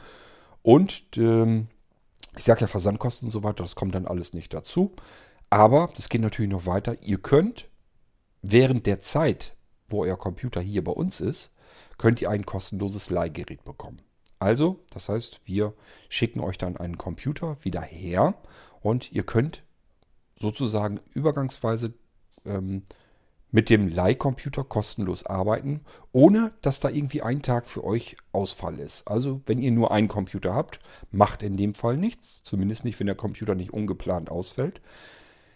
Und 0.62 1.04
ähm, 1.16 1.68
ich 2.36 2.44
sage 2.44 2.62
ja 2.62 2.68
Versandkosten 2.68 3.28
und 3.28 3.32
so 3.32 3.44
weiter, 3.44 3.64
das 3.64 3.76
kommt 3.76 3.96
dann 3.96 4.08
alles 4.08 4.34
nicht 4.34 4.54
dazu. 4.54 4.94
Aber 5.52 5.90
das 5.96 6.10
geht 6.10 6.22
natürlich 6.22 6.50
noch 6.50 6.66
weiter. 6.66 6.96
Ihr 7.04 7.20
könnt 7.20 7.68
während 8.42 8.86
der 8.88 9.02
Zeit, 9.02 9.54
wo 9.90 10.04
euer 10.04 10.18
Computer 10.18 10.62
hier 10.62 10.84
bei 10.84 10.94
uns 10.94 11.20
ist, 11.20 11.52
könnt 11.98 12.22
ihr 12.22 12.30
ein 12.30 12.46
kostenloses 12.46 13.10
Leihgerät 13.10 13.64
bekommen. 13.64 14.02
Also, 14.40 14.80
das 14.92 15.10
heißt, 15.10 15.42
wir 15.46 15.74
schicken 16.10 16.40
euch 16.40 16.58
dann 16.58 16.78
einen 16.78 16.98
Computer 16.98 17.58
wieder 17.64 17.82
her 17.82 18.34
und 18.80 19.12
ihr 19.12 19.24
könnt 19.24 19.64
sozusagen 20.40 21.00
übergangsweise 21.14 21.94
ähm, 22.46 22.84
mit 23.52 23.70
dem 23.70 23.90
Leihcomputer 23.90 24.64
kostenlos 24.64 25.26
arbeiten, 25.26 25.82
ohne 26.14 26.54
dass 26.62 26.80
da 26.80 26.90
irgendwie 26.90 27.22
ein 27.22 27.42
Tag 27.42 27.68
für 27.68 27.84
euch 27.84 28.16
Ausfall 28.32 28.80
ist. 28.80 29.06
Also 29.06 29.42
wenn 29.46 29.60
ihr 29.60 29.72
nur 29.72 29.92
einen 29.92 30.08
Computer 30.08 30.54
habt, 30.54 30.80
macht 31.12 31.44
in 31.44 31.58
dem 31.58 31.76
Fall 31.76 31.98
nichts, 31.98 32.42
zumindest 32.44 32.86
nicht, 32.86 33.00
wenn 33.02 33.08
der 33.08 33.16
Computer 33.16 33.54
nicht 33.54 33.74
ungeplant 33.74 34.32
ausfällt. 34.32 34.82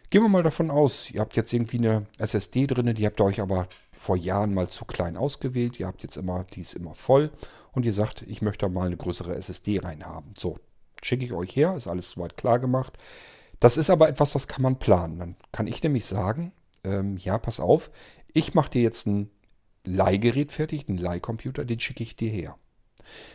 Gehen 0.09 0.21
wir 0.21 0.29
mal 0.29 0.43
davon 0.43 0.69
aus, 0.69 1.09
ihr 1.11 1.19
habt 1.19 1.35
jetzt 1.35 1.51
irgendwie 1.51 1.79
eine 1.79 2.05
SSD 2.19 2.67
drin, 2.67 2.93
die 2.93 3.05
habt 3.05 3.19
ihr 3.19 3.25
euch 3.25 3.41
aber 3.41 3.67
vor 3.91 4.15
Jahren 4.15 4.53
mal 4.53 4.69
zu 4.69 4.85
klein 4.85 5.17
ausgewählt. 5.17 5.79
Ihr 5.79 5.87
habt 5.87 6.03
jetzt 6.03 6.17
immer, 6.17 6.45
die 6.53 6.61
ist 6.61 6.73
immer 6.73 6.93
voll 6.93 7.31
und 7.73 7.85
ihr 7.85 7.93
sagt, 7.93 8.21
ich 8.23 8.41
möchte 8.41 8.69
mal 8.69 8.87
eine 8.87 8.97
größere 8.97 9.35
SSD 9.35 9.79
reinhaben. 9.79 10.33
So, 10.37 10.59
schicke 11.01 11.25
ich 11.25 11.33
euch 11.33 11.55
her, 11.55 11.75
ist 11.75 11.87
alles 11.87 12.09
soweit 12.09 12.37
klar 12.37 12.59
gemacht. 12.59 12.97
Das 13.59 13.77
ist 13.77 13.89
aber 13.89 14.09
etwas, 14.09 14.33
das 14.33 14.47
kann 14.47 14.61
man 14.61 14.77
planen. 14.77 15.17
Dann 15.17 15.35
kann 15.51 15.67
ich 15.67 15.81
nämlich 15.81 16.05
sagen, 16.05 16.51
ähm, 16.83 17.17
ja, 17.17 17.37
pass 17.37 17.59
auf, 17.59 17.89
ich 18.33 18.53
mache 18.53 18.69
dir 18.69 18.81
jetzt 18.81 19.07
ein 19.07 19.31
Leihgerät 19.85 20.51
fertig, 20.51 20.87
einen 20.87 20.97
Leihcomputer, 20.97 21.65
den 21.65 21.79
schicke 21.79 22.03
ich 22.03 22.15
dir 22.15 22.29
her. 22.29 22.57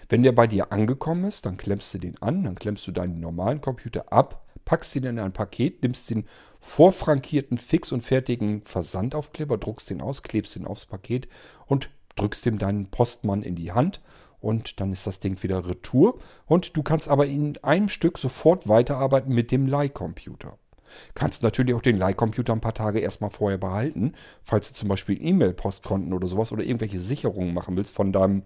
Wenn 0.09 0.23
der 0.23 0.33
bei 0.33 0.47
dir 0.47 0.73
angekommen 0.73 1.25
ist, 1.25 1.47
dann 1.47 1.57
klemmst 1.57 1.95
du 1.95 1.99
den 1.99 2.21
an, 2.21 2.45
dann 2.45 2.57
klemmst 2.57 2.87
du 2.87 2.93
deinen 2.93 3.21
normalen 3.21 3.61
Computer 3.61 4.13
ab, 4.13 4.47
packst 4.65 4.95
ihn 4.97 5.05
in 5.05 5.19
ein 5.19 5.33
Paket, 5.33 5.83
nimmst 5.83 6.11
den 6.11 6.27
vorfrankierten, 6.61 7.59
fix 7.59 7.91
und 7.93 8.03
fertigen 8.03 8.63
Versandaufkleber, 8.65 9.59
druckst 9.59 9.91
den 9.91 10.01
aus, 10.01 10.23
klebst 10.23 10.55
den 10.55 10.67
aufs 10.67 10.87
Paket 10.87 11.29
und 11.67 11.91
drückst 12.17 12.47
ihm 12.47 12.59
deinen 12.59 12.87
Postmann 12.87 13.43
in 13.43 13.57
die 13.57 13.73
Hand 13.73 14.01
und 14.41 14.81
dann 14.81 14.93
ist 14.93 15.07
das 15.07 15.21
Ding 15.21 15.43
wieder 15.43 15.69
retour. 15.69 16.19
Und 16.47 16.77
du 16.77 16.83
kannst 16.83 17.09
aber 17.09 17.27
in 17.27 17.59
einem 17.63 17.89
Stück 17.89 18.19
sofort 18.19 18.69
weiterarbeiten 18.69 19.35
mit 19.35 19.51
dem 19.51 19.67
Leihcomputer. 19.67 20.59
Kannst 21.15 21.43
natürlich 21.43 21.75
auch 21.75 21.83
den 21.83 21.99
Leihcomputer 21.99 22.53
ein 22.53 22.61
paar 22.61 22.75
Tage 22.75 22.99
erstmal 22.99 23.31
vorher 23.31 23.59
behalten, 23.59 24.15
falls 24.43 24.69
du 24.69 24.75
zum 24.75 24.89
Beispiel 24.89 25.25
E-Mail-Postkonten 25.25 26.13
oder 26.13 26.27
sowas 26.27 26.53
oder 26.53 26.65
irgendwelche 26.65 26.99
Sicherungen 26.99 27.55
machen 27.55 27.77
willst 27.77 27.95
von 27.95 28.13
deinem 28.13 28.43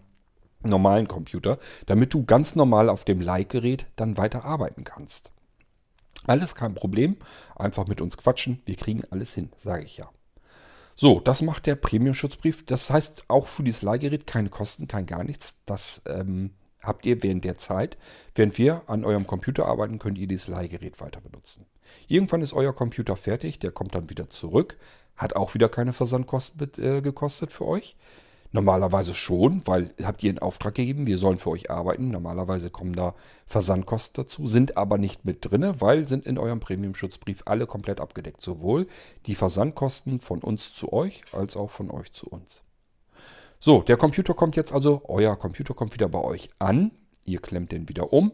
normalen 0.62 1.08
Computer, 1.08 1.58
damit 1.86 2.12
du 2.12 2.24
ganz 2.24 2.54
normal 2.54 2.88
auf 2.88 3.04
dem 3.04 3.20
Leihgerät 3.20 3.86
dann 3.96 4.16
weiter 4.16 4.44
arbeiten 4.44 4.84
kannst. 4.84 5.30
Alles 6.26 6.54
kein 6.54 6.74
Problem, 6.74 7.16
einfach 7.56 7.86
mit 7.86 8.00
uns 8.00 8.16
quatschen, 8.16 8.62
wir 8.64 8.76
kriegen 8.76 9.02
alles 9.10 9.34
hin, 9.34 9.50
sage 9.56 9.84
ich 9.84 9.96
ja. 9.96 10.10
So, 10.96 11.18
das 11.20 11.42
macht 11.42 11.66
der 11.66 11.74
Premium-Schutzbrief. 11.74 12.64
Das 12.66 12.88
heißt 12.88 13.24
auch 13.28 13.48
für 13.48 13.64
dieses 13.64 13.82
Leihgerät 13.82 14.26
keine 14.26 14.48
Kosten, 14.48 14.86
kein 14.86 15.06
gar 15.06 15.24
nichts. 15.24 15.56
Das 15.66 16.02
ähm, 16.06 16.50
habt 16.80 17.04
ihr 17.06 17.22
während 17.22 17.44
der 17.44 17.58
Zeit. 17.58 17.98
Während 18.34 18.58
wir 18.58 18.82
an 18.86 19.04
eurem 19.04 19.26
Computer 19.26 19.66
arbeiten, 19.66 19.98
könnt 19.98 20.18
ihr 20.18 20.28
dieses 20.28 20.46
Leihgerät 20.46 21.00
weiter 21.00 21.20
benutzen. 21.20 21.66
Irgendwann 22.06 22.42
ist 22.42 22.52
euer 22.52 22.72
Computer 22.72 23.16
fertig, 23.16 23.58
der 23.58 23.72
kommt 23.72 23.94
dann 23.94 24.08
wieder 24.08 24.30
zurück. 24.30 24.76
Hat 25.16 25.36
auch 25.36 25.54
wieder 25.54 25.68
keine 25.68 25.92
Versandkosten 25.92 26.70
äh, 26.78 27.00
gekostet 27.00 27.52
für 27.52 27.66
euch. 27.66 27.96
Normalerweise 28.54 29.14
schon, 29.14 29.66
weil 29.66 29.92
habt 30.04 30.22
ihr 30.22 30.30
einen 30.30 30.38
Auftrag 30.38 30.76
gegeben, 30.76 31.08
wir 31.08 31.18
sollen 31.18 31.38
für 31.38 31.50
euch 31.50 31.72
arbeiten. 31.72 32.12
Normalerweise 32.12 32.70
kommen 32.70 32.92
da 32.92 33.16
Versandkosten 33.46 34.22
dazu, 34.22 34.46
sind 34.46 34.76
aber 34.76 34.96
nicht 34.96 35.24
mit 35.24 35.38
drin, 35.44 35.74
weil 35.80 36.06
sind 36.06 36.24
in 36.24 36.38
eurem 36.38 36.60
Premium-Schutzbrief 36.60 37.42
alle 37.46 37.66
komplett 37.66 38.00
abgedeckt. 38.00 38.40
Sowohl 38.40 38.86
die 39.26 39.34
Versandkosten 39.34 40.20
von 40.20 40.38
uns 40.38 40.72
zu 40.72 40.92
euch 40.92 41.24
als 41.32 41.56
auch 41.56 41.68
von 41.68 41.90
euch 41.90 42.12
zu 42.12 42.28
uns. 42.28 42.62
So, 43.58 43.82
der 43.82 43.96
Computer 43.96 44.34
kommt 44.34 44.54
jetzt 44.54 44.72
also, 44.72 45.02
euer 45.08 45.34
Computer 45.34 45.74
kommt 45.74 45.92
wieder 45.92 46.08
bei 46.08 46.20
euch 46.20 46.48
an. 46.60 46.92
Ihr 47.24 47.40
klemmt 47.40 47.72
den 47.72 47.88
wieder 47.88 48.12
um. 48.12 48.30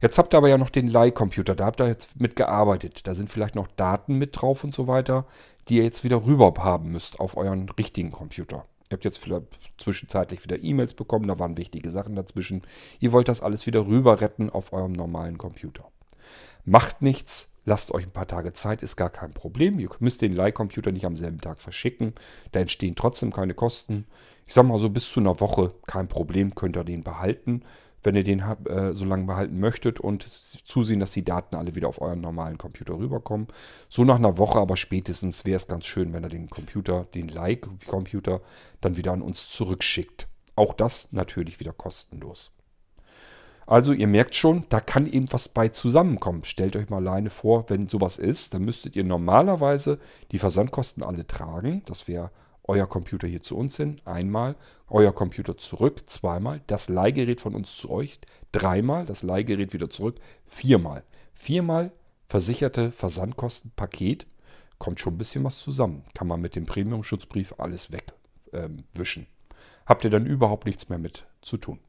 Jetzt 0.00 0.18
habt 0.18 0.34
ihr 0.34 0.38
aber 0.38 0.48
ja 0.48 0.56
noch 0.56 0.70
den 0.70 0.86
Leihcomputer, 0.86 1.56
da 1.56 1.64
habt 1.66 1.80
ihr 1.80 1.88
jetzt 1.88 2.20
mit 2.20 2.36
gearbeitet. 2.36 3.08
Da 3.08 3.16
sind 3.16 3.28
vielleicht 3.28 3.56
noch 3.56 3.66
Daten 3.66 4.18
mit 4.18 4.40
drauf 4.40 4.62
und 4.62 4.72
so 4.72 4.86
weiter, 4.86 5.26
die 5.68 5.78
ihr 5.78 5.82
jetzt 5.82 6.04
wieder 6.04 6.24
rüber 6.26 6.54
haben 6.58 6.92
müsst 6.92 7.18
auf 7.18 7.36
euren 7.36 7.68
richtigen 7.70 8.12
Computer. 8.12 8.64
Ihr 8.90 8.96
habt 8.96 9.04
jetzt 9.04 9.18
vielleicht 9.18 9.46
zwischenzeitlich 9.76 10.44
wieder 10.44 10.62
E-Mails 10.62 10.94
bekommen, 10.94 11.28
da 11.28 11.38
waren 11.38 11.58
wichtige 11.58 11.90
Sachen 11.90 12.14
dazwischen. 12.16 12.62
Ihr 13.00 13.12
wollt 13.12 13.28
das 13.28 13.42
alles 13.42 13.66
wieder 13.66 13.86
rüber 13.86 14.20
retten 14.20 14.48
auf 14.48 14.72
eurem 14.72 14.92
normalen 14.92 15.36
Computer. 15.36 15.84
Macht 16.64 17.02
nichts, 17.02 17.52
lasst 17.64 17.92
euch 17.92 18.04
ein 18.04 18.12
paar 18.12 18.26
Tage 18.26 18.52
Zeit, 18.52 18.82
ist 18.82 18.96
gar 18.96 19.10
kein 19.10 19.32
Problem. 19.32 19.78
Ihr 19.78 19.88
müsst 20.00 20.22
den 20.22 20.34
Leihcomputer 20.34 20.92
nicht 20.92 21.06
am 21.06 21.16
selben 21.16 21.40
Tag 21.40 21.60
verschicken. 21.60 22.14
Da 22.52 22.60
entstehen 22.60 22.96
trotzdem 22.96 23.32
keine 23.32 23.54
Kosten. 23.54 24.06
Ich 24.46 24.54
sag 24.54 24.64
mal 24.64 24.80
so 24.80 24.88
bis 24.88 25.10
zu 25.10 25.20
einer 25.20 25.40
Woche, 25.40 25.74
kein 25.86 26.08
Problem, 26.08 26.54
könnt 26.54 26.76
ihr 26.76 26.84
den 26.84 27.04
behalten, 27.04 27.62
wenn 28.02 28.14
ihr 28.14 28.24
den 28.24 28.40
äh, 28.40 28.94
so 28.94 29.04
lange 29.04 29.24
behalten 29.24 29.58
möchtet 29.58 30.00
und 30.00 30.22
zusehen, 30.22 31.00
dass 31.00 31.10
die 31.10 31.24
Daten 31.24 31.56
alle 31.56 31.74
wieder 31.74 31.88
auf 31.88 32.00
euren 32.00 32.20
normalen 32.20 32.58
Computer 32.58 32.98
rüberkommen. 32.98 33.48
So 33.88 34.04
nach 34.04 34.16
einer 34.16 34.38
Woche 34.38 34.58
aber 34.58 34.76
spätestens 34.76 35.44
wäre 35.44 35.56
es 35.56 35.66
ganz 35.66 35.86
schön, 35.86 36.12
wenn 36.12 36.24
ihr 36.24 36.28
den 36.28 36.50
Computer, 36.50 37.06
den 37.14 37.28
Leihcomputer, 37.28 38.40
dann 38.80 38.96
wieder 38.96 39.12
an 39.12 39.22
uns 39.22 39.48
zurückschickt. 39.50 40.28
Auch 40.56 40.74
das 40.74 41.08
natürlich 41.12 41.60
wieder 41.60 41.72
kostenlos. 41.72 42.52
Also 43.68 43.92
ihr 43.92 44.06
merkt 44.06 44.34
schon, 44.34 44.64
da 44.70 44.80
kann 44.80 45.06
eben 45.06 45.30
was 45.30 45.50
bei 45.50 45.68
zusammenkommen. 45.68 46.42
Stellt 46.44 46.74
euch 46.74 46.88
mal 46.88 46.96
alleine 47.06 47.28
vor, 47.28 47.68
wenn 47.68 47.86
sowas 47.86 48.16
ist, 48.16 48.54
dann 48.54 48.64
müsstet 48.64 48.96
ihr 48.96 49.04
normalerweise 49.04 49.98
die 50.32 50.38
Versandkosten 50.38 51.02
alle 51.02 51.26
tragen. 51.26 51.82
Das 51.84 52.08
wäre 52.08 52.30
euer 52.68 52.86
Computer 52.86 53.26
hier 53.26 53.42
zu 53.42 53.56
uns 53.56 53.76
hin, 53.76 54.00
einmal, 54.04 54.54
euer 54.88 55.12
Computer 55.14 55.56
zurück, 55.56 56.02
zweimal, 56.06 56.60
das 56.66 56.88
Leihgerät 56.88 57.40
von 57.40 57.54
uns 57.54 57.76
zu 57.76 57.90
euch, 57.90 58.20
dreimal, 58.52 59.06
das 59.06 59.22
Leihgerät 59.22 59.72
wieder 59.72 59.90
zurück, 59.90 60.16
viermal. 60.46 61.02
Viermal 61.32 61.92
versicherte 62.28 62.92
Versandkosten, 62.92 63.72
Paket, 63.74 64.26
kommt 64.78 65.00
schon 65.00 65.14
ein 65.14 65.18
bisschen 65.18 65.44
was 65.44 65.58
zusammen. 65.58 66.04
Kann 66.14 66.28
man 66.28 66.40
mit 66.40 66.54
dem 66.54 66.66
Premium-Schutzbrief 66.66 67.54
alles 67.58 67.90
wegwischen. 67.90 69.22
Ähm, 69.22 69.56
Habt 69.86 70.04
ihr 70.04 70.10
dann 70.10 70.26
überhaupt 70.26 70.66
nichts 70.66 70.88
mehr 70.88 70.98
mit 70.98 71.26
zu 71.40 71.56
tun. 71.56 71.80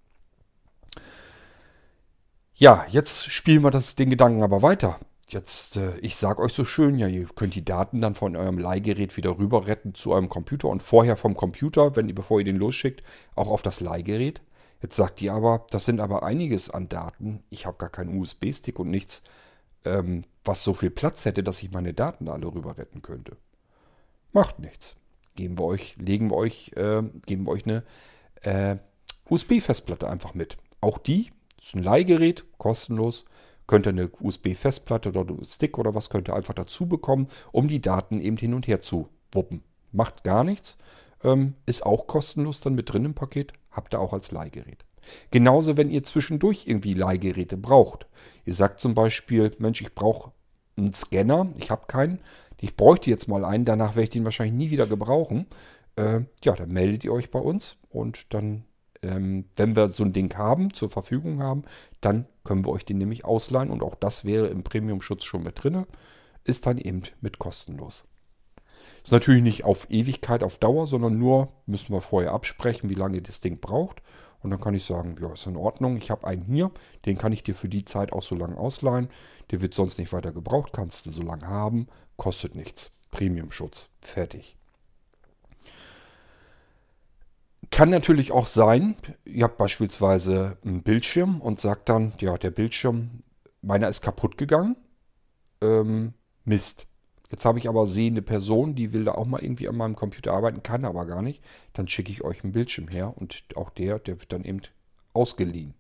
Ja, 2.56 2.86
jetzt 2.90 3.32
spielen 3.32 3.64
wir 3.64 3.72
das, 3.72 3.96
den 3.96 4.10
Gedanken 4.10 4.44
aber 4.44 4.62
weiter. 4.62 5.00
Jetzt, 5.34 5.78
äh, 5.78 5.98
ich 6.00 6.16
sage 6.16 6.42
euch 6.42 6.54
so 6.54 6.66
schön, 6.66 6.98
ja, 6.98 7.08
ihr 7.08 7.28
könnt 7.36 7.56
die 7.56 7.66
Daten 7.66 8.02
dann 8.02 8.16
von 8.16 8.36
eurem 8.36 8.58
Leihgerät 8.58 9.18
wieder 9.18 9.38
rüber 9.38 9.68
retten 9.68 9.94
zu 9.94 10.12
eurem 10.12 10.30
Computer 10.30 10.68
und 10.68 10.84
vorher 10.84 11.18
vom 11.18 11.36
Computer, 11.36 11.96
wenn 11.96 12.08
ihr, 12.08 12.16
bevor 12.16 12.40
ihr 12.40 12.46
den 12.46 12.58
losschickt, 12.58 13.04
auch 13.36 13.50
auf 13.50 13.62
das 13.62 13.80
Leihgerät. 13.80 14.42
Jetzt 14.82 14.96
sagt 14.96 15.22
ihr 15.22 15.34
aber, 15.34 15.66
das 15.72 15.86
sind 15.86 16.00
aber 16.00 16.24
einiges 16.24 16.70
an 16.70 16.88
Daten. 16.90 17.44
Ich 17.50 17.66
habe 17.66 17.78
gar 17.78 17.90
keinen 17.90 18.18
USB-Stick 18.20 18.80
und 18.80 18.90
nichts, 18.90 19.24
ähm, 19.84 20.24
was 20.44 20.64
so 20.64 20.74
viel 20.74 20.90
Platz 20.90 21.26
hätte, 21.26 21.44
dass 21.44 21.62
ich 21.62 21.72
meine 21.72 21.94
Daten 21.94 22.30
alle 22.30 22.48
rüber 22.48 22.78
retten 22.78 23.02
könnte. 23.02 23.36
Macht 24.32 24.60
nichts. 24.60 24.96
Geben 25.36 25.58
wir 25.58 25.66
euch, 25.66 25.96
legen 25.98 26.32
wir 26.32 26.38
euch, 26.38 26.72
äh, 26.76 27.02
geben 27.26 27.46
wir 27.46 27.52
euch 27.52 27.66
eine 27.66 27.84
äh, 28.42 28.78
USB-Festplatte 29.30 30.10
einfach 30.10 30.34
mit. 30.34 30.58
Auch 30.82 30.98
die 30.98 31.32
ist 31.62 31.76
ein 31.76 31.84
Leihgerät, 31.84 32.46
kostenlos. 32.58 33.26
Könnt 33.70 33.86
ihr 33.86 33.92
eine 33.92 34.10
USB-Festplatte 34.20 35.10
oder 35.10 35.28
Stick 35.46 35.78
oder 35.78 35.94
was 35.94 36.10
könnt 36.10 36.28
ihr 36.28 36.34
einfach 36.34 36.56
dazu 36.56 36.88
bekommen, 36.88 37.28
um 37.52 37.68
die 37.68 37.82
Daten 37.82 38.20
eben 38.20 38.36
hin 38.36 38.56
und 38.56 38.68
her 38.68 38.82
zu 38.82 39.10
wuppen. 39.32 39.62
Macht 39.92 40.24
gar 40.24 40.44
nichts. 40.44 40.80
Ähm, 41.24 41.54
ist 41.68 41.86
auch 41.86 42.08
kostenlos 42.08 42.62
dann 42.62 42.74
mit 42.74 42.92
drin 42.92 43.06
im 43.06 43.14
Paket. 43.14 43.54
Habt 43.70 43.94
ihr 43.94 44.00
auch 44.00 44.12
als 44.12 44.32
Leihgerät. 44.32 44.86
Genauso, 45.30 45.78
wenn 45.78 45.92
ihr 45.92 46.04
zwischendurch 46.04 46.66
irgendwie 46.66 46.96
Leihgeräte 46.96 47.58
braucht. 47.58 48.08
Ihr 48.44 48.56
sagt 48.56 48.80
zum 48.80 48.96
Beispiel, 48.96 49.52
Mensch, 49.60 49.82
ich 49.82 49.94
brauche 49.94 50.32
einen 50.76 50.96
Scanner, 50.96 51.54
ich 51.56 51.70
habe 51.70 51.86
keinen. 51.86 52.22
Ich 52.60 52.76
bräuchte 52.76 53.12
jetzt 53.12 53.28
mal 53.28 53.46
einen, 53.46 53.66
danach 53.66 53.90
werde 53.90 54.06
ich 54.06 54.10
den 54.10 54.26
wahrscheinlich 54.26 54.58
nie 54.58 54.72
wieder 54.72 54.88
gebrauchen. 54.88 55.46
Äh, 55.96 56.22
ja, 56.44 56.56
dann 56.56 56.72
meldet 56.72 57.04
ihr 57.04 57.14
euch 57.14 57.30
bei 57.30 57.40
uns 57.40 57.78
und 57.92 58.34
dann 58.34 58.66
ähm, 59.02 59.46
wenn 59.56 59.76
wir 59.76 59.90
so 59.90 60.04
ein 60.04 60.14
Ding 60.14 60.36
haben, 60.38 60.74
zur 60.74 60.90
Verfügung 60.90 61.42
haben, 61.42 61.64
dann 62.02 62.26
können 62.44 62.66
wir 62.66 62.72
euch 62.72 62.86
den 62.86 62.98
nämlich 62.98 63.26
ausleihen 63.26 63.70
und 63.70 63.84
auch 63.84 63.96
das 63.96 64.26
wäre 64.26 64.48
im 64.48 64.64
Premium-Schutz 64.64 65.24
schon 65.24 65.44
mit 65.44 65.64
drin. 65.64 65.86
Ist 66.44 66.66
dann 66.66 66.78
eben 66.78 67.04
mit 67.22 67.40
kostenlos. 67.40 68.06
Ist 69.04 69.12
natürlich 69.12 69.44
nicht 69.44 69.64
auf 69.64 69.90
Ewigkeit, 69.90 70.44
auf 70.44 70.58
Dauer, 70.58 70.88
sondern 70.88 71.18
nur 71.18 71.52
müssen 71.66 71.94
wir 71.94 72.02
vorher 72.02 72.32
absprechen, 72.32 72.90
wie 72.90 72.96
lange 72.96 73.22
das 73.22 73.42
Ding 73.42 73.60
braucht. 73.60 74.02
Und 74.42 74.52
dann 74.52 74.62
kann 74.62 74.74
ich 74.74 74.86
sagen, 74.86 75.18
ja, 75.22 75.34
ist 75.34 75.48
in 75.48 75.58
Ordnung, 75.58 75.98
ich 75.98 76.12
habe 76.12 76.26
einen 76.26 76.44
hier, 76.44 76.72
den 77.06 77.18
kann 77.18 77.34
ich 77.34 77.44
dir 77.44 77.56
für 77.56 77.70
die 77.70 77.86
Zeit 77.86 78.14
auch 78.14 78.24
so 78.24 78.36
lange 78.36 78.58
ausleihen. 78.58 79.10
Der 79.52 79.62
wird 79.62 79.74
sonst 79.74 80.00
nicht 80.00 80.14
weiter 80.14 80.32
gebraucht, 80.32 80.72
kannst 80.74 81.06
du 81.06 81.12
so 81.12 81.22
lange 81.22 81.48
haben, 81.48 81.88
kostet 82.16 82.56
nichts. 82.56 82.92
Premium-Schutz, 83.12 83.90
fertig. 84.00 84.59
Kann 87.72 87.90
natürlich 87.90 88.32
auch 88.32 88.48
sein, 88.48 88.96
ihr 89.26 89.44
habt 89.44 89.58
beispielsweise 89.58 90.58
einen 90.66 90.82
Bildschirm 90.82 91.40
und 91.40 91.60
sagt 91.60 91.90
dann, 91.90 92.14
ja, 92.20 92.38
der 92.38 92.52
Bildschirm, 92.52 93.22
meiner 93.62 93.88
ist 93.88 94.02
kaputt 94.02 94.38
gegangen. 94.38 94.76
Ähm, 95.62 96.14
Mist. 96.46 96.88
Jetzt 97.32 97.46
habe 97.46 97.60
ich 97.60 97.70
aber 97.70 97.86
sehende 97.86 98.24
Person, 98.24 98.74
die 98.74 98.92
will 98.92 99.06
da 99.06 99.12
auch 99.12 99.26
mal 99.26 99.44
irgendwie 99.44 99.68
an 99.68 99.78
meinem 99.78 99.96
Computer 99.96 100.34
arbeiten, 100.34 100.64
kann 100.64 100.84
aber 100.84 101.06
gar 101.06 101.22
nicht. 101.22 101.44
Dann 101.74 101.88
schicke 101.88 102.12
ich 102.12 102.24
euch 102.24 102.44
einen 102.44 102.54
Bildschirm 102.54 102.88
her 102.88 103.14
und 103.16 103.44
auch 103.56 103.70
der, 103.70 104.00
der 104.00 104.20
wird 104.20 104.34
dann 104.34 104.44
eben 104.44 104.62
ausgeliehen. 105.14 105.76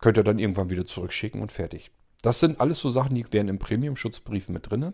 Könnt 0.00 0.16
ihr 0.16 0.24
dann 0.24 0.40
irgendwann 0.40 0.70
wieder 0.70 0.86
zurückschicken 0.86 1.40
und 1.40 1.52
fertig. 1.52 1.92
Das 2.22 2.40
sind 2.40 2.60
alles 2.60 2.80
so 2.80 2.90
Sachen, 2.90 3.14
die 3.14 3.24
wären 3.32 3.48
im 3.48 3.58
Premium-Schutzbrief 3.58 4.48
mit 4.48 4.70
drin. 4.70 4.92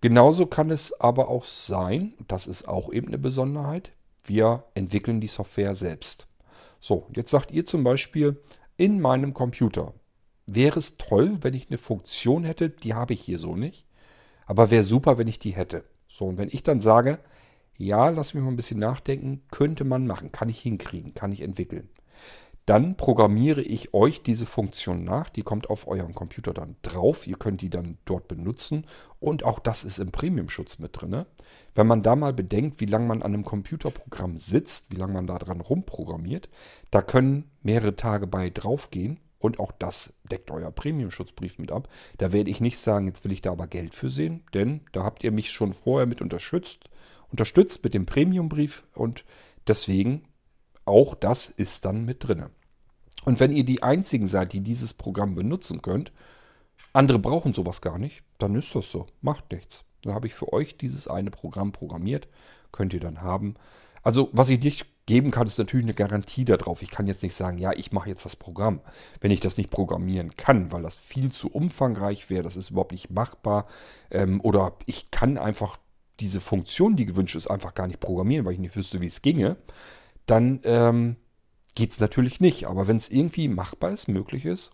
Genauso 0.00 0.46
kann 0.46 0.70
es 0.70 0.98
aber 1.00 1.28
auch 1.28 1.44
sein, 1.44 2.14
das 2.28 2.46
ist 2.46 2.66
auch 2.66 2.92
eben 2.92 3.08
eine 3.08 3.18
Besonderheit, 3.18 3.92
wir 4.28 4.64
entwickeln 4.74 5.20
die 5.20 5.26
Software 5.26 5.74
selbst. 5.74 6.26
So, 6.80 7.06
jetzt 7.14 7.30
sagt 7.30 7.50
ihr 7.50 7.66
zum 7.66 7.84
Beispiel, 7.84 8.40
in 8.76 9.00
meinem 9.00 9.34
Computer 9.34 9.94
wäre 10.46 10.78
es 10.78 10.96
toll, 10.96 11.38
wenn 11.42 11.54
ich 11.54 11.68
eine 11.68 11.78
Funktion 11.78 12.44
hätte, 12.44 12.70
die 12.70 12.94
habe 12.94 13.14
ich 13.14 13.20
hier 13.20 13.38
so 13.38 13.56
nicht. 13.56 13.86
Aber 14.46 14.70
wäre 14.70 14.84
super, 14.84 15.18
wenn 15.18 15.28
ich 15.28 15.38
die 15.38 15.50
hätte. 15.50 15.84
So, 16.06 16.26
und 16.26 16.38
wenn 16.38 16.48
ich 16.48 16.62
dann 16.62 16.80
sage, 16.80 17.18
ja, 17.76 18.08
lass 18.08 18.34
mich 18.34 18.42
mal 18.42 18.50
ein 18.50 18.56
bisschen 18.56 18.78
nachdenken, 18.78 19.42
könnte 19.50 19.84
man 19.84 20.06
machen, 20.06 20.32
kann 20.32 20.48
ich 20.48 20.60
hinkriegen, 20.60 21.14
kann 21.14 21.32
ich 21.32 21.42
entwickeln 21.42 21.88
dann 22.68 22.98
programmiere 22.98 23.62
ich 23.62 23.94
euch 23.94 24.22
diese 24.22 24.44
Funktion 24.44 25.02
nach. 25.02 25.30
Die 25.30 25.40
kommt 25.40 25.70
auf 25.70 25.88
euren 25.88 26.14
Computer 26.14 26.52
dann 26.52 26.76
drauf. 26.82 27.26
Ihr 27.26 27.36
könnt 27.36 27.62
die 27.62 27.70
dann 27.70 27.96
dort 28.04 28.28
benutzen. 28.28 28.84
Und 29.20 29.42
auch 29.42 29.58
das 29.58 29.84
ist 29.84 29.98
im 29.98 30.10
Premium-Schutz 30.10 30.78
mit 30.78 31.00
drin. 31.00 31.24
Wenn 31.74 31.86
man 31.86 32.02
da 32.02 32.14
mal 32.14 32.34
bedenkt, 32.34 32.78
wie 32.80 32.86
lange 32.86 33.06
man 33.06 33.22
an 33.22 33.32
einem 33.32 33.44
Computerprogramm 33.44 34.36
sitzt, 34.36 34.90
wie 34.90 34.96
lange 34.96 35.14
man 35.14 35.26
da 35.26 35.38
dran 35.38 35.62
rumprogrammiert, 35.62 36.50
da 36.90 37.00
können 37.00 37.50
mehrere 37.62 37.96
Tage 37.96 38.26
bei 38.26 38.50
draufgehen. 38.50 39.18
Und 39.38 39.60
auch 39.60 39.72
das 39.72 40.18
deckt 40.30 40.50
euer 40.50 40.70
Premium-Schutzbrief 40.70 41.58
mit 41.58 41.72
ab. 41.72 41.88
Da 42.18 42.32
werde 42.34 42.50
ich 42.50 42.60
nicht 42.60 42.78
sagen, 42.78 43.06
jetzt 43.06 43.24
will 43.24 43.32
ich 43.32 43.40
da 43.40 43.52
aber 43.52 43.66
Geld 43.66 43.94
für 43.94 44.10
sehen, 44.10 44.44
denn 44.52 44.82
da 44.92 45.04
habt 45.04 45.24
ihr 45.24 45.30
mich 45.30 45.52
schon 45.52 45.72
vorher 45.72 46.06
mit 46.06 46.20
unterstützt, 46.20 46.90
unterstützt 47.30 47.82
mit 47.82 47.94
dem 47.94 48.04
Premium-Brief 48.04 48.82
und 48.94 49.24
deswegen 49.66 50.28
auch 50.84 51.14
das 51.14 51.48
ist 51.48 51.84
dann 51.84 52.04
mit 52.04 52.26
drinne. 52.26 52.50
Und 53.24 53.40
wenn 53.40 53.54
ihr 53.54 53.64
die 53.64 53.82
einzigen 53.82 54.26
seid, 54.26 54.52
die 54.52 54.60
dieses 54.60 54.94
Programm 54.94 55.34
benutzen 55.34 55.82
könnt, 55.82 56.12
andere 56.92 57.18
brauchen 57.18 57.52
sowas 57.52 57.80
gar 57.80 57.98
nicht, 57.98 58.22
dann 58.38 58.54
ist 58.54 58.74
das 58.74 58.90
so. 58.90 59.06
Macht 59.20 59.52
nichts. 59.52 59.84
Da 60.02 60.14
habe 60.14 60.26
ich 60.26 60.34
für 60.34 60.52
euch 60.52 60.76
dieses 60.76 61.08
eine 61.08 61.30
Programm 61.30 61.72
programmiert. 61.72 62.28
Könnt 62.72 62.94
ihr 62.94 63.00
dann 63.00 63.20
haben. 63.20 63.54
Also, 64.02 64.30
was 64.32 64.48
ich 64.48 64.62
nicht 64.62 64.86
geben 65.06 65.30
kann, 65.30 65.46
ist 65.46 65.58
natürlich 65.58 65.86
eine 65.86 65.94
Garantie 65.94 66.44
darauf. 66.44 66.82
Ich 66.82 66.90
kann 66.90 67.06
jetzt 67.06 67.22
nicht 67.22 67.34
sagen, 67.34 67.58
ja, 67.58 67.72
ich 67.72 67.92
mache 67.92 68.10
jetzt 68.10 68.24
das 68.24 68.36
Programm, 68.36 68.80
wenn 69.20 69.30
ich 69.30 69.40
das 69.40 69.56
nicht 69.56 69.70
programmieren 69.70 70.36
kann, 70.36 70.70
weil 70.70 70.82
das 70.82 70.96
viel 70.96 71.32
zu 71.32 71.50
umfangreich 71.50 72.30
wäre. 72.30 72.42
Das 72.42 72.56
ist 72.56 72.70
überhaupt 72.70 72.92
nicht 72.92 73.10
machbar. 73.10 73.66
Ähm, 74.10 74.40
oder 74.42 74.74
ich 74.86 75.10
kann 75.10 75.38
einfach 75.38 75.78
diese 76.20 76.40
Funktion, 76.40 76.96
die 76.96 77.06
gewünscht 77.06 77.36
ist, 77.36 77.48
einfach 77.48 77.74
gar 77.74 77.86
nicht 77.86 78.00
programmieren, 78.00 78.44
weil 78.44 78.52
ich 78.52 78.58
nicht 78.58 78.76
wüsste, 78.76 79.00
wie 79.00 79.06
es 79.06 79.22
ginge. 79.22 79.56
Dann 80.26 80.60
ähm, 80.64 81.16
geht 81.78 81.92
es 81.92 82.00
natürlich 82.00 82.40
nicht. 82.40 82.66
Aber 82.66 82.88
wenn 82.88 82.96
es 82.96 83.08
irgendwie 83.08 83.46
machbar 83.46 83.92
ist, 83.92 84.08
möglich 84.08 84.44
ist, 84.44 84.72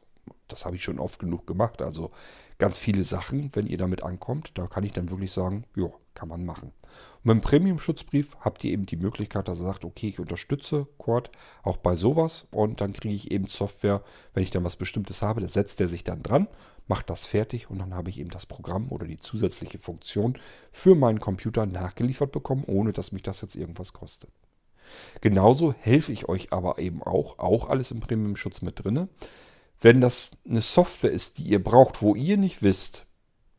das 0.49 0.65
habe 0.65 0.77
ich 0.77 0.83
schon 0.83 0.99
oft 0.99 1.19
genug 1.19 1.47
gemacht. 1.47 1.83
Also 1.83 2.11
ganz 2.57 2.79
viele 2.79 3.05
Sachen, 3.05 3.51
wenn 3.53 3.67
ihr 3.67 3.77
damit 3.77 4.03
ankommt, 4.03 4.53
da 4.55 4.67
kann 4.69 4.85
ich 4.85 4.93
dann 4.93 5.11
wirklich 5.11 5.31
sagen, 5.31 5.65
ja, 5.77 5.91
kann 6.15 6.31
man 6.31 6.47
machen. 6.47 6.73
Und 7.23 7.25
mit 7.25 7.35
dem 7.35 7.41
Premium-Schutzbrief 7.43 8.39
habt 8.41 8.65
ihr 8.65 8.73
eben 8.73 8.87
die 8.87 8.97
Möglichkeit, 8.97 9.49
dass 9.49 9.61
ihr 9.61 9.65
sagt, 9.65 9.85
okay, 9.85 10.09
ich 10.09 10.19
unterstütze 10.19 10.87
Quad 10.99 11.31
auch 11.63 11.77
bei 11.77 11.95
sowas 11.95 12.49
und 12.51 12.81
dann 12.81 12.95
kriege 12.95 13.15
ich 13.15 13.31
eben 13.31 13.49
Software, 13.49 14.03
wenn 14.33 14.43
ich 14.43 14.51
dann 14.51 14.65
was 14.65 14.77
Bestimmtes 14.77 15.21
habe, 15.21 15.43
das 15.43 15.53
setzt 15.53 15.83
er 15.83 15.89
sich 15.89 16.05
dann 16.05 16.23
dran, 16.23 16.49
macht 16.87 17.11
das 17.11 17.27
fertig 17.27 17.69
und 17.69 17.81
dann 17.81 17.93
habe 17.93 18.09
ich 18.09 18.19
eben 18.19 18.31
das 18.31 18.47
Programm 18.47 18.93
oder 18.93 19.07
die 19.07 19.19
zusätzliche 19.19 19.79
Funktion 19.79 20.39
für 20.73 20.95
meinen 20.95 21.21
Computer 21.21 21.67
nachgeliefert 21.67 22.33
bekommen, 22.33 22.65
ohne 22.67 22.95
dass 22.95 23.13
mich 23.13 23.23
das 23.23 23.43
jetzt 23.43 23.57
irgendwas 23.57 23.93
kostet. 23.93 24.31
Genauso 25.21 25.73
helfe 25.73 26.13
ich 26.13 26.29
euch 26.29 26.53
aber 26.53 26.79
eben 26.79 27.03
auch, 27.03 27.39
auch 27.39 27.69
alles 27.69 27.91
im 27.91 28.01
Premium-Schutz 28.01 28.63
mit 28.63 28.85
drin. 28.85 29.09
Wenn 29.81 30.01
das 30.01 30.33
eine 30.49 30.61
Software 30.61 31.11
ist, 31.11 31.39
die 31.39 31.45
ihr 31.45 31.63
braucht, 31.63 32.03
wo 32.03 32.15
ihr 32.15 32.37
nicht 32.37 32.63
wisst, 32.63 33.07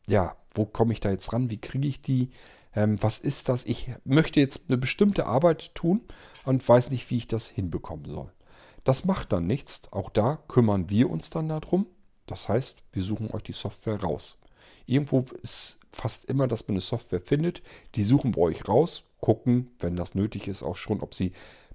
ja, 0.08 0.36
wo 0.54 0.64
komme 0.64 0.92
ich 0.92 1.00
da 1.00 1.10
jetzt 1.10 1.32
ran, 1.32 1.50
wie 1.50 1.60
kriege 1.60 1.88
ich 1.88 2.02
die, 2.02 2.30
ähm, 2.74 3.02
was 3.02 3.18
ist 3.18 3.48
das? 3.48 3.64
Ich 3.64 3.90
möchte 4.04 4.40
jetzt 4.40 4.62
eine 4.68 4.78
bestimmte 4.78 5.26
Arbeit 5.26 5.74
tun 5.74 6.02
und 6.44 6.66
weiß 6.66 6.90
nicht, 6.90 7.10
wie 7.10 7.16
ich 7.16 7.28
das 7.28 7.48
hinbekommen 7.48 8.06
soll. 8.06 8.32
Das 8.84 9.04
macht 9.04 9.32
dann 9.32 9.46
nichts. 9.46 9.82
Auch 9.90 10.10
da 10.10 10.38
kümmern 10.46 10.88
wir 10.90 11.10
uns 11.10 11.30
dann 11.30 11.48
darum. 11.48 11.86
Das 12.26 12.48
heißt, 12.48 12.82
wir 12.92 13.02
suchen 13.02 13.30
euch 13.30 13.42
die 13.42 13.52
Software 13.52 14.00
raus. 14.00 14.38
Irgendwo 14.86 15.24
ist 15.42 15.80
fast 15.96 16.26
immer, 16.26 16.46
dass 16.46 16.68
man 16.68 16.74
eine 16.74 16.80
Software 16.80 17.20
findet. 17.20 17.62
Die 17.94 18.04
suchen 18.04 18.36
wir 18.36 18.42
euch 18.42 18.68
raus, 18.68 19.04
gucken, 19.20 19.70
wenn 19.80 19.96
das 19.96 20.14
nötig 20.14 20.46
ist, 20.46 20.62
auch 20.62 20.76
schon, 20.76 21.00
ob 21.00 21.14
sie 21.14 21.32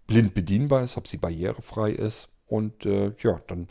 blind 0.07 0.34
bedienbar 0.34 0.84
ist, 0.84 0.97
ob 0.97 1.07
sie 1.07 1.17
barrierefrei 1.17 1.91
ist. 1.91 2.30
Und 2.47 2.86
äh, 2.86 3.13
ja, 3.19 3.41
dann 3.47 3.67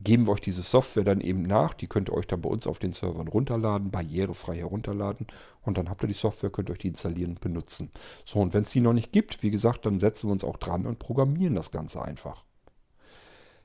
geben 0.00 0.26
wir 0.26 0.32
euch 0.32 0.40
diese 0.40 0.62
Software 0.62 1.04
dann 1.04 1.20
eben 1.20 1.42
nach. 1.42 1.74
Die 1.74 1.86
könnt 1.86 2.08
ihr 2.08 2.14
euch 2.14 2.26
dann 2.26 2.40
bei 2.40 2.48
uns 2.48 2.66
auf 2.66 2.78
den 2.78 2.92
Servern 2.92 3.28
runterladen, 3.28 3.90
barrierefrei 3.90 4.56
herunterladen. 4.56 5.26
Und 5.62 5.78
dann 5.78 5.88
habt 5.88 6.02
ihr 6.02 6.08
die 6.08 6.14
Software, 6.14 6.50
könnt 6.50 6.70
ihr 6.70 6.72
euch 6.72 6.78
die 6.78 6.88
installieren 6.88 7.32
und 7.32 7.40
benutzen. 7.40 7.90
So, 8.24 8.40
und 8.40 8.54
wenn 8.54 8.62
es 8.62 8.70
die 8.70 8.80
noch 8.80 8.92
nicht 8.92 9.12
gibt, 9.12 9.42
wie 9.42 9.50
gesagt, 9.50 9.86
dann 9.86 10.00
setzen 10.00 10.28
wir 10.28 10.32
uns 10.32 10.44
auch 10.44 10.56
dran 10.56 10.86
und 10.86 10.98
programmieren 10.98 11.54
das 11.54 11.70
Ganze 11.70 12.02
einfach. 12.02 12.44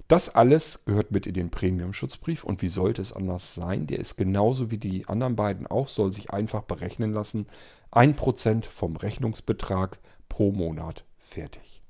Das 0.08 0.30
alles 0.30 0.84
gehört 0.86 1.12
mit 1.12 1.26
in 1.26 1.34
den 1.34 1.50
Premium-Schutzbrief 1.50 2.44
und 2.44 2.62
wie 2.62 2.70
sollte 2.70 3.02
es 3.02 3.14
anders 3.14 3.56
sein? 3.56 3.88
Der 3.88 4.00
ist 4.00 4.18
genauso 4.18 4.70
wie 4.70 4.78
die 4.78 5.08
anderen 5.08 5.36
beiden 5.36 5.66
auch, 5.68 5.88
soll 5.88 6.12
sich 6.12 6.32
einfach 6.32 6.64
berechnen 6.64 7.14
lassen. 7.14 7.48
1% 7.92 8.66
vom 8.66 8.96
Rechnungsbetrag 8.96 10.00
pro 10.28 10.52
Monat 10.52 11.06
fertig. 11.18 11.82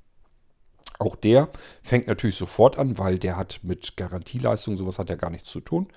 Auch 0.99 1.15
der 1.15 1.49
fängt 1.81 2.07
natürlich 2.07 2.35
sofort 2.35 2.77
an, 2.77 2.97
weil 2.97 3.17
der 3.17 3.35
hat 3.35 3.59
mit 3.63 3.97
Garantieleistung, 3.97 4.77
sowas 4.77 4.99
hat 4.99 5.09
er 5.09 5.17
gar 5.17 5.31
nichts 5.31 5.49
zu 5.49 5.59
tun. 5.59 5.87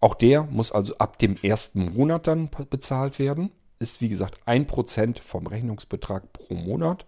Auch 0.00 0.14
der 0.14 0.42
muss 0.42 0.72
also 0.72 0.96
ab 0.98 1.18
dem 1.18 1.36
ersten 1.42 1.94
Monat 1.94 2.26
dann 2.26 2.50
bezahlt 2.70 3.18
werden. 3.18 3.50
Ist 3.78 4.00
wie 4.00 4.08
gesagt 4.08 4.38
1% 4.46 5.22
vom 5.22 5.46
Rechnungsbetrag 5.46 6.32
pro 6.32 6.54
Monat. 6.54 7.06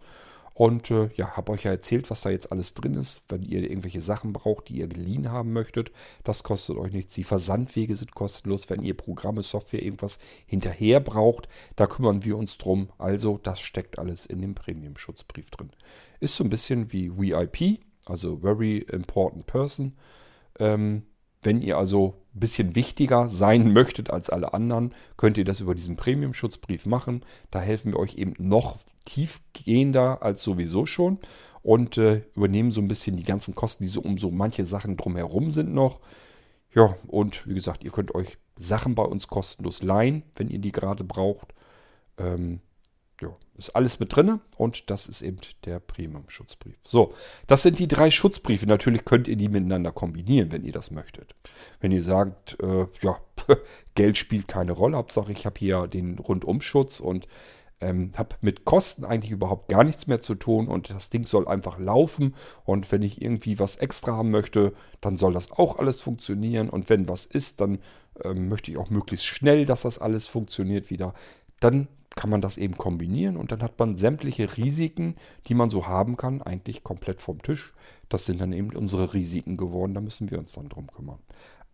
Und 0.58 0.90
äh, 0.90 1.08
ja, 1.14 1.36
habe 1.36 1.52
euch 1.52 1.62
ja 1.62 1.70
erzählt, 1.70 2.10
was 2.10 2.22
da 2.22 2.30
jetzt 2.30 2.50
alles 2.50 2.74
drin 2.74 2.94
ist. 2.94 3.22
Wenn 3.28 3.44
ihr 3.44 3.62
irgendwelche 3.62 4.00
Sachen 4.00 4.32
braucht, 4.32 4.68
die 4.68 4.78
ihr 4.78 4.88
geliehen 4.88 5.30
haben 5.30 5.52
möchtet, 5.52 5.92
das 6.24 6.42
kostet 6.42 6.76
euch 6.78 6.92
nichts. 6.92 7.14
Die 7.14 7.22
Versandwege 7.22 7.94
sind 7.94 8.12
kostenlos. 8.12 8.68
Wenn 8.68 8.82
ihr 8.82 8.96
Programme, 8.96 9.44
Software, 9.44 9.84
irgendwas 9.84 10.18
hinterher 10.46 10.98
braucht, 10.98 11.48
da 11.76 11.86
kümmern 11.86 12.24
wir 12.24 12.36
uns 12.36 12.58
drum. 12.58 12.88
Also 12.98 13.38
das 13.40 13.60
steckt 13.60 14.00
alles 14.00 14.26
in 14.26 14.40
dem 14.40 14.56
Premium-Schutzbrief 14.56 15.48
drin. 15.50 15.70
Ist 16.18 16.34
so 16.34 16.42
ein 16.42 16.50
bisschen 16.50 16.92
wie 16.92 17.16
VIP, 17.16 17.78
also 18.06 18.38
Very 18.38 18.78
Important 18.78 19.46
Person. 19.46 19.96
Ähm, 20.58 21.04
wenn 21.40 21.62
ihr 21.62 21.78
also 21.78 22.24
ein 22.34 22.40
bisschen 22.40 22.74
wichtiger 22.74 23.28
sein 23.28 23.72
möchtet 23.72 24.10
als 24.10 24.28
alle 24.28 24.54
anderen, 24.54 24.92
könnt 25.16 25.38
ihr 25.38 25.44
das 25.44 25.60
über 25.60 25.76
diesen 25.76 25.94
Premium-Schutzbrief 25.94 26.84
machen. 26.84 27.24
Da 27.52 27.60
helfen 27.60 27.92
wir 27.92 28.00
euch 28.00 28.16
eben 28.16 28.34
noch 28.38 28.78
tiefgehender 29.08 30.22
als 30.22 30.42
sowieso 30.42 30.84
schon 30.84 31.18
und 31.62 31.96
äh, 31.96 32.22
übernehmen 32.36 32.72
so 32.72 32.82
ein 32.82 32.88
bisschen 32.88 33.16
die 33.16 33.24
ganzen 33.24 33.54
Kosten, 33.54 33.84
die 33.84 33.88
so 33.88 34.02
um 34.02 34.18
so 34.18 34.30
manche 34.30 34.66
Sachen 34.66 34.98
drumherum 34.98 35.50
sind 35.50 35.72
noch. 35.72 36.00
Ja, 36.74 36.94
und 37.06 37.46
wie 37.48 37.54
gesagt, 37.54 37.84
ihr 37.84 37.90
könnt 37.90 38.14
euch 38.14 38.36
Sachen 38.58 38.94
bei 38.94 39.04
uns 39.04 39.28
kostenlos 39.28 39.82
leihen, 39.82 40.24
wenn 40.36 40.48
ihr 40.48 40.58
die 40.58 40.72
gerade 40.72 41.04
braucht. 41.04 41.54
Ähm, 42.18 42.60
ja, 43.22 43.34
ist 43.56 43.70
alles 43.70 43.98
mit 43.98 44.14
drin 44.14 44.40
und 44.58 44.90
das 44.90 45.08
ist 45.08 45.22
eben 45.22 45.38
der 45.64 45.80
Premium-Schutzbrief. 45.80 46.76
So, 46.86 47.14
das 47.46 47.62
sind 47.62 47.78
die 47.78 47.88
drei 47.88 48.10
Schutzbriefe. 48.10 48.66
Natürlich 48.66 49.06
könnt 49.06 49.26
ihr 49.26 49.36
die 49.36 49.48
miteinander 49.48 49.90
kombinieren, 49.90 50.52
wenn 50.52 50.62
ihr 50.62 50.72
das 50.72 50.90
möchtet. 50.90 51.34
Wenn 51.80 51.92
ihr 51.92 52.02
sagt, 52.02 52.58
äh, 52.62 52.86
ja, 53.00 53.18
Geld 53.94 54.18
spielt 54.18 54.46
keine 54.46 54.72
Rolle, 54.72 54.98
Hauptsache 54.98 55.32
ich 55.32 55.46
habe 55.46 55.58
hier 55.58 55.86
den 55.86 56.18
Rundumschutz 56.18 57.00
und 57.00 57.26
ähm, 57.80 58.12
habe 58.16 58.36
mit 58.40 58.64
Kosten 58.64 59.04
eigentlich 59.04 59.30
überhaupt 59.30 59.68
gar 59.68 59.84
nichts 59.84 60.06
mehr 60.06 60.20
zu 60.20 60.34
tun 60.34 60.68
und 60.68 60.90
das 60.90 61.10
Ding 61.10 61.24
soll 61.24 61.46
einfach 61.46 61.78
laufen 61.78 62.34
und 62.64 62.90
wenn 62.90 63.02
ich 63.02 63.22
irgendwie 63.22 63.58
was 63.58 63.76
extra 63.76 64.16
haben 64.16 64.30
möchte, 64.30 64.72
dann 65.00 65.16
soll 65.16 65.32
das 65.32 65.52
auch 65.52 65.78
alles 65.78 66.00
funktionieren 66.00 66.68
und 66.68 66.88
wenn 66.88 67.08
was 67.08 67.24
ist, 67.24 67.60
dann 67.60 67.78
ähm, 68.24 68.48
möchte 68.48 68.70
ich 68.70 68.78
auch 68.78 68.90
möglichst 68.90 69.26
schnell, 69.26 69.66
dass 69.66 69.82
das 69.82 69.98
alles 69.98 70.26
funktioniert 70.26 70.90
wieder. 70.90 71.14
Dann 71.60 71.88
kann 72.16 72.30
man 72.30 72.40
das 72.40 72.58
eben 72.58 72.76
kombinieren 72.76 73.36
und 73.36 73.52
dann 73.52 73.62
hat 73.62 73.78
man 73.78 73.96
sämtliche 73.96 74.56
Risiken, 74.56 75.14
die 75.46 75.54
man 75.54 75.70
so 75.70 75.86
haben 75.86 76.16
kann, 76.16 76.42
eigentlich 76.42 76.82
komplett 76.82 77.20
vom 77.20 77.40
Tisch. 77.42 77.74
Das 78.08 78.26
sind 78.26 78.40
dann 78.40 78.52
eben 78.52 78.74
unsere 78.74 79.14
Risiken 79.14 79.56
geworden, 79.56 79.94
da 79.94 80.00
müssen 80.00 80.30
wir 80.30 80.38
uns 80.38 80.52
dann 80.52 80.68
drum 80.68 80.88
kümmern. 80.88 81.20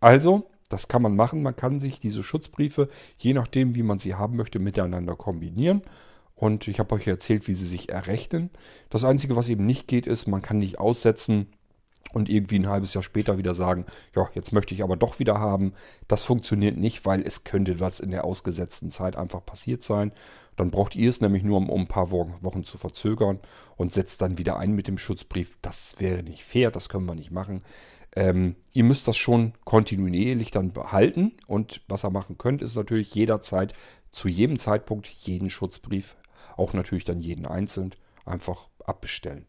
Also, 0.01 0.47
das 0.69 0.89
kann 0.89 1.03
man 1.03 1.17
machen. 1.17 1.43
Man 1.43 1.57
kann 1.57 1.81
sich 1.81 2.01
diese 2.01 2.23
Schutzbriefe, 2.23 2.89
je 3.19 3.35
nachdem, 3.35 3.75
wie 3.75 3.83
man 3.83 3.99
sie 3.99 4.15
haben 4.15 4.37
möchte, 4.37 4.59
miteinander 4.59 5.17
kombinieren. 5.17 5.83
Und 6.35 6.67
ich 6.69 6.81
habe 6.81 6.95
euch 6.95 7.07
erzählt, 7.07 7.47
wie 7.47 7.55
sie 7.55 7.67
sich 7.67 7.91
errechnen. 7.91 8.51
Das 8.91 9.05
Einzige, 9.05 9.37
was 9.37 9.49
eben 9.49 9.67
nicht 9.67 9.87
geht, 9.87 10.07
ist, 10.07 10.27
man 10.27 10.43
kann 10.43 10.59
nicht 10.59 10.79
aussetzen, 10.79 11.47
und 12.15 12.29
irgendwie 12.29 12.59
ein 12.59 12.69
halbes 12.69 12.95
Jahr 12.95 13.03
später 13.03 13.39
wieder 13.39 13.55
sagen, 13.55 13.87
ja, 14.15 14.29
jetzt 14.35 14.53
möchte 14.53 14.73
ich 14.73 14.83
aber 14.83 14.97
doch 14.97 15.19
wieder 15.19 15.41
haben. 15.41 15.73
Das 16.07 16.23
funktioniert 16.23 16.77
nicht, 16.77 17.05
weil 17.05 17.23
es 17.23 17.45
könnte 17.45 17.81
was 17.81 18.01
in 18.01 18.11
der 18.11 18.25
ausgesetzten 18.25 18.91
Zeit 18.91 19.17
einfach 19.17 19.45
passiert 19.45 19.83
sein. 19.83 20.13
Dann 20.57 20.71
braucht 20.71 20.95
ihr 20.95 21.11
es 21.11 21.21
nämlich 21.21 21.43
nur, 21.43 21.57
um, 21.57 21.71
ein 21.71 21.89
paar 21.89 22.13
Wochen 22.13 22.65
zu 22.65 22.79
verzögern 22.79 23.41
und 23.77 23.93
setzt 23.93 24.23
dann 24.23 24.39
wieder 24.39 24.59
ein 24.59 24.73
mit 24.73 24.87
dem 24.87 24.99
Schutzbrief. 24.99 25.59
Das 25.63 25.97
wäre 25.99 26.23
nicht 26.23 26.45
fair, 26.45 26.71
das 26.71 26.89
können 26.89 27.07
wir 27.07 27.17
nicht 27.17 27.33
machen. 27.33 27.63
Ähm, 28.17 28.57
ihr 28.73 28.85
müsst 28.85 29.09
das 29.09 29.17
schon 29.17 29.55
kontinuierlich 29.65 30.51
dann 30.51 30.73
behalten 30.73 31.33
und 31.47 31.83
was 31.89 32.05
ihr 32.05 32.11
machen 32.11 32.39
könnt, 32.39 32.63
ist 32.63 32.77
natürlich 32.77 33.15
jederzeit 33.15 33.73
zu 34.13 34.29
jedem 34.29 34.59
Zeitpunkt 34.59 35.09
jeden 35.09 35.51
Schutzbrief, 35.51 36.17
auch 36.57 36.73
natürlich 36.73 37.05
dann 37.05 37.19
jeden 37.19 37.47
einzeln, 37.47 37.93
einfach 38.25 38.69
abbestellen. 38.85 39.47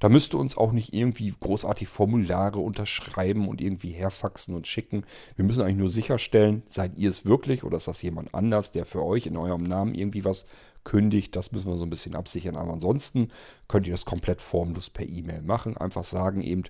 Da 0.00 0.08
müsst 0.08 0.34
ihr 0.34 0.38
uns 0.38 0.56
auch 0.56 0.72
nicht 0.72 0.92
irgendwie 0.92 1.34
großartig 1.38 1.88
Formulare 1.88 2.58
unterschreiben 2.58 3.48
und 3.48 3.60
irgendwie 3.60 3.90
herfaxen 3.90 4.54
und 4.54 4.66
schicken. 4.66 5.04
Wir 5.36 5.44
müssen 5.44 5.62
eigentlich 5.62 5.76
nur 5.76 5.88
sicherstellen, 5.88 6.62
seid 6.68 6.96
ihr 6.96 7.10
es 7.10 7.24
wirklich 7.24 7.64
oder 7.64 7.76
ist 7.76 7.88
das 7.88 8.02
jemand 8.02 8.34
anders, 8.34 8.72
der 8.72 8.86
für 8.86 9.02
euch 9.02 9.26
in 9.26 9.36
eurem 9.36 9.64
Namen 9.64 9.94
irgendwie 9.94 10.24
was 10.24 10.46
kündigt. 10.84 11.34
Das 11.36 11.52
müssen 11.52 11.70
wir 11.70 11.76
so 11.76 11.84
ein 11.84 11.90
bisschen 11.90 12.14
absichern. 12.14 12.56
Aber 12.56 12.72
ansonsten 12.72 13.28
könnt 13.68 13.86
ihr 13.86 13.92
das 13.94 14.04
komplett 14.04 14.40
formlos 14.40 14.90
per 14.90 15.08
E-Mail 15.08 15.42
machen. 15.42 15.76
Einfach 15.76 16.04
sagen 16.04 16.42
eben, 16.42 16.64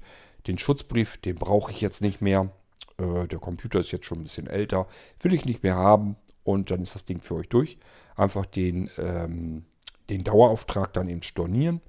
den 0.47 0.59
Schutzbrief, 0.59 1.17
den 1.19 1.37
brauche 1.37 1.71
ich 1.73 1.81
jetzt 1.81 2.03
nicht 2.03 2.21
mehr. 2.21 2.51
Äh, 2.99 3.27
der 3.29 3.39
Computer 3.39 3.81
ist 3.81 3.93
jetzt 3.93 4.07
schon 4.07 4.19
ein 4.19 4.25
bisschen 4.25 4.47
älter. 4.47 4.87
Will 5.21 5.35
ich 5.35 5.45
nicht 5.45 5.63
mehr 5.63 5.77
haben. 5.77 6.17
Und 6.43 6.71
dann 6.71 6.83
ist 6.83 6.95
das 6.95 7.05
Ding 7.05 7.21
für 7.21 7.37
euch 7.37 7.49
durch. 7.49 7.79
Einfach 8.17 8.45
den, 8.45 8.91
ähm, 8.99 9.65
den 10.11 10.25
Dauerauftrag 10.25 10.93
dann 10.93 11.09
eben 11.09 11.23
stornieren 11.23 11.81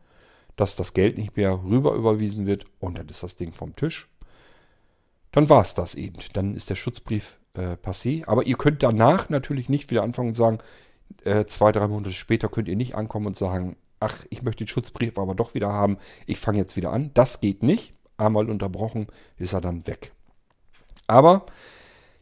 dass 0.55 0.75
das 0.75 0.93
Geld 0.93 1.17
nicht 1.17 1.35
mehr 1.37 1.63
rüber 1.63 1.93
überwiesen 1.93 2.45
wird 2.45 2.65
und 2.79 2.97
dann 2.97 3.07
ist 3.07 3.23
das 3.23 3.35
Ding 3.35 3.51
vom 3.51 3.75
Tisch. 3.75 4.09
Dann 5.31 5.49
war 5.49 5.61
es 5.61 5.73
das 5.73 5.95
eben. 5.95 6.15
Dann 6.33 6.55
ist 6.55 6.69
der 6.69 6.75
Schutzbrief 6.75 7.37
äh, 7.55 7.73
passé. 7.73 8.25
Aber 8.25 8.45
ihr 8.45 8.57
könnt 8.57 8.83
danach 8.83 9.29
natürlich 9.29 9.67
nicht 9.67 9.91
wieder 9.91 10.03
anfangen 10.03 10.29
und 10.29 10.35
sagen, 10.35 10.59
äh, 11.23 11.45
zwei, 11.45 11.71
drei 11.71 11.87
Monate 11.87 12.13
später 12.13 12.47
könnt 12.47 12.69
ihr 12.69 12.77
nicht 12.77 12.95
ankommen 12.95 13.27
und 13.27 13.37
sagen, 13.37 13.75
ach, 13.99 14.25
ich 14.29 14.43
möchte 14.43 14.63
den 14.63 14.69
Schutzbrief 14.69 15.17
aber 15.17 15.35
doch 15.35 15.53
wieder 15.53 15.71
haben, 15.71 15.97
ich 16.25 16.39
fange 16.39 16.59
jetzt 16.59 16.77
wieder 16.77 16.91
an. 16.91 17.11
Das 17.13 17.41
geht 17.41 17.63
nicht. 17.63 17.93
Einmal 18.17 18.49
unterbrochen 18.49 19.07
ist 19.37 19.53
er 19.53 19.61
dann 19.61 19.85
weg. 19.87 20.13
Aber 21.07 21.45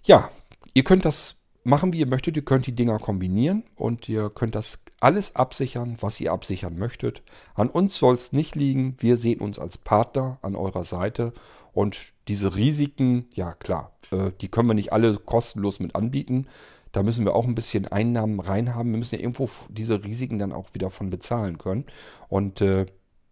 ja, 0.04 0.30
ihr 0.74 0.84
könnt 0.84 1.06
das 1.06 1.36
machen, 1.64 1.94
wie 1.94 2.00
ihr 2.00 2.08
möchtet. 2.08 2.36
Ihr 2.36 2.46
könnt 2.46 2.68
die 2.68 2.76
Dinger 2.76 3.00
kombinieren 3.00 3.64
und 3.76 4.10
ihr 4.10 4.30
könnt 4.30 4.56
das 4.56 4.80
alles 5.00 5.36
absichern, 5.36 5.98
was 6.00 6.20
ihr 6.20 6.32
absichern 6.32 6.78
möchtet. 6.78 7.24
An 7.56 7.70
uns 7.70 7.98
soll 7.98 8.16
es 8.16 8.32
nicht 8.32 8.56
liegen. 8.56 8.96
Wir 9.00 9.18
sehen 9.18 9.40
uns 9.40 9.60
als 9.60 9.78
Partner 9.78 10.40
an 10.42 10.56
eurer 10.56 10.84
Seite 10.84 11.34
und 11.74 12.14
diese 12.28 12.56
Risiken, 12.56 13.26
ja 13.36 13.54
klar, 13.54 13.92
äh, 14.12 14.32
die 14.42 14.48
können 14.48 14.70
wir 14.70 14.76
nicht 14.76 14.94
alle 14.94 15.18
kostenlos 15.18 15.80
mit 15.80 15.96
anbieten. 15.96 16.48
Da 16.92 17.02
müssen 17.02 17.26
wir 17.26 17.36
auch 17.36 17.46
ein 17.46 17.56
bisschen 17.56 17.88
Einnahmen 17.88 18.40
reinhaben. 18.40 18.92
Wir 18.92 19.00
müssen 19.00 19.16
ja 19.16 19.22
irgendwo 19.22 19.50
diese 19.70 20.04
Risiken 20.04 20.38
dann 20.38 20.54
auch 20.54 20.70
wieder 20.74 20.92
von 20.92 21.10
bezahlen 21.10 21.58
können. 21.58 21.86
Und 22.30 22.62
äh, 22.62 22.86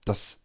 das 0.04 0.40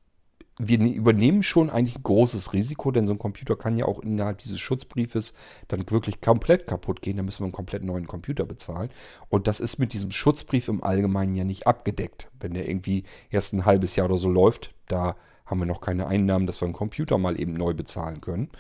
wir 0.59 0.79
ne-, 0.79 0.93
übernehmen 0.93 1.43
schon 1.43 1.71
eigentlich 1.71 1.97
ein 1.97 2.03
großes 2.03 2.53
Risiko, 2.53 2.91
denn 2.91 3.07
so 3.07 3.13
ein 3.13 3.19
Computer 3.19 3.57
kann 3.57 3.77
ja 3.77 3.85
auch 3.87 4.01
innerhalb 4.01 4.39
dieses 4.39 4.59
Schutzbriefes 4.59 5.35
dann 5.69 5.89
wirklich 5.91 6.21
komplett 6.21 6.67
kaputt 6.67 7.03
gehen. 7.03 7.17
Da 7.17 7.23
müssen 7.23 7.41
wir 7.41 7.47
einen 7.47 7.53
komplett 7.53 7.85
neuen 7.85 8.07
Computer 8.07 8.45
bezahlen. 8.45 8.91
Und 9.29 9.49
das 9.49 9.61
ist 9.61 9.79
mit 9.79 9.93
diesem 9.93 10.11
Schutzbrief 10.11 10.69
im 10.69 10.83
Allgemeinen 10.83 11.35
ja 11.35 11.45
nicht 11.45 11.67
abgedeckt. 11.67 12.29
Wenn 12.41 12.55
der 12.55 12.69
irgendwie 12.69 13.05
erst 13.31 13.53
ein 13.53 13.67
halbes 13.67 13.97
Jahr 13.97 14.07
oder 14.07 14.19
so 14.19 14.31
läuft, 14.31 14.75
da 14.89 15.17
haben 15.45 15.61
wir 15.61 15.67
noch 15.67 15.81
keine 15.81 16.07
Einnahmen, 16.07 16.47
dass 16.47 16.61
wir 16.61 16.67
einen 16.67 16.75
Computer 16.75 17.19
mal 17.19 17.39
eben 17.41 17.55
neu 17.55 17.75
bezahlen 17.75 18.21
können. 18.21 18.51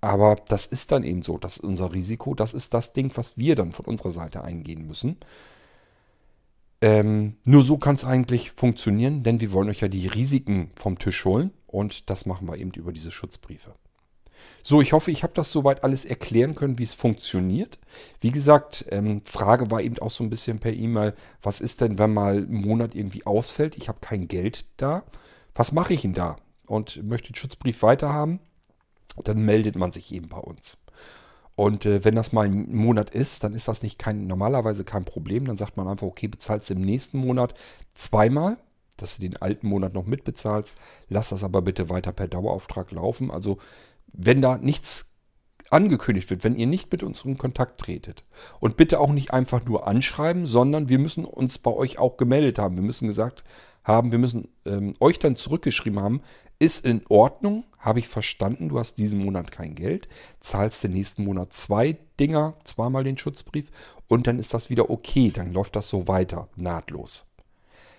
Aber 0.00 0.36
das 0.48 0.66
ist 0.66 0.92
dann 0.92 1.02
eben 1.02 1.22
so, 1.22 1.38
das 1.38 1.56
ist 1.56 1.64
unser 1.64 1.94
Risiko, 1.94 2.34
das 2.34 2.52
ist 2.52 2.74
das 2.74 2.92
Ding, 2.92 3.10
was 3.14 3.38
wir 3.38 3.54
dann 3.54 3.72
von 3.72 3.86
unserer 3.86 4.10
Seite 4.10 4.44
eingehen 4.44 4.86
müssen. 4.86 5.16
Ähm, 6.84 7.38
nur 7.46 7.62
so 7.62 7.78
kann 7.78 7.94
es 7.94 8.04
eigentlich 8.04 8.50
funktionieren, 8.50 9.22
denn 9.22 9.40
wir 9.40 9.52
wollen 9.52 9.70
euch 9.70 9.80
ja 9.80 9.88
die 9.88 10.06
Risiken 10.06 10.70
vom 10.76 10.98
Tisch 10.98 11.24
holen 11.24 11.50
und 11.66 12.10
das 12.10 12.26
machen 12.26 12.46
wir 12.46 12.58
eben 12.58 12.72
über 12.72 12.92
diese 12.92 13.10
Schutzbriefe. 13.10 13.74
So, 14.62 14.82
ich 14.82 14.92
hoffe, 14.92 15.10
ich 15.10 15.22
habe 15.22 15.32
das 15.32 15.50
soweit 15.50 15.82
alles 15.82 16.04
erklären 16.04 16.54
können, 16.54 16.78
wie 16.78 16.82
es 16.82 16.92
funktioniert. 16.92 17.78
Wie 18.20 18.32
gesagt, 18.32 18.84
ähm, 18.90 19.22
Frage 19.24 19.70
war 19.70 19.80
eben 19.80 19.98
auch 20.00 20.10
so 20.10 20.22
ein 20.24 20.28
bisschen 20.28 20.58
per 20.58 20.74
E-Mail, 20.74 21.14
was 21.40 21.62
ist 21.62 21.80
denn, 21.80 21.98
wenn 21.98 22.12
mal 22.12 22.40
ein 22.40 22.52
Monat 22.52 22.94
irgendwie 22.94 23.24
ausfällt? 23.24 23.78
Ich 23.78 23.88
habe 23.88 24.00
kein 24.02 24.28
Geld 24.28 24.66
da. 24.76 25.04
Was 25.54 25.72
mache 25.72 25.94
ich 25.94 26.02
denn 26.02 26.12
da? 26.12 26.36
Und 26.66 27.02
möchte 27.02 27.32
den 27.32 27.36
Schutzbrief 27.36 27.80
weiterhaben? 27.82 28.40
Dann 29.22 29.42
meldet 29.46 29.76
man 29.76 29.90
sich 29.90 30.12
eben 30.12 30.28
bei 30.28 30.36
uns. 30.36 30.76
Und 31.56 31.86
äh, 31.86 32.04
wenn 32.04 32.16
das 32.16 32.32
mal 32.32 32.46
ein 32.46 32.74
Monat 32.74 33.10
ist, 33.10 33.44
dann 33.44 33.54
ist 33.54 33.68
das 33.68 33.82
nicht 33.82 33.98
kein, 33.98 34.26
normalerweise 34.26 34.84
kein 34.84 35.04
Problem. 35.04 35.46
Dann 35.46 35.56
sagt 35.56 35.76
man 35.76 35.88
einfach, 35.88 36.06
okay, 36.06 36.28
bezahlst 36.28 36.70
im 36.70 36.80
nächsten 36.80 37.18
Monat 37.18 37.54
zweimal, 37.94 38.58
dass 38.96 39.16
du 39.16 39.22
den 39.22 39.36
alten 39.36 39.68
Monat 39.68 39.94
noch 39.94 40.06
mitbezahlst. 40.06 40.76
Lass 41.08 41.28
das 41.28 41.44
aber 41.44 41.62
bitte 41.62 41.90
weiter 41.90 42.12
per 42.12 42.28
Dauerauftrag 42.28 42.90
laufen. 42.90 43.30
Also 43.30 43.58
wenn 44.12 44.42
da 44.42 44.58
nichts 44.58 45.14
angekündigt 45.70 46.30
wird, 46.30 46.44
wenn 46.44 46.56
ihr 46.56 46.66
nicht 46.66 46.92
mit 46.92 47.02
uns 47.02 47.24
in 47.24 47.38
Kontakt 47.38 47.80
tretet. 47.80 48.24
Und 48.60 48.76
bitte 48.76 49.00
auch 49.00 49.12
nicht 49.12 49.32
einfach 49.32 49.64
nur 49.64 49.86
anschreiben, 49.86 50.46
sondern 50.46 50.88
wir 50.88 50.98
müssen 50.98 51.24
uns 51.24 51.58
bei 51.58 51.70
euch 51.70 51.98
auch 51.98 52.16
gemeldet 52.16 52.58
haben. 52.58 52.76
Wir 52.76 52.84
müssen 52.84 53.08
gesagt 53.08 53.44
haben, 53.84 54.12
wir 54.12 54.18
müssen 54.18 54.48
ähm, 54.64 54.92
euch 54.98 55.18
dann 55.18 55.36
zurückgeschrieben 55.36 56.00
haben, 56.00 56.22
ist 56.58 56.84
in 56.84 57.02
Ordnung, 57.08 57.64
habe 57.78 57.98
ich 57.98 58.08
verstanden, 58.08 58.70
du 58.70 58.78
hast 58.78 58.96
diesen 58.96 59.22
Monat 59.22 59.52
kein 59.52 59.74
Geld, 59.74 60.08
zahlst 60.40 60.82
den 60.82 60.92
nächsten 60.92 61.24
Monat 61.24 61.52
zwei 61.52 61.98
Dinger, 62.18 62.54
zweimal 62.64 63.04
den 63.04 63.18
Schutzbrief 63.18 63.70
und 64.08 64.26
dann 64.26 64.38
ist 64.38 64.54
das 64.54 64.70
wieder 64.70 64.90
okay, 64.90 65.30
dann 65.30 65.52
läuft 65.52 65.76
das 65.76 65.88
so 65.88 66.08
weiter, 66.08 66.48
nahtlos. 66.56 67.26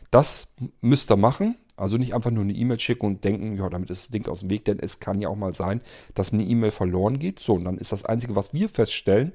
Das 0.10 0.54
müsst 0.82 1.12
ihr 1.12 1.18
machen, 1.18 1.56
also 1.78 1.98
nicht 1.98 2.16
einfach 2.16 2.32
nur 2.32 2.44
eine 2.44 2.54
E-Mail 2.54 2.80
schicken 2.80 3.06
und 3.06 3.24
denken, 3.24 3.58
ja, 3.58 3.70
damit 3.70 3.90
ist 3.90 4.04
das 4.04 4.10
Ding 4.10 4.28
aus 4.28 4.40
dem 4.40 4.50
Weg, 4.50 4.66
denn 4.66 4.80
es 4.80 5.00
kann 5.00 5.22
ja 5.22 5.30
auch 5.30 5.36
mal 5.36 5.54
sein, 5.54 5.82
dass 6.16 6.34
eine 6.34 6.44
E-Mail 6.44 6.72
verloren 6.72 7.20
geht. 7.20 7.40
So, 7.40 7.54
und 7.54 7.66
dann 7.66 7.78
ist 7.78 7.92
das 7.92 8.06
Einzige, 8.06 8.36
was 8.36 8.54
wir 8.54 8.70
feststellen, 8.70 9.34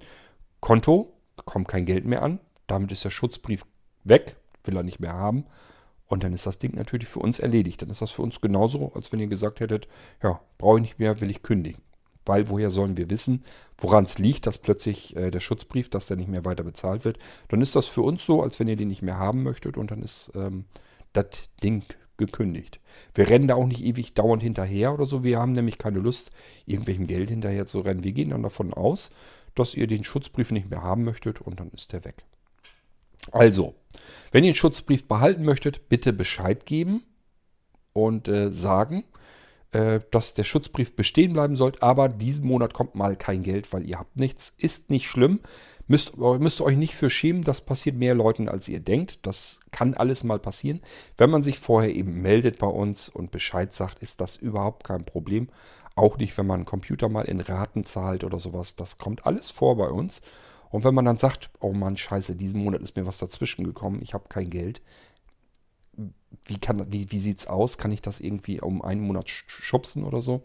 Konto, 0.60 1.12
kommt 1.44 1.68
kein 1.68 1.84
Geld 1.84 2.06
mehr 2.06 2.22
an, 2.22 2.40
damit 2.66 2.92
ist 2.92 3.04
der 3.04 3.10
Schutzbrief 3.10 3.64
weg, 4.04 4.36
will 4.64 4.76
er 4.76 4.82
nicht 4.82 5.00
mehr 5.00 5.12
haben 5.12 5.44
Und 6.10 6.24
dann 6.24 6.32
ist 6.32 6.44
das 6.44 6.58
Ding 6.58 6.74
natürlich 6.74 7.06
für 7.06 7.20
uns 7.20 7.38
erledigt. 7.38 7.82
Dann 7.82 7.88
ist 7.88 8.02
das 8.02 8.10
für 8.10 8.22
uns 8.22 8.40
genauso, 8.40 8.92
als 8.94 9.12
wenn 9.12 9.20
ihr 9.20 9.28
gesagt 9.28 9.60
hättet, 9.60 9.86
ja, 10.20 10.40
brauche 10.58 10.78
ich 10.78 10.82
nicht 10.82 10.98
mehr, 10.98 11.20
will 11.20 11.30
ich 11.30 11.44
kündigen. 11.44 11.80
Weil 12.26 12.48
woher 12.48 12.68
sollen 12.70 12.96
wir 12.96 13.08
wissen, 13.10 13.44
woran 13.78 14.04
es 14.04 14.18
liegt, 14.18 14.48
dass 14.48 14.58
plötzlich 14.58 15.14
äh, 15.14 15.30
der 15.30 15.38
Schutzbrief, 15.38 15.88
dass 15.88 16.06
der 16.06 16.16
nicht 16.16 16.28
mehr 16.28 16.44
weiter 16.44 16.64
bezahlt 16.64 17.04
wird. 17.04 17.20
Dann 17.46 17.60
ist 17.60 17.76
das 17.76 17.86
für 17.86 18.02
uns 18.02 18.26
so, 18.26 18.42
als 18.42 18.58
wenn 18.58 18.66
ihr 18.66 18.74
den 18.74 18.88
nicht 18.88 19.02
mehr 19.02 19.18
haben 19.18 19.44
möchtet 19.44 19.76
und 19.76 19.92
dann 19.92 20.02
ist 20.02 20.32
ähm, 20.34 20.64
das 21.12 21.44
Ding 21.62 21.84
gekündigt. 22.16 22.80
Wir 23.14 23.28
rennen 23.28 23.46
da 23.46 23.54
auch 23.54 23.66
nicht 23.66 23.84
ewig 23.84 24.12
dauernd 24.12 24.42
hinterher 24.42 24.92
oder 24.92 25.06
so. 25.06 25.22
Wir 25.22 25.38
haben 25.38 25.52
nämlich 25.52 25.78
keine 25.78 26.00
Lust, 26.00 26.32
irgendwelchem 26.66 27.06
Geld 27.06 27.30
hinterher 27.30 27.66
zu 27.66 27.78
rennen. 27.78 28.02
Wir 28.02 28.12
gehen 28.12 28.30
dann 28.30 28.42
davon 28.42 28.74
aus, 28.74 29.12
dass 29.54 29.76
ihr 29.76 29.86
den 29.86 30.02
Schutzbrief 30.02 30.50
nicht 30.50 30.70
mehr 30.70 30.82
haben 30.82 31.04
möchtet 31.04 31.40
und 31.40 31.60
dann 31.60 31.70
ist 31.70 31.92
der 31.92 32.04
weg. 32.04 32.24
Also, 33.30 33.74
wenn 34.32 34.44
ihr 34.44 34.52
den 34.52 34.56
Schutzbrief 34.56 35.06
behalten 35.08 35.44
möchtet, 35.44 35.88
bitte 35.88 36.12
Bescheid 36.12 36.66
geben 36.66 37.02
und 37.92 38.28
äh, 38.28 38.52
sagen, 38.52 39.04
äh, 39.72 40.00
dass 40.10 40.34
der 40.34 40.44
Schutzbrief 40.44 40.96
bestehen 40.96 41.32
bleiben 41.32 41.56
soll, 41.56 41.72
aber 41.80 42.08
diesen 42.08 42.46
Monat 42.46 42.74
kommt 42.74 42.94
mal 42.94 43.16
kein 43.16 43.42
Geld, 43.42 43.72
weil 43.72 43.88
ihr 43.88 43.98
habt 43.98 44.18
nichts. 44.18 44.52
Ist 44.56 44.90
nicht 44.90 45.08
schlimm. 45.08 45.40
Müsst, 45.86 46.16
müsst 46.16 46.60
euch 46.60 46.76
nicht 46.76 46.94
für 46.94 47.10
schämen, 47.10 47.42
das 47.42 47.62
passiert 47.62 47.96
mehr 47.96 48.14
Leuten, 48.14 48.48
als 48.48 48.68
ihr 48.68 48.78
denkt. 48.78 49.18
Das 49.22 49.58
kann 49.72 49.94
alles 49.94 50.22
mal 50.22 50.38
passieren. 50.38 50.80
Wenn 51.18 51.30
man 51.30 51.42
sich 51.42 51.58
vorher 51.58 51.92
eben 51.92 52.22
meldet 52.22 52.58
bei 52.58 52.68
uns 52.68 53.08
und 53.08 53.32
Bescheid 53.32 53.74
sagt, 53.74 53.98
ist 53.98 54.20
das 54.20 54.36
überhaupt 54.36 54.84
kein 54.84 55.04
Problem. 55.04 55.48
Auch 55.96 56.16
nicht, 56.16 56.38
wenn 56.38 56.46
man 56.46 56.60
einen 56.60 56.64
Computer 56.64 57.08
mal 57.08 57.24
in 57.24 57.40
Raten 57.40 57.84
zahlt 57.84 58.22
oder 58.22 58.38
sowas. 58.38 58.76
Das 58.76 58.98
kommt 58.98 59.26
alles 59.26 59.50
vor 59.50 59.76
bei 59.76 59.88
uns. 59.88 60.20
Und 60.70 60.84
wenn 60.84 60.94
man 60.94 61.04
dann 61.04 61.18
sagt, 61.18 61.50
oh 61.60 61.72
Mann, 61.72 61.96
scheiße, 61.96 62.36
diesen 62.36 62.62
Monat 62.64 62.80
ist 62.80 62.96
mir 62.96 63.06
was 63.06 63.18
dazwischen 63.18 63.64
gekommen, 63.64 64.00
ich 64.02 64.14
habe 64.14 64.28
kein 64.28 64.50
Geld. 64.50 64.80
Wie, 66.46 66.58
wie, 66.88 67.10
wie 67.10 67.18
sieht 67.18 67.40
es 67.40 67.46
aus? 67.46 67.76
Kann 67.76 67.92
ich 67.92 68.00
das 68.00 68.20
irgendwie 68.20 68.60
um 68.60 68.80
einen 68.82 69.02
Monat 69.02 69.28
schubsen 69.28 70.04
oder 70.04 70.22
so? 70.22 70.42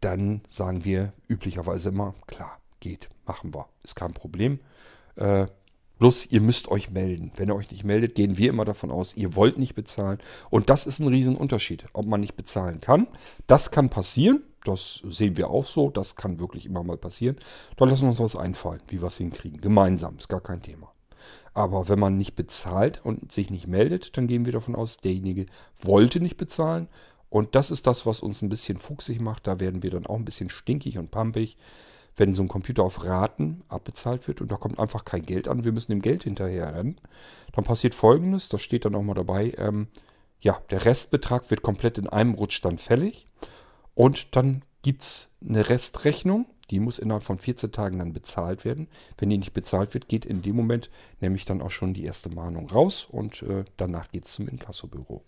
Dann 0.00 0.42
sagen 0.48 0.84
wir 0.84 1.12
üblicherweise 1.28 1.90
immer, 1.90 2.14
klar, 2.26 2.58
geht, 2.80 3.10
machen 3.26 3.52
wir, 3.54 3.68
ist 3.82 3.96
kein 3.96 4.14
Problem. 4.14 4.60
Äh, 5.16 5.46
bloß 5.98 6.26
ihr 6.26 6.40
müsst 6.40 6.68
euch 6.68 6.90
melden. 6.90 7.32
Wenn 7.36 7.48
ihr 7.48 7.54
euch 7.54 7.70
nicht 7.70 7.84
meldet, 7.84 8.14
gehen 8.14 8.36
wir 8.36 8.50
immer 8.50 8.64
davon 8.64 8.90
aus, 8.90 9.16
ihr 9.16 9.34
wollt 9.36 9.58
nicht 9.58 9.74
bezahlen. 9.74 10.18
Und 10.50 10.70
das 10.70 10.86
ist 10.86 10.98
ein 10.98 11.08
Riesenunterschied, 11.08 11.86
ob 11.92 12.06
man 12.06 12.20
nicht 12.20 12.34
bezahlen 12.34 12.80
kann. 12.80 13.06
Das 13.46 13.70
kann 13.70 13.90
passieren. 13.90 14.42
Das 14.64 15.02
sehen 15.08 15.36
wir 15.36 15.50
auch 15.50 15.66
so. 15.66 15.90
Das 15.90 16.16
kann 16.16 16.40
wirklich 16.40 16.66
immer 16.66 16.82
mal 16.82 16.96
passieren. 16.96 17.36
Da 17.76 17.84
lassen 17.84 18.02
wir 18.02 18.10
uns 18.10 18.20
was 18.20 18.36
einfallen, 18.36 18.82
wie 18.88 19.00
wir 19.00 19.08
es 19.08 19.16
hinkriegen. 19.16 19.60
Gemeinsam, 19.60 20.16
ist 20.18 20.28
gar 20.28 20.40
kein 20.40 20.62
Thema. 20.62 20.92
Aber 21.54 21.88
wenn 21.88 21.98
man 21.98 22.16
nicht 22.16 22.34
bezahlt 22.34 23.00
und 23.04 23.30
sich 23.30 23.50
nicht 23.50 23.66
meldet, 23.66 24.16
dann 24.16 24.26
gehen 24.26 24.46
wir 24.46 24.52
davon 24.52 24.74
aus, 24.74 24.98
derjenige 24.98 25.46
wollte 25.78 26.20
nicht 26.20 26.36
bezahlen. 26.36 26.88
Und 27.28 27.54
das 27.54 27.70
ist 27.70 27.86
das, 27.86 28.06
was 28.06 28.20
uns 28.20 28.42
ein 28.42 28.48
bisschen 28.48 28.78
fuchsig 28.78 29.20
macht. 29.20 29.46
Da 29.46 29.60
werden 29.60 29.82
wir 29.82 29.90
dann 29.90 30.06
auch 30.06 30.16
ein 30.16 30.24
bisschen 30.24 30.50
stinkig 30.50 30.98
und 30.98 31.10
pampig, 31.10 31.56
wenn 32.16 32.34
so 32.34 32.42
ein 32.42 32.48
Computer 32.48 32.82
auf 32.82 33.04
Raten 33.04 33.62
abbezahlt 33.68 34.28
wird 34.28 34.42
und 34.42 34.52
da 34.52 34.56
kommt 34.56 34.78
einfach 34.78 35.04
kein 35.04 35.22
Geld 35.22 35.48
an. 35.48 35.64
Wir 35.64 35.72
müssen 35.72 35.92
dem 35.92 36.02
Geld 36.02 36.24
hinterher 36.24 36.74
rennen. 36.74 37.00
Dann 37.52 37.64
passiert 37.64 37.94
folgendes, 37.94 38.48
das 38.50 38.60
steht 38.60 38.84
dann 38.84 38.94
auch 38.94 39.02
mal 39.02 39.14
dabei. 39.14 39.54
Ähm, 39.56 39.88
ja, 40.40 40.60
der 40.70 40.84
Restbetrag 40.84 41.50
wird 41.50 41.62
komplett 41.62 41.98
in 41.98 42.08
einem 42.08 42.34
Rutsch 42.34 42.60
dann 42.62 42.76
fällig. 42.76 43.26
Und 43.94 44.34
dann 44.36 44.62
gibt 44.82 45.02
es 45.02 45.30
eine 45.46 45.68
Restrechnung, 45.68 46.46
die 46.70 46.80
muss 46.80 46.98
innerhalb 46.98 47.22
von 47.22 47.38
14 47.38 47.70
Tagen 47.70 47.98
dann 47.98 48.12
bezahlt 48.12 48.64
werden. 48.64 48.88
Wenn 49.18 49.30
die 49.30 49.38
nicht 49.38 49.52
bezahlt 49.52 49.94
wird, 49.94 50.08
geht 50.08 50.24
in 50.24 50.42
dem 50.42 50.56
Moment 50.56 50.90
nämlich 51.20 51.44
dann 51.44 51.60
auch 51.60 51.70
schon 51.70 51.94
die 51.94 52.04
erste 52.04 52.30
Mahnung 52.30 52.70
raus 52.70 53.06
und 53.10 53.42
äh, 53.42 53.64
danach 53.76 54.10
geht 54.10 54.24
es 54.24 54.32
zum 54.32 54.48
Inkassobüro. 54.48 55.22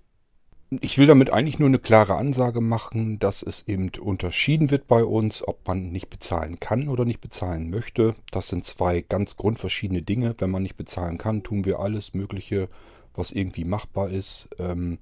Ich 0.80 0.98
will 0.98 1.06
damit 1.06 1.30
eigentlich 1.30 1.58
nur 1.58 1.68
eine 1.68 1.78
klare 1.78 2.16
Ansage 2.16 2.60
machen, 2.60 3.18
dass 3.18 3.42
es 3.42 3.68
eben 3.68 3.90
unterschieden 4.00 4.70
wird 4.70 4.88
bei 4.88 5.04
uns, 5.04 5.46
ob 5.46 5.66
man 5.68 5.92
nicht 5.92 6.08
bezahlen 6.08 6.58
kann 6.58 6.88
oder 6.88 7.04
nicht 7.04 7.20
bezahlen 7.20 7.70
möchte. 7.70 8.14
Das 8.32 8.48
sind 8.48 8.64
zwei 8.64 9.02
ganz 9.02 9.36
grundverschiedene 9.36 10.02
Dinge. 10.02 10.34
Wenn 10.38 10.50
man 10.50 10.62
nicht 10.62 10.76
bezahlen 10.76 11.18
kann, 11.18 11.42
tun 11.42 11.64
wir 11.64 11.78
alles 11.78 12.14
Mögliche, 12.14 12.68
was 13.12 13.30
irgendwie 13.30 13.64
machbar 13.64 14.08
ist. 14.08 14.48
Ähm, 14.58 14.98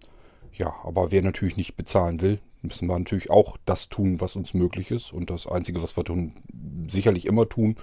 ja, 0.53 0.75
aber 0.83 1.11
wer 1.13 1.23
natürlich 1.23 1.57
nicht 1.57 1.77
bezahlen 1.77 2.21
will, 2.21 2.41
müssen 2.63 2.89
wir 2.89 2.99
natürlich 2.99 3.31
auch 3.31 3.57
das 3.65 3.89
tun, 3.89 4.21
was 4.21 4.37
uns 4.37 4.55
möglich 4.55 4.91
ist. 4.91 5.13
Und 5.13 5.31
das 5.31 5.47
Einzige, 5.47 5.83
was 5.83 5.97
wir 5.97 6.05
tun, 6.05 6.33
sicherlich 6.89 7.27
immer 7.27 7.49
tun. 7.49 7.77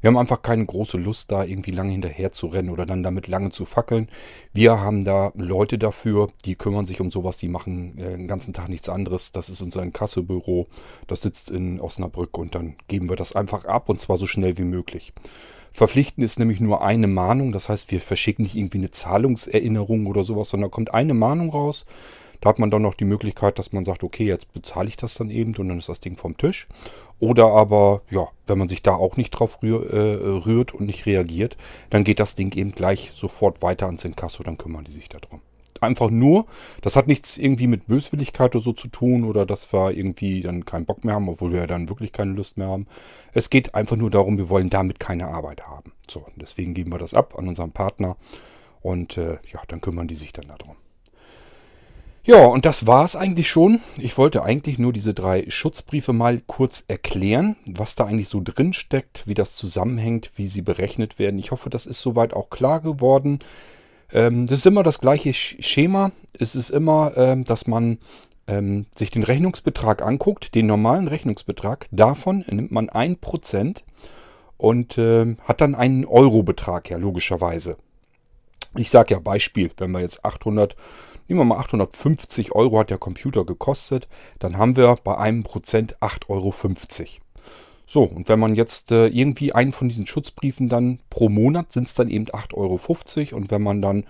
Wir 0.00 0.08
haben 0.08 0.18
einfach 0.18 0.42
keine 0.42 0.64
große 0.64 0.98
Lust, 0.98 1.32
da 1.32 1.44
irgendwie 1.44 1.70
lange 1.70 1.92
hinterher 1.92 2.32
zu 2.32 2.46
rennen 2.46 2.70
oder 2.70 2.86
dann 2.86 3.02
damit 3.02 3.28
lange 3.28 3.50
zu 3.50 3.64
fackeln. 3.64 4.08
Wir 4.52 4.80
haben 4.80 5.04
da 5.04 5.32
Leute 5.34 5.78
dafür, 5.78 6.28
die 6.44 6.54
kümmern 6.54 6.86
sich 6.86 7.00
um 7.00 7.10
sowas, 7.10 7.36
die 7.36 7.48
machen 7.48 7.98
äh, 7.98 8.16
den 8.16 8.28
ganzen 8.28 8.52
Tag 8.52 8.68
nichts 8.68 8.88
anderes. 8.88 9.32
Das 9.32 9.48
ist 9.48 9.62
unser 9.62 9.86
Kassebüro, 9.90 10.66
das 11.06 11.22
sitzt 11.22 11.50
in 11.50 11.80
Osnabrück 11.80 12.36
und 12.38 12.54
dann 12.54 12.76
geben 12.88 13.08
wir 13.08 13.16
das 13.16 13.34
einfach 13.34 13.64
ab 13.64 13.88
und 13.88 14.00
zwar 14.00 14.18
so 14.18 14.26
schnell 14.26 14.58
wie 14.58 14.64
möglich. 14.64 15.12
Verpflichtend 15.72 16.24
ist 16.24 16.38
nämlich 16.38 16.60
nur 16.60 16.82
eine 16.82 17.06
Mahnung, 17.06 17.52
das 17.52 17.68
heißt, 17.68 17.90
wir 17.90 18.00
verschicken 18.00 18.44
nicht 18.44 18.56
irgendwie 18.56 18.78
eine 18.78 18.90
Zahlungserinnerung 18.90 20.06
oder 20.06 20.24
sowas, 20.24 20.48
sondern 20.48 20.70
kommt 20.70 20.94
eine 20.94 21.12
Mahnung 21.12 21.50
raus 21.50 21.84
da 22.40 22.48
hat 22.50 22.58
man 22.58 22.70
dann 22.70 22.82
noch 22.82 22.94
die 22.94 23.04
Möglichkeit, 23.04 23.58
dass 23.58 23.72
man 23.72 23.84
sagt, 23.84 24.04
okay, 24.04 24.24
jetzt 24.24 24.52
bezahle 24.52 24.88
ich 24.88 24.96
das 24.96 25.14
dann 25.14 25.30
eben 25.30 25.54
und 25.56 25.68
dann 25.68 25.78
ist 25.78 25.88
das 25.88 26.00
Ding 26.00 26.16
vom 26.16 26.36
Tisch. 26.36 26.68
Oder 27.18 27.46
aber, 27.46 28.02
ja, 28.10 28.28
wenn 28.46 28.58
man 28.58 28.68
sich 28.68 28.82
da 28.82 28.94
auch 28.94 29.16
nicht 29.16 29.30
drauf 29.30 29.62
rühr, 29.62 29.90
äh, 29.92 30.44
rührt 30.44 30.74
und 30.74 30.86
nicht 30.86 31.06
reagiert, 31.06 31.56
dann 31.90 32.04
geht 32.04 32.20
das 32.20 32.34
Ding 32.34 32.54
eben 32.56 32.72
gleich 32.72 33.12
sofort 33.14 33.62
weiter 33.62 33.86
ans 33.86 34.04
Inkasso, 34.04 34.42
dann 34.42 34.58
kümmern 34.58 34.84
die 34.84 34.92
sich 34.92 35.08
darum. 35.08 35.40
Einfach 35.80 36.10
nur, 36.10 36.46
das 36.80 36.96
hat 36.96 37.06
nichts 37.06 37.36
irgendwie 37.36 37.66
mit 37.66 37.86
Böswilligkeit 37.86 38.54
oder 38.54 38.64
so 38.64 38.72
zu 38.72 38.88
tun 38.88 39.24
oder 39.24 39.44
dass 39.44 39.72
wir 39.72 39.90
irgendwie 39.90 40.40
dann 40.40 40.64
keinen 40.64 40.86
Bock 40.86 41.04
mehr 41.04 41.14
haben, 41.14 41.28
obwohl 41.28 41.52
wir 41.52 41.66
dann 41.66 41.88
wirklich 41.88 42.12
keine 42.12 42.32
Lust 42.32 42.56
mehr 42.56 42.68
haben. 42.68 42.86
Es 43.32 43.50
geht 43.50 43.74
einfach 43.74 43.96
nur 43.96 44.10
darum, 44.10 44.38
wir 44.38 44.48
wollen 44.48 44.70
damit 44.70 45.00
keine 45.00 45.28
Arbeit 45.28 45.66
haben. 45.66 45.92
So, 46.08 46.24
deswegen 46.36 46.72
geben 46.72 46.92
wir 46.92 46.98
das 46.98 47.14
ab 47.14 47.38
an 47.38 47.48
unseren 47.48 47.72
Partner 47.72 48.16
und 48.80 49.18
äh, 49.18 49.38
ja, 49.52 49.60
dann 49.68 49.80
kümmern 49.80 50.08
die 50.08 50.14
sich 50.14 50.32
dann 50.32 50.48
darum. 50.48 50.76
Ja, 52.26 52.44
und 52.44 52.66
das 52.66 52.88
war 52.88 53.04
es 53.04 53.14
eigentlich 53.14 53.48
schon. 53.48 53.80
Ich 53.98 54.18
wollte 54.18 54.42
eigentlich 54.42 54.80
nur 54.80 54.92
diese 54.92 55.14
drei 55.14 55.48
Schutzbriefe 55.48 56.12
mal 56.12 56.42
kurz 56.48 56.82
erklären, 56.88 57.54
was 57.66 57.94
da 57.94 58.04
eigentlich 58.04 58.28
so 58.28 58.40
drin 58.42 58.72
steckt, 58.72 59.28
wie 59.28 59.34
das 59.34 59.54
zusammenhängt, 59.54 60.32
wie 60.34 60.48
sie 60.48 60.62
berechnet 60.62 61.20
werden. 61.20 61.38
Ich 61.38 61.52
hoffe, 61.52 61.70
das 61.70 61.86
ist 61.86 62.00
soweit 62.00 62.34
auch 62.34 62.50
klar 62.50 62.80
geworden. 62.80 63.38
Ähm, 64.12 64.46
das 64.46 64.58
ist 64.58 64.66
immer 64.66 64.82
das 64.82 64.98
gleiche 64.98 65.32
Schema. 65.34 66.10
Es 66.36 66.56
ist 66.56 66.70
immer, 66.70 67.12
ähm, 67.16 67.44
dass 67.44 67.68
man 67.68 67.98
ähm, 68.48 68.86
sich 68.96 69.12
den 69.12 69.22
Rechnungsbetrag 69.22 70.02
anguckt, 70.02 70.56
den 70.56 70.66
normalen 70.66 71.06
Rechnungsbetrag. 71.06 71.86
Davon 71.92 72.44
nimmt 72.48 72.72
man 72.72 72.88
ein 72.88 73.18
Prozent 73.20 73.84
und 74.56 74.98
äh, 74.98 75.36
hat 75.44 75.60
dann 75.60 75.76
einen 75.76 76.04
Eurobetrag, 76.04 76.90
ja, 76.90 76.96
logischerweise. 76.96 77.76
Ich 78.74 78.90
sage 78.90 79.14
ja 79.14 79.20
Beispiel, 79.20 79.70
wenn 79.76 79.92
wir 79.92 80.00
jetzt 80.00 80.24
800 80.24 80.74
Nehmen 81.28 81.40
wir 81.40 81.44
mal 81.44 81.58
850 81.58 82.52
Euro 82.52 82.78
hat 82.78 82.90
der 82.90 82.98
Computer 82.98 83.44
gekostet. 83.44 84.08
Dann 84.38 84.56
haben 84.56 84.76
wir 84.76 84.96
bei 85.02 85.16
einem 85.18 85.42
Prozent 85.42 85.96
8,50 85.98 86.28
Euro. 86.28 86.54
So, 87.86 88.02
und 88.02 88.28
wenn 88.28 88.40
man 88.40 88.54
jetzt 88.54 88.90
äh, 88.90 89.06
irgendwie 89.06 89.52
einen 89.52 89.72
von 89.72 89.88
diesen 89.88 90.06
Schutzbriefen 90.06 90.68
dann 90.68 91.00
pro 91.08 91.28
Monat 91.28 91.72
sind 91.72 91.86
es 91.86 91.94
dann 91.94 92.10
eben 92.10 92.26
8,50 92.26 92.54
Euro. 92.54 93.36
Und 93.36 93.50
wenn 93.50 93.62
man 93.62 93.82
dann 93.82 94.04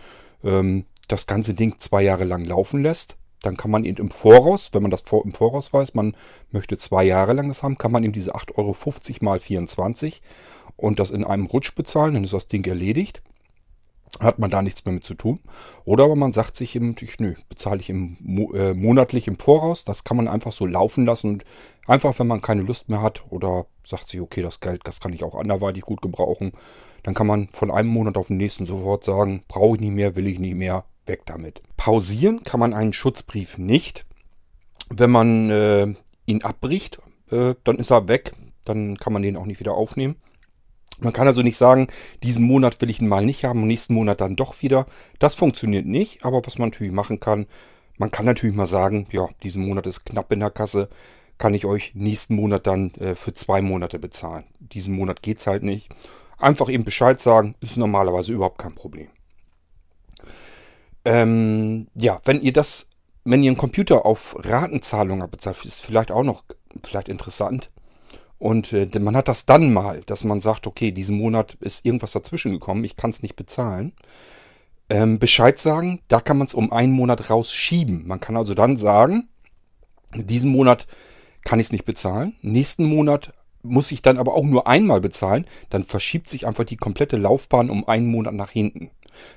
ähm, 0.45 0.85
das 1.09 1.27
ganze 1.27 1.55
Ding 1.55 1.79
zwei 1.79 2.03
Jahre 2.03 2.25
lang 2.25 2.45
laufen 2.45 2.83
lässt, 2.83 3.17
dann 3.43 3.57
kann 3.57 3.71
man 3.71 3.85
eben 3.85 3.99
im 3.99 4.11
Voraus, 4.11 4.71
wenn 4.73 4.83
man 4.83 4.91
das 4.91 5.05
im 5.25 5.33
Voraus 5.33 5.73
weiß, 5.73 5.95
man 5.95 6.17
möchte 6.51 6.79
zwei 6.79 7.05
Jahre 7.05 7.33
lang 7.33 7.49
das 7.49 7.63
haben, 7.63 7.79
kann 7.79 7.93
man 7.93 8.03
eben 8.03 8.13
diese 8.13 8.35
8,50 8.35 8.57
Euro 8.57 8.77
mal 9.21 9.39
24 9.39 10.23
und 10.77 10.99
das 10.99 11.11
in 11.11 11.23
einem 11.23 11.47
Rutsch 11.47 11.75
bezahlen, 11.75 12.15
dann 12.15 12.25
ist 12.25 12.33
das 12.33 12.49
Ding 12.49 12.67
erledigt 12.67 13.23
hat 14.21 14.39
man 14.39 14.51
da 14.51 14.63
nichts 14.63 14.85
mehr 14.85 14.95
mit 14.95 15.05
zu 15.05 15.15
tun. 15.15 15.41
Oder 15.85 16.05
aber 16.05 16.17
man 16.17 16.33
sagt 16.33 16.57
sich 16.57 16.77
eben, 16.77 16.95
nö, 17.19 17.35
bezahle 17.49 17.81
ich 17.81 17.91
im, 17.91 18.17
äh, 18.55 18.75
monatlich 18.75 19.29
im 19.29 19.39
Voraus. 19.39 19.85
Das 19.85 20.05
kann 20.05 20.17
man 20.17 20.29
einfach 20.29 20.53
so 20.53 20.67
laufen 20.67 21.05
lassen 21.07 21.31
und 21.31 21.45
einfach, 21.87 22.19
wenn 22.19 22.27
man 22.27 22.43
keine 22.43 22.63
Lust 22.63 22.89
mehr 22.89 23.03
hat 23.03 23.25
oder 23.31 23.67
sagt 23.85 24.09
sich, 24.09 24.21
okay, 24.21 24.43
das 24.43 24.61
Geld, 24.61 24.83
das 24.85 25.01
kann 25.01 25.13
ich 25.13 25.25
auch 25.25 25.35
anderweitig 25.35 25.83
gut 25.83 26.03
gebrauchen, 26.03 26.53
dann 27.03 27.15
kann 27.15 27.27
man 27.27 27.49
von 27.49 27.71
einem 27.71 27.89
Monat 27.89 28.17
auf 28.17 28.29
den 28.29 28.37
nächsten 28.37 28.67
sofort 28.67 29.05
sagen, 29.05 29.43
brauche 29.49 29.77
ich 29.77 29.81
nicht 29.81 29.93
mehr, 29.93 30.17
will 30.17 30.27
ich 30.27 30.39
nicht 30.39 30.57
mehr, 30.57 30.85
weg 31.07 31.23
damit. 31.27 31.63
Pausieren 31.77 32.43
kann 32.43 32.61
man 32.61 32.75
einen 32.75 32.93
Schutzbrief 32.93 33.59
nicht. 33.59 34.07
Wenn 34.89 35.11
man 35.11 35.51
äh, 35.51 35.95
ihn 36.27 36.43
abbricht, 36.43 36.99
äh, 37.31 37.55
dann 37.65 37.77
ist 37.77 37.91
er 37.91 38.09
weg. 38.09 38.33
Dann 38.65 38.97
kann 38.97 39.13
man 39.13 39.23
den 39.23 39.37
auch 39.37 39.47
nicht 39.47 39.61
wieder 39.61 39.75
aufnehmen. 39.75 40.17
Man 40.99 41.13
kann 41.13 41.27
also 41.27 41.43
nicht 41.43 41.57
sagen, 41.57 41.89
diesen 42.23 42.47
Monat 42.47 42.81
will 42.81 42.91
ich 42.91 43.01
ihn 43.01 43.09
mal 43.09 43.25
nicht 43.25 43.45
haben 43.45 43.63
und 43.63 43.69
nächsten 43.69 43.95
Monat 43.95 44.21
dann 44.21 44.37
doch 44.37 44.63
wieder. 44.63 44.87
Das 45.19 45.35
funktioniert 45.35 45.87
nicht, 45.87 46.25
aber 46.25 46.41
was 46.45 46.59
man 46.59 46.71
natürlich 46.71 46.93
machen 46.93 47.21
kann, 47.21 47.47
man 47.99 48.11
kann 48.11 48.27
natürlich 48.27 48.57
mal 48.57 48.67
sagen, 48.67 49.07
ja, 49.11 49.29
diesen 49.43 49.67
Monat 49.67 49.87
ist 49.87 50.05
knapp 50.05 50.33
in 50.33 50.41
der 50.41 50.51
Kasse, 50.51 50.89
kann 51.39 51.55
ich 51.55 51.67
euch 51.67 51.95
nächsten 51.95 52.35
Monat 52.35 52.67
dann 52.67 52.93
äh, 52.95 53.15
für 53.15 53.35
zwei 53.35 53.61
Monate 53.61 53.99
bezahlen. 53.99 54.45
Diesen 54.59 54.95
Monat 54.95 55.23
geht 55.23 55.39
es 55.39 55.47
halt 55.47 55.63
nicht. 55.63 55.89
Einfach 56.39 56.69
eben 56.69 56.85
Bescheid 56.85 57.21
sagen, 57.21 57.55
ist 57.61 57.77
normalerweise 57.77 58.33
überhaupt 58.33 58.59
kein 58.59 58.75
Problem. 58.75 59.09
Ähm, 61.05 61.89
ja, 61.95 62.21
wenn 62.25 62.41
ihr 62.41 62.53
das, 62.53 62.89
wenn 63.25 63.43
ihr 63.43 63.51
einen 63.51 63.59
Computer 63.59 64.05
auf 64.05 64.35
Ratenzahlung 64.39 65.19
bezahlt, 65.31 65.65
ist 65.65 65.83
vielleicht 65.83 66.11
auch 66.11 66.25
noch 66.25 66.45
vielleicht 66.83 67.09
interessant. 67.09 67.71
Und 68.39 68.73
äh, 68.73 68.89
man 68.99 69.17
hat 69.17 69.29
das 69.29 69.47
dann 69.47 69.73
mal, 69.73 70.03
dass 70.07 70.25
man 70.25 70.41
sagt, 70.41 70.67
okay, 70.67 70.93
diesen 70.93 71.17
Monat 71.17 71.57
ist 71.61 71.85
irgendwas 71.87 72.13
dazwischen 72.13 72.53
gekommen, 72.53 72.85
ich 72.85 72.97
kann 72.97 73.11
es 73.11 73.23
nicht 73.23 73.37
bezahlen. 73.37 73.93
Ähm, 74.89 75.19
Bescheid 75.19 75.59
sagen, 75.59 76.01
da 76.09 76.21
kann 76.21 76.39
man 76.39 76.47
es 76.47 76.55
um 76.55 76.73
einen 76.73 76.93
Monat 76.93 77.31
rausschieben. 77.31 78.07
Man 78.07 78.21
kann 78.21 78.37
also 78.37 78.55
dann 78.55 78.77
sagen, 78.77 79.29
diesen 80.15 80.51
Monat 80.51 80.87
kann 81.45 81.61
ich 81.61 81.69
es 81.69 81.73
nicht 81.73 81.85
bezahlen. 81.85 82.37
Nächsten 82.43 82.85
Monat 82.85 83.33
muss 83.63 83.91
ich 83.91 84.03
dann 84.03 84.19
aber 84.19 84.35
auch 84.35 84.45
nur 84.45 84.67
einmal 84.67 85.01
bezahlen. 85.01 85.47
Dann 85.71 85.85
verschiebt 85.85 86.29
sich 86.29 86.47
einfach 86.47 86.65
die 86.65 86.77
komplette 86.77 87.17
Laufbahn 87.17 87.71
um 87.71 87.89
einen 87.89 88.07
Monat 88.07 88.35
nach 88.35 88.51
hinten. 88.51 88.91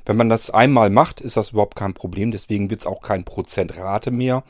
Wenn 0.06 0.18
man 0.18 0.30
das 0.30 0.50
einmal 0.50 0.90
macht, 0.90 1.22
ist 1.22 1.38
das 1.38 1.52
überhaupt 1.52 1.76
kein 1.76 1.94
Problem. 1.94 2.32
Deswegen 2.32 2.70
wird 2.70 2.82
es 2.82 2.88
auch 2.88 3.02
kein 3.02 3.24
Prozentrate 3.24 4.12
mehr. 4.12 4.44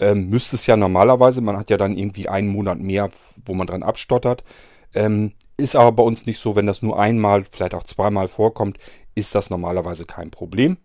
Ähm, 0.00 0.28
müsste 0.28 0.56
es 0.56 0.66
ja 0.66 0.76
normalerweise. 0.76 1.40
Man 1.40 1.56
hat 1.56 1.70
ja 1.70 1.76
dann 1.76 1.96
irgendwie 1.96 2.28
einen 2.28 2.48
Monat 2.48 2.78
mehr, 2.78 3.10
wo 3.44 3.54
man 3.54 3.66
dran 3.66 3.82
abstottert. 3.82 4.44
Ähm, 4.94 5.32
ist 5.56 5.76
aber 5.76 5.92
bei 5.92 6.02
uns 6.02 6.26
nicht 6.26 6.38
so. 6.38 6.56
Wenn 6.56 6.66
das 6.66 6.82
nur 6.82 6.98
einmal, 6.98 7.44
vielleicht 7.50 7.74
auch 7.74 7.84
zweimal 7.84 8.28
vorkommt, 8.28 8.78
ist 9.14 9.34
das 9.34 9.50
normalerweise 9.50 10.04
kein 10.04 10.30
Problem. 10.30 10.76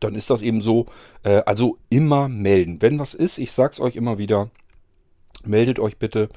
Dann 0.00 0.14
ist 0.14 0.30
das 0.30 0.42
eben 0.42 0.62
so. 0.62 0.86
Äh, 1.22 1.42
also 1.46 1.78
immer 1.90 2.28
melden. 2.28 2.80
Wenn 2.80 2.98
was 2.98 3.14
ist, 3.14 3.38
ich 3.38 3.52
sag's 3.52 3.80
euch 3.80 3.96
immer 3.96 4.18
wieder, 4.18 4.50
meldet 5.44 5.78
euch 5.78 5.98
bitte. 5.98 6.28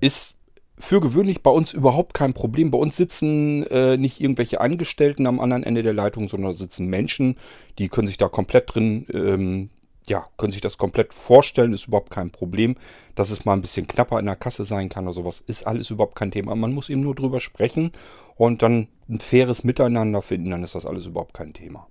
Ist 0.00 0.36
für 0.78 1.00
gewöhnlich 1.00 1.42
bei 1.42 1.50
uns 1.50 1.72
überhaupt 1.72 2.14
kein 2.14 2.34
Problem. 2.34 2.70
Bei 2.70 2.78
uns 2.78 2.96
sitzen 2.96 3.64
äh, 3.68 3.96
nicht 3.96 4.20
irgendwelche 4.20 4.60
Angestellten 4.60 5.26
am 5.26 5.40
anderen 5.40 5.62
Ende 5.62 5.82
der 5.82 5.94
Leitung, 5.94 6.28
sondern 6.28 6.52
sitzen 6.52 6.86
Menschen, 6.86 7.36
die 7.78 7.88
können 7.88 8.08
sich 8.08 8.18
da 8.18 8.28
komplett 8.28 8.74
drin, 8.74 9.06
ähm, 9.12 9.70
ja, 10.08 10.26
können 10.36 10.52
sich 10.52 10.60
das 10.60 10.78
komplett 10.78 11.14
vorstellen, 11.14 11.72
ist 11.72 11.88
überhaupt 11.88 12.10
kein 12.10 12.30
Problem. 12.30 12.76
Dass 13.14 13.30
es 13.30 13.44
mal 13.44 13.54
ein 13.54 13.62
bisschen 13.62 13.86
knapper 13.86 14.18
in 14.18 14.26
der 14.26 14.36
Kasse 14.36 14.64
sein 14.64 14.88
kann 14.88 15.04
oder 15.04 15.14
sowas, 15.14 15.42
ist 15.46 15.66
alles 15.66 15.90
überhaupt 15.90 16.16
kein 16.16 16.30
Thema. 16.30 16.54
Man 16.54 16.72
muss 16.72 16.90
eben 16.90 17.00
nur 17.00 17.14
drüber 17.14 17.40
sprechen 17.40 17.92
und 18.36 18.62
dann 18.62 18.88
ein 19.08 19.20
faires 19.20 19.64
Miteinander 19.64 20.22
finden, 20.22 20.50
dann 20.50 20.64
ist 20.64 20.74
das 20.74 20.86
alles 20.86 21.06
überhaupt 21.06 21.34
kein 21.34 21.52
Thema. 21.52 21.86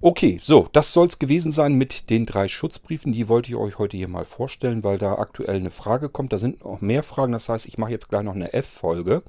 Okay, 0.00 0.38
so, 0.40 0.68
das 0.72 0.92
soll 0.92 1.08
es 1.08 1.18
gewesen 1.18 1.50
sein 1.50 1.74
mit 1.74 2.08
den 2.08 2.24
drei 2.24 2.46
Schutzbriefen. 2.46 3.12
Die 3.12 3.28
wollte 3.28 3.48
ich 3.48 3.56
euch 3.56 3.78
heute 3.78 3.96
hier 3.96 4.06
mal 4.06 4.24
vorstellen, 4.24 4.84
weil 4.84 4.96
da 4.96 5.14
aktuell 5.14 5.56
eine 5.56 5.72
Frage 5.72 6.08
kommt. 6.08 6.32
Da 6.32 6.38
sind 6.38 6.64
noch 6.64 6.80
mehr 6.80 7.02
Fragen, 7.02 7.32
das 7.32 7.48
heißt, 7.48 7.66
ich 7.66 7.78
mache 7.78 7.90
jetzt 7.90 8.08
gleich 8.08 8.22
noch 8.22 8.36
eine 8.36 8.52
F-Folge 8.52 9.24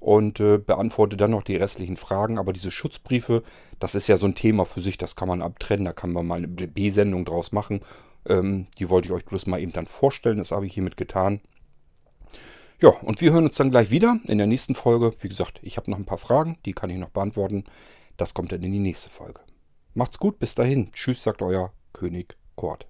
und 0.00 0.40
äh, 0.40 0.58
beantworte 0.58 1.16
dann 1.16 1.30
noch 1.30 1.42
die 1.42 1.56
restlichen 1.56 1.96
Fragen. 1.96 2.38
Aber 2.38 2.52
diese 2.52 2.70
Schutzbriefe, 2.70 3.42
das 3.78 3.94
ist 3.94 4.08
ja 4.08 4.16
so 4.16 4.26
ein 4.26 4.34
Thema 4.34 4.64
für 4.64 4.80
sich, 4.80 4.98
das 4.98 5.14
kann 5.14 5.28
man 5.28 5.42
abtrennen, 5.42 5.84
da 5.84 5.92
kann 5.92 6.12
man 6.12 6.26
mal 6.26 6.38
eine 6.38 6.48
B-Sendung 6.48 7.24
draus 7.24 7.52
machen. 7.52 7.80
Ähm, 8.26 8.66
die 8.78 8.88
wollte 8.88 9.06
ich 9.06 9.12
euch 9.12 9.24
bloß 9.24 9.46
mal 9.46 9.60
eben 9.60 9.72
dann 9.72 9.86
vorstellen, 9.86 10.38
das 10.38 10.50
habe 10.50 10.66
ich 10.66 10.74
hiermit 10.74 10.96
getan. 10.96 11.40
Ja, 12.80 12.88
und 12.88 13.20
wir 13.20 13.32
hören 13.32 13.44
uns 13.44 13.56
dann 13.56 13.70
gleich 13.70 13.90
wieder 13.90 14.18
in 14.24 14.38
der 14.38 14.46
nächsten 14.46 14.74
Folge. 14.74 15.12
Wie 15.20 15.28
gesagt, 15.28 15.60
ich 15.62 15.76
habe 15.76 15.90
noch 15.90 15.98
ein 15.98 16.06
paar 16.06 16.18
Fragen, 16.18 16.56
die 16.64 16.72
kann 16.72 16.88
ich 16.88 16.96
noch 16.96 17.10
beantworten. 17.10 17.64
Das 18.16 18.32
kommt 18.32 18.52
dann 18.52 18.62
in 18.62 18.72
die 18.72 18.78
nächste 18.78 19.10
Folge. 19.10 19.40
Macht's 19.92 20.18
gut, 20.18 20.38
bis 20.38 20.54
dahin. 20.54 20.90
Tschüss, 20.92 21.22
sagt 21.22 21.42
euer 21.42 21.72
König 21.92 22.36
Kort. 22.56 22.89